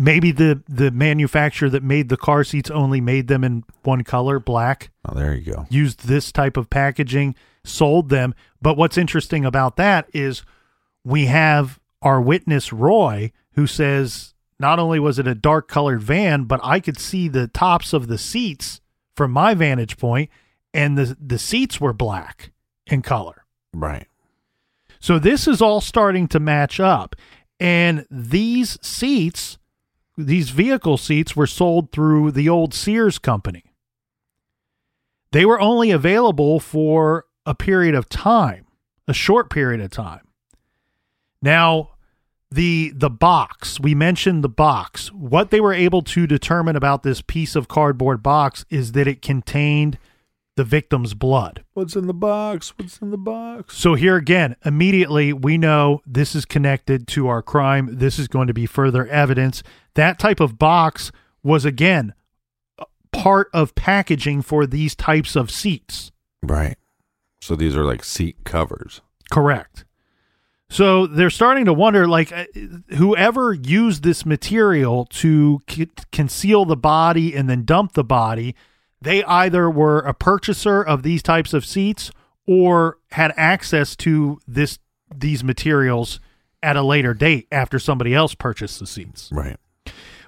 Maybe 0.02 0.32
the 0.32 0.64
the 0.70 0.91
manufacturer 0.91 1.70
that 1.70 1.84
made 1.84 2.08
the 2.08 2.16
car 2.16 2.45
seats 2.45 2.72
only 2.72 3.02
made 3.02 3.28
them 3.28 3.43
in 3.43 3.66
one 3.84 4.06
color, 4.06 4.39
black. 4.39 4.91
Oh, 5.04 5.14
there 5.14 5.36
you 5.36 5.52
go. 5.52 5.66
used 5.70 6.08
this 6.08 6.32
type 6.32 6.56
of 6.56 6.70
packaging, 6.70 7.36
sold 7.66 8.08
them. 8.08 8.34
But 8.62 8.78
what's 8.78 8.97
interesting 8.97 9.43
about 9.43 9.76
that 9.76 10.10
is 10.14 10.43
we 11.04 11.26
have 11.26 11.82
our 12.02 12.22
witness, 12.22 12.72
Roy, 12.72 13.34
who 13.56 13.68
says 13.68 14.34
not 14.58 14.80
only 14.80 15.00
was 15.00 15.20
it 15.20 15.28
a 15.28 15.36
dark 15.36 15.68
colored 15.68 16.02
van, 16.02 16.45
but 16.45 16.62
I 16.64 16.80
could 16.80 16.97
see 16.97 17.28
the 17.28 17.47
tops 17.47 17.91
of 17.91 18.08
the 18.08 18.18
seats 18.18 18.80
from 19.18 19.32
my 19.32 19.54
vantage 19.54 19.97
point, 19.97 20.30
and 20.74 20.97
the, 20.97 21.18
the 21.20 21.38
seats 21.38 21.82
were 21.82 21.91
black 21.91 22.52
in 22.88 23.02
color. 23.02 23.43
Right. 23.74 24.08
So 25.02 25.20
this 25.20 25.45
is 25.45 25.62
all 25.62 25.82
starting 25.82 26.30
to 26.30 26.39
match 26.39 26.80
up. 26.80 27.18
And 27.60 28.06
these 28.10 28.78
seats, 28.82 29.58
these 30.26 30.49
vehicle 30.49 30.97
seats, 30.97 31.36
were 31.36 31.47
sold 31.47 31.91
through 31.91 32.32
the 32.32 32.49
old 32.49 32.74
Sears 32.74 33.17
company. 33.17 33.63
They 35.32 35.45
were 35.45 35.59
only 35.59 35.91
available 35.91 36.59
for 36.59 37.26
a 37.45 37.53
period 37.55 37.95
of 37.95 38.09
time, 38.09 38.65
a 39.07 39.13
short 39.13 39.49
period 39.49 39.82
of 39.82 39.91
time. 39.91 40.28
Now, 41.41 41.91
the 42.51 42.91
the 42.95 43.09
box, 43.09 43.80
we 43.80 43.93
mentioned 43.93 44.43
the 44.43 44.49
box. 44.49 45.11
What 45.11 45.51
they 45.51 45.61
were 45.61 45.74
able 45.74 46.01
to 46.01 46.26
determine 46.26 46.76
about 46.76 47.03
this 47.03 47.22
piece 47.22 47.55
of 47.55 47.67
cardboard 47.67 48.24
box 48.24 48.65
is 48.70 48.93
that 48.93 49.07
it 49.07 49.22
contained 49.22 49.99
the 50.60 50.66
victim's 50.66 51.14
blood. 51.14 51.64
What's 51.72 51.95
in 51.95 52.07
the 52.07 52.14
box? 52.14 52.74
What's 52.78 52.97
in 52.97 53.12
the 53.12 53.18
box? 53.18 53.78
So 53.78 53.93
here 53.93 54.18
again, 54.18 54.57
immediately 54.66 55.32
we 55.32 55.57
know 55.57 56.01
this 56.05 56.36
is 56.36 56.43
connected 56.43 57.07
to 57.07 57.30
our 57.30 57.41
crime. 57.41 57.88
This 57.93 58.20
is 58.20 58.28
going 58.28 58.47
to 58.47 58.53
be 58.53 58.66
further 58.66 59.07
evidence. 59.07 59.64
That 59.95 60.20
type 60.20 60.41
of 60.41 60.60
box 60.60 61.14
was 61.43 61.64
again 61.64 62.14
part 63.14 63.47
of 63.53 63.74
packaging 63.74 64.41
for 64.41 64.68
these 64.68 64.97
types 64.97 65.38
of 65.38 65.49
seats. 65.49 66.12
Right. 66.43 66.76
So 67.41 67.55
these 67.55 67.74
are 67.74 67.86
like 67.86 68.03
seat 68.03 68.43
covers. 68.43 68.99
Correct. 69.32 69.86
So 70.70 71.07
they're 71.07 71.30
starting 71.30 71.64
to 71.66 71.74
wonder 71.74 72.05
like 72.05 72.34
uh, 72.34 72.47
whoever 72.97 73.53
used 73.53 74.03
this 74.03 74.26
material 74.26 75.05
to 75.05 75.62
c- 75.70 75.88
conceal 76.12 76.66
the 76.66 76.76
body 76.76 77.34
and 77.34 77.49
then 77.49 77.64
dump 77.64 77.93
the 77.93 78.03
body, 78.03 78.55
they 79.02 79.24
either 79.24 79.70
were 79.70 80.00
a 80.00 80.14
purchaser 80.14 80.82
of 80.82 81.04
these 81.04 81.24
types 81.24 81.54
of 81.54 81.66
seats 81.66 82.12
or 82.47 82.97
had 83.12 83.34
access 83.38 83.95
to 83.97 84.39
this 84.47 84.80
these 85.16 85.43
materials 85.43 86.20
at 86.62 86.76
a 86.76 86.82
later 86.84 87.14
date 87.14 87.47
after 87.52 87.80
somebody 87.80 88.14
else 88.14 88.36
purchased 88.36 88.80
the 88.80 88.88
seats 88.88 89.30
Right. 89.32 89.58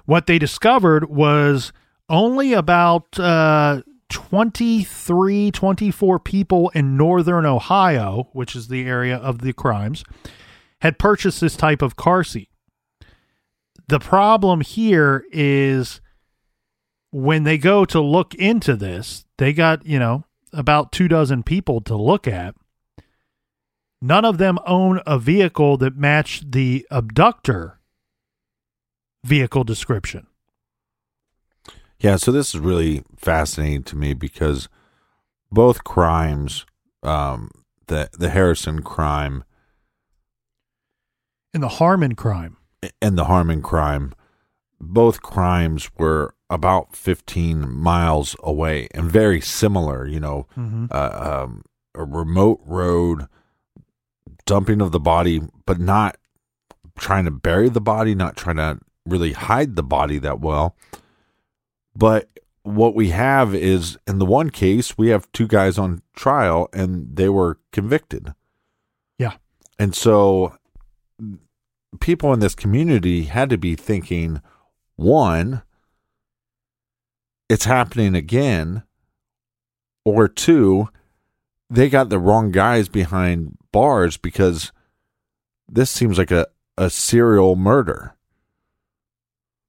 what 0.06 0.26
they 0.26 0.38
discovered 0.38 1.08
was 1.08 1.72
only 2.08 2.52
about 2.52 3.18
uh, 3.18 3.82
23, 4.10 5.50
24 5.50 6.18
people 6.18 6.68
in 6.74 6.96
northern 6.98 7.46
Ohio, 7.46 8.28
which 8.32 8.54
is 8.54 8.68
the 8.68 8.84
area 8.84 9.16
of 9.16 9.38
the 9.40 9.54
crimes, 9.54 10.04
had 10.82 10.98
purchased 10.98 11.40
this 11.40 11.56
type 11.56 11.80
of 11.80 11.96
car 11.96 12.22
seat. 12.22 12.50
The 13.88 13.98
problem 14.00 14.60
here 14.60 15.24
is 15.32 16.01
when 17.12 17.44
they 17.44 17.58
go 17.58 17.84
to 17.84 18.00
look 18.00 18.34
into 18.34 18.74
this, 18.74 19.24
they 19.38 19.52
got, 19.52 19.86
you 19.86 19.98
know, 19.98 20.24
about 20.52 20.90
two 20.90 21.06
dozen 21.06 21.42
people 21.42 21.80
to 21.82 21.94
look 21.94 22.26
at. 22.26 22.54
None 24.00 24.24
of 24.24 24.38
them 24.38 24.58
own 24.66 25.00
a 25.06 25.18
vehicle 25.18 25.76
that 25.76 25.96
matched 25.96 26.50
the 26.50 26.84
abductor 26.90 27.78
vehicle 29.22 29.62
description. 29.62 30.26
Yeah, 32.00 32.16
so 32.16 32.32
this 32.32 32.52
is 32.52 32.58
really 32.58 33.04
fascinating 33.16 33.84
to 33.84 33.96
me 33.96 34.12
because 34.12 34.68
both 35.52 35.84
crimes 35.84 36.66
um, 37.04 37.50
the 37.86 38.08
the 38.12 38.30
Harrison 38.30 38.82
crime 38.82 39.44
and 41.54 41.62
the 41.62 41.68
Harmon 41.68 42.14
crime. 42.14 42.56
and 43.00 43.16
the 43.16 43.26
Harmon 43.26 43.62
crime, 43.62 44.14
both 44.82 45.22
crimes 45.22 45.88
were 45.96 46.34
about 46.50 46.94
15 46.94 47.70
miles 47.70 48.34
away 48.42 48.88
and 48.92 49.10
very 49.10 49.40
similar. 49.40 50.06
You 50.06 50.20
know, 50.20 50.46
Mm-hmm. 50.56 50.86
uh, 50.90 51.42
um, 51.44 51.64
a 51.94 52.04
remote 52.04 52.60
road, 52.64 53.26
dumping 54.46 54.80
of 54.80 54.92
the 54.92 55.00
body, 55.00 55.40
but 55.66 55.78
not 55.78 56.16
trying 56.98 57.24
to 57.26 57.30
bury 57.30 57.68
the 57.68 57.80
body, 57.80 58.14
not 58.14 58.36
trying 58.36 58.56
to 58.56 58.78
really 59.06 59.32
hide 59.32 59.76
the 59.76 59.82
body 59.82 60.18
that 60.18 60.40
well. 60.40 60.74
But 61.94 62.28
what 62.62 62.94
we 62.94 63.10
have 63.10 63.54
is 63.54 63.98
in 64.06 64.18
the 64.18 64.26
one 64.26 64.50
case, 64.50 64.96
we 64.96 65.08
have 65.08 65.30
two 65.32 65.46
guys 65.46 65.78
on 65.78 66.00
trial 66.16 66.68
and 66.72 67.14
they 67.16 67.28
were 67.28 67.58
convicted. 67.72 68.34
Yeah. 69.18 69.34
And 69.78 69.94
so 69.94 70.56
people 72.00 72.32
in 72.32 72.40
this 72.40 72.54
community 72.54 73.24
had 73.24 73.50
to 73.50 73.58
be 73.58 73.74
thinking 73.76 74.40
one, 75.02 75.62
it's 77.48 77.64
happening 77.64 78.14
again, 78.14 78.82
or 80.04 80.28
two, 80.28 80.88
they 81.68 81.88
got 81.88 82.08
the 82.08 82.18
wrong 82.18 82.50
guys 82.50 82.88
behind 82.88 83.56
bars 83.72 84.16
because 84.16 84.72
this 85.68 85.90
seems 85.90 86.18
like 86.18 86.30
a, 86.30 86.46
a 86.76 86.90
serial 86.90 87.56
murder. 87.56 88.14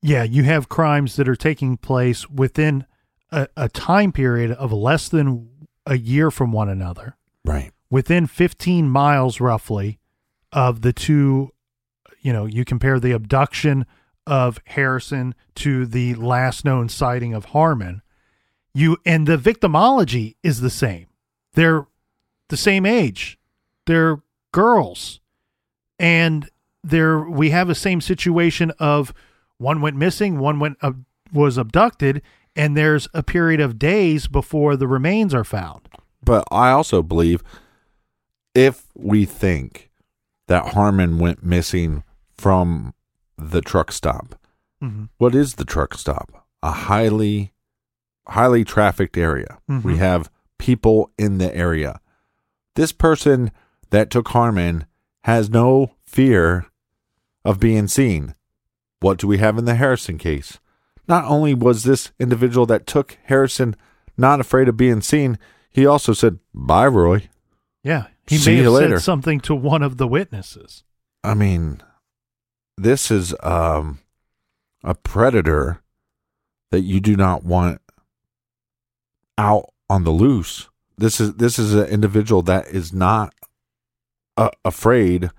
Yeah, 0.01 0.23
you 0.23 0.43
have 0.43 0.67
crimes 0.69 1.15
that 1.15 1.29
are 1.29 1.36
taking 1.36 1.77
place 1.77 2.29
within 2.29 2.86
a, 3.31 3.47
a 3.55 3.69
time 3.69 4.11
period 4.11 4.51
of 4.51 4.71
less 4.73 5.07
than 5.07 5.49
a 5.86 5.97
year 5.97 6.29
from 6.31 6.51
one 6.51 6.69
another, 6.69 7.15
Right. 7.45 7.71
within 7.89 8.27
15 8.27 8.89
miles 8.89 9.39
roughly 9.39 9.99
of 10.51 10.81
the 10.81 10.93
two. 10.93 11.51
You 12.21 12.31
know, 12.34 12.45
you 12.45 12.63
compare 12.63 12.99
the 13.01 13.11
abduction 13.11 13.86
of 14.26 14.59
Harrison 14.65 15.36
to 15.55 15.86
the 15.86 16.15
last 16.15 16.65
known 16.65 16.89
sighting 16.89 17.34
of 17.34 17.45
Harmon. 17.45 18.01
You 18.74 18.97
and 19.05 19.28
the 19.28 19.38
victimology 19.38 20.36
is 20.43 20.61
the 20.61 20.69
same. 20.69 21.07
They're 21.53 21.86
the 22.49 22.57
same 22.57 22.86
age. 22.86 23.38
They're 23.86 24.21
girls. 24.51 25.19
And 25.99 26.49
there 26.84 27.19
we 27.19 27.51
have 27.51 27.69
a 27.69 27.76
same 27.76 28.01
situation 28.01 28.71
of 28.80 29.13
one 29.57 29.82
went 29.82 29.95
missing, 29.95 30.39
one 30.39 30.59
went 30.59 30.78
uh, 30.82 30.93
was 31.32 31.57
abducted, 31.57 32.21
and 32.55 32.76
there's 32.76 33.07
a 33.13 33.24
period 33.24 33.59
of 33.59 33.80
days 33.80 34.28
before 34.28 34.76
the 34.76 34.88
remains 34.88 35.34
are 35.34 35.43
found. 35.43 35.88
But 36.24 36.45
I 36.51 36.69
also 36.71 37.01
believe 37.01 37.43
if 38.55 38.88
we 38.95 39.26
think 39.26 39.89
that 40.47 40.74
Harmon 40.74 41.19
went 41.19 41.43
missing 41.43 42.03
from 42.38 42.93
the 43.38 43.61
truck 43.61 43.91
stop, 43.91 44.36
Mhm. 44.81 45.09
what 45.17 45.34
is 45.36 45.55
the 45.55 45.65
truck 45.65 45.93
stop? 45.95 46.47
A 46.61 46.71
highly, 46.71 47.53
highly 48.27 48.63
trafficked 48.63 49.17
area. 49.17 49.59
Mhm. 49.69 49.84
We 49.84 49.97
have 49.97 50.29
people 50.57 51.11
in 51.17 51.38
the 51.39 51.53
area. 51.55 51.99
This 52.75 52.91
person 52.91 53.51
that 53.89 54.09
took 54.09 54.29
Harmon 54.29 54.86
has 55.23 55.49
no 55.49 55.91
fear 56.05 56.65
of 57.45 57.59
being 57.59 57.88
seen. 57.88 58.36
What 58.99 59.17
do 59.19 59.27
we 59.27 59.38
have 59.39 59.57
in 59.57 59.65
the 59.65 59.75
Harrison 59.75 60.17
case? 60.17 60.59
Not 61.07 61.25
only 61.25 61.53
was 61.53 61.84
this 61.84 62.11
individual 62.19 62.65
that 62.67 62.88
took 62.88 63.17
Harrison 63.25 63.75
not 64.17 64.39
afraid 64.39 64.69
of 64.69 64.77
being 64.77 65.01
seen, 65.01 65.38
he 65.69 65.86
also 65.86 66.13
said, 66.13 66.39
Bye, 66.53 66.88
Roy. 66.88 67.29
Yeah, 67.84 68.05
he 68.27 68.38
See 68.38 68.55
may 68.57 68.63
have 68.63 68.71
later. 68.73 68.97
said 68.99 69.03
something 69.03 69.39
to 69.41 69.53
one 69.55 69.84
of 69.84 69.97
the 69.97 70.07
witnesses. 70.07 70.84
I 71.23 71.34
mean, 71.34 71.81
this 72.78 73.11
is 73.11 73.36
um, 73.43 73.99
a 74.84 74.95
predator 74.95 75.82
that 76.71 76.82
you 76.82 76.99
do 76.99 77.15
not 77.15 77.43
want 77.43 77.82
out 79.38 79.69
on 79.89 80.03
the 80.03 80.11
loose. 80.11 80.69
This 80.97 81.19
is 81.19 81.36
this 81.36 81.57
is 81.57 81.74
an 81.74 81.88
individual 81.88 82.41
that 82.43 82.67
is 82.67 82.93
not 82.93 83.34
uh, 84.38 84.49
afraid 84.63 85.30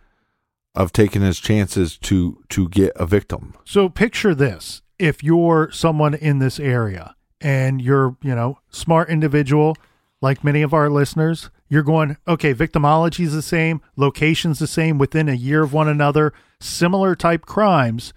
of 0.74 0.92
taking 0.92 1.22
his 1.22 1.38
chances 1.38 1.98
to 1.98 2.42
to 2.50 2.68
get 2.68 2.92
a 2.96 3.06
victim. 3.06 3.54
So 3.64 3.88
picture 3.88 4.34
this: 4.34 4.82
if 4.98 5.22
you're 5.22 5.70
someone 5.70 6.14
in 6.14 6.38
this 6.38 6.58
area 6.58 7.14
and 7.40 7.80
you're, 7.80 8.16
you 8.22 8.34
know, 8.34 8.58
smart 8.70 9.10
individual, 9.10 9.76
like 10.24 10.42
many 10.42 10.62
of 10.62 10.72
our 10.72 10.88
listeners, 10.88 11.50
you're 11.68 11.82
going, 11.82 12.16
okay, 12.26 12.54
victimology 12.54 13.24
is 13.26 13.34
the 13.34 13.42
same, 13.42 13.82
locations 13.94 14.58
the 14.58 14.66
same, 14.66 14.96
within 14.96 15.28
a 15.28 15.34
year 15.34 15.62
of 15.62 15.72
one 15.72 15.86
another, 15.86 16.32
similar 16.60 17.14
type 17.14 17.44
crimes. 17.46 18.14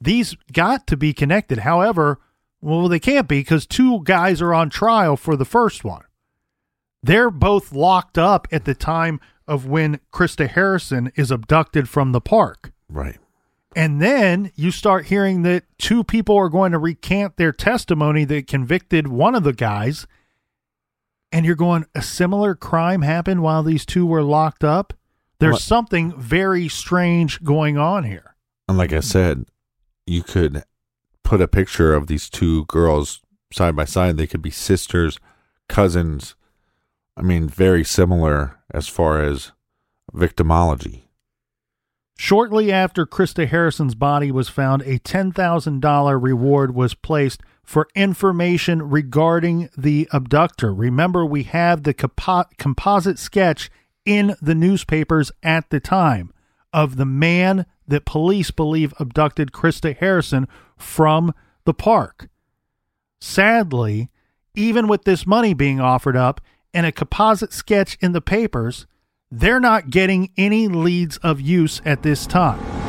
These 0.00 0.36
got 0.52 0.86
to 0.86 0.96
be 0.96 1.12
connected. 1.12 1.58
However, 1.58 2.18
well, 2.62 2.88
they 2.88 2.98
can't 2.98 3.28
be 3.28 3.40
because 3.40 3.66
two 3.66 4.02
guys 4.04 4.40
are 4.40 4.54
on 4.54 4.70
trial 4.70 5.16
for 5.16 5.36
the 5.36 5.44
first 5.44 5.84
one. 5.84 6.04
They're 7.02 7.30
both 7.30 7.72
locked 7.72 8.16
up 8.16 8.48
at 8.50 8.64
the 8.64 8.74
time 8.74 9.20
of 9.46 9.66
when 9.66 10.00
Krista 10.12 10.48
Harrison 10.48 11.12
is 11.14 11.30
abducted 11.30 11.88
from 11.88 12.12
the 12.12 12.20
park. 12.20 12.72
Right. 12.88 13.18
And 13.76 14.00
then 14.00 14.50
you 14.56 14.70
start 14.70 15.06
hearing 15.06 15.42
that 15.42 15.64
two 15.78 16.04
people 16.04 16.36
are 16.36 16.48
going 16.48 16.72
to 16.72 16.78
recant 16.78 17.36
their 17.36 17.52
testimony 17.52 18.24
that 18.24 18.46
convicted 18.46 19.08
one 19.08 19.34
of 19.34 19.44
the 19.44 19.52
guys. 19.52 20.06
And 21.32 21.46
you're 21.46 21.54
going, 21.54 21.86
a 21.94 22.02
similar 22.02 22.54
crime 22.54 23.02
happened 23.02 23.42
while 23.42 23.62
these 23.62 23.86
two 23.86 24.04
were 24.06 24.22
locked 24.22 24.64
up? 24.64 24.92
There's 25.38 25.52
Well- 25.52 25.60
something 25.60 26.12
very 26.18 26.68
strange 26.68 27.42
going 27.42 27.78
on 27.78 28.04
here. 28.04 28.34
And 28.68 28.76
like 28.76 28.92
I 28.92 29.00
said, 29.00 29.46
you 30.06 30.22
could 30.22 30.64
put 31.24 31.40
a 31.40 31.48
picture 31.48 31.94
of 31.94 32.06
these 32.08 32.28
two 32.28 32.64
girls 32.66 33.20
side 33.52 33.74
by 33.76 33.84
side. 33.84 34.16
They 34.16 34.26
could 34.26 34.42
be 34.42 34.50
sisters, 34.50 35.18
cousins. 35.68 36.34
I 37.16 37.22
mean, 37.22 37.48
very 37.48 37.84
similar 37.84 38.58
as 38.72 38.88
far 38.88 39.22
as 39.22 39.52
victimology. 40.14 41.02
Shortly 42.16 42.70
after 42.70 43.06
Krista 43.06 43.46
Harrison's 43.48 43.94
body 43.94 44.30
was 44.30 44.48
found, 44.48 44.82
a 44.82 44.98
$10,000 44.98 46.22
reward 46.22 46.74
was 46.74 46.92
placed 46.94 47.40
for 47.70 47.86
information 47.94 48.90
regarding 48.90 49.68
the 49.78 50.08
abductor. 50.12 50.74
Remember, 50.74 51.24
we 51.24 51.44
have 51.44 51.84
the 51.84 51.94
compo- 51.94 52.50
composite 52.58 53.16
sketch 53.16 53.70
in 54.04 54.34
the 54.42 54.56
newspapers 54.56 55.30
at 55.44 55.70
the 55.70 55.78
time 55.78 56.32
of 56.72 56.96
the 56.96 57.06
man 57.06 57.64
that 57.86 58.04
police 58.04 58.50
believe 58.50 58.92
abducted 58.98 59.52
Krista 59.52 59.96
Harrison 59.96 60.48
from 60.76 61.32
the 61.64 61.72
park. 61.72 62.28
Sadly, 63.20 64.10
even 64.56 64.88
with 64.88 65.04
this 65.04 65.24
money 65.24 65.54
being 65.54 65.80
offered 65.80 66.16
up 66.16 66.40
and 66.74 66.86
a 66.86 66.90
composite 66.90 67.52
sketch 67.52 67.96
in 68.00 68.10
the 68.10 68.20
papers, 68.20 68.88
they're 69.30 69.60
not 69.60 69.90
getting 69.90 70.32
any 70.36 70.66
leads 70.66 71.18
of 71.18 71.40
use 71.40 71.80
at 71.84 72.02
this 72.02 72.26
time. 72.26 72.79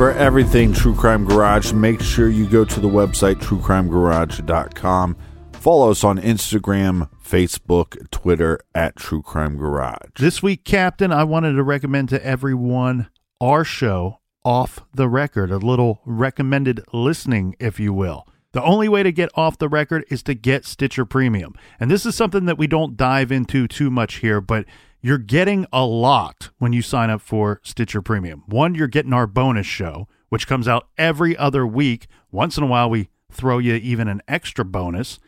For 0.00 0.12
everything 0.12 0.72
True 0.72 0.94
Crime 0.94 1.26
Garage, 1.26 1.74
make 1.74 2.00
sure 2.00 2.30
you 2.30 2.46
go 2.46 2.64
to 2.64 2.80
the 2.80 2.88
website 2.88 3.34
truecrimegarage.com. 3.34 5.16
Follow 5.52 5.90
us 5.90 6.04
on 6.04 6.18
Instagram, 6.18 7.10
Facebook, 7.22 8.10
Twitter 8.10 8.60
at 8.74 8.96
True 8.96 9.20
Crime 9.20 9.58
Garage. 9.58 10.12
This 10.18 10.42
week, 10.42 10.64
Captain, 10.64 11.12
I 11.12 11.24
wanted 11.24 11.52
to 11.52 11.62
recommend 11.62 12.08
to 12.08 12.26
everyone 12.26 13.10
our 13.42 13.62
show, 13.62 14.20
Off 14.42 14.80
the 14.94 15.06
Record, 15.06 15.50
a 15.50 15.58
little 15.58 16.00
recommended 16.06 16.80
listening, 16.94 17.54
if 17.60 17.78
you 17.78 17.92
will. 17.92 18.26
The 18.52 18.62
only 18.62 18.88
way 18.88 19.02
to 19.02 19.12
get 19.12 19.28
off 19.34 19.58
the 19.58 19.68
record 19.68 20.06
is 20.08 20.22
to 20.22 20.32
get 20.32 20.64
Stitcher 20.64 21.04
Premium. 21.04 21.54
And 21.78 21.90
this 21.90 22.06
is 22.06 22.14
something 22.14 22.46
that 22.46 22.56
we 22.56 22.66
don't 22.66 22.96
dive 22.96 23.30
into 23.30 23.68
too 23.68 23.90
much 23.90 24.14
here, 24.16 24.40
but 24.40 24.64
you're 25.00 25.18
getting 25.18 25.66
a 25.72 25.84
lot 25.84 26.50
when 26.58 26.72
you 26.72 26.82
sign 26.82 27.10
up 27.10 27.20
for 27.20 27.60
Stitcher 27.62 28.02
Premium. 28.02 28.42
One, 28.46 28.74
you're 28.74 28.88
getting 28.88 29.12
our 29.12 29.26
bonus 29.26 29.66
show, 29.66 30.08
which 30.28 30.46
comes 30.46 30.68
out 30.68 30.88
every 30.98 31.36
other 31.36 31.66
week. 31.66 32.06
Once 32.30 32.56
in 32.56 32.62
a 32.62 32.66
while, 32.66 32.90
we 32.90 33.08
throw 33.30 33.58
you 33.58 33.74
even 33.74 34.08
an 34.08 34.22
extra 34.28 34.64
bonus 34.64 35.18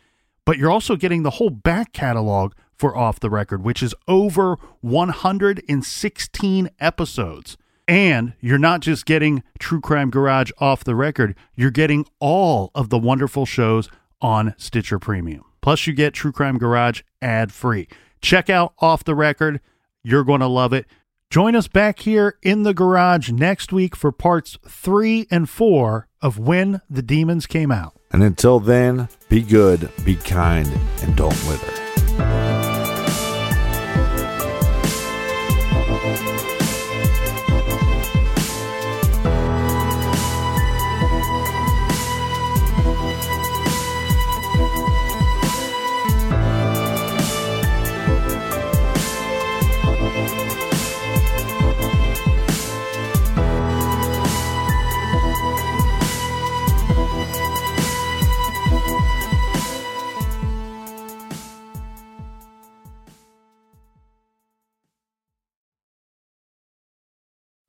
but 0.44 0.58
you're 0.58 0.70
also 0.70 0.96
getting 0.96 1.22
the 1.22 1.30
whole 1.30 1.50
back 1.50 1.92
catalog 1.92 2.52
for 2.74 2.96
Off 2.96 3.20
the 3.20 3.30
Record, 3.30 3.62
which 3.62 3.82
is 3.82 3.94
over 4.08 4.56
116 4.80 6.70
episodes. 6.80 7.56
And 7.86 8.34
you're 8.40 8.58
not 8.58 8.80
just 8.80 9.06
getting 9.06 9.42
True 9.58 9.80
Crime 9.80 10.10
Garage 10.10 10.50
off 10.58 10.84
the 10.84 10.94
record, 10.94 11.36
you're 11.54 11.70
getting 11.70 12.06
all 12.20 12.70
of 12.74 12.88
the 12.88 12.98
wonderful 12.98 13.44
shows 13.44 13.88
on 14.20 14.54
Stitcher 14.56 14.98
Premium. 14.98 15.44
Plus, 15.60 15.86
you 15.86 15.92
get 15.92 16.14
True 16.14 16.32
Crime 16.32 16.58
Garage 16.58 17.02
ad 17.20 17.52
free. 17.52 17.88
Check 18.22 18.48
out 18.48 18.72
Off 18.78 19.04
the 19.04 19.14
Record. 19.14 19.60
You're 20.02 20.24
going 20.24 20.40
to 20.40 20.46
love 20.46 20.72
it. 20.72 20.86
Join 21.28 21.56
us 21.56 21.66
back 21.66 22.00
here 22.00 22.38
in 22.42 22.62
the 22.62 22.74
garage 22.74 23.30
next 23.30 23.72
week 23.72 23.96
for 23.96 24.12
parts 24.12 24.58
three 24.68 25.26
and 25.30 25.48
four 25.48 26.08
of 26.20 26.38
When 26.38 26.80
the 26.88 27.02
Demons 27.02 27.46
Came 27.46 27.72
Out. 27.72 27.94
And 28.12 28.22
until 28.22 28.60
then, 28.60 29.08
be 29.28 29.42
good, 29.42 29.90
be 30.04 30.16
kind, 30.16 30.70
and 31.02 31.16
don't 31.16 31.32
wither. 31.46 31.81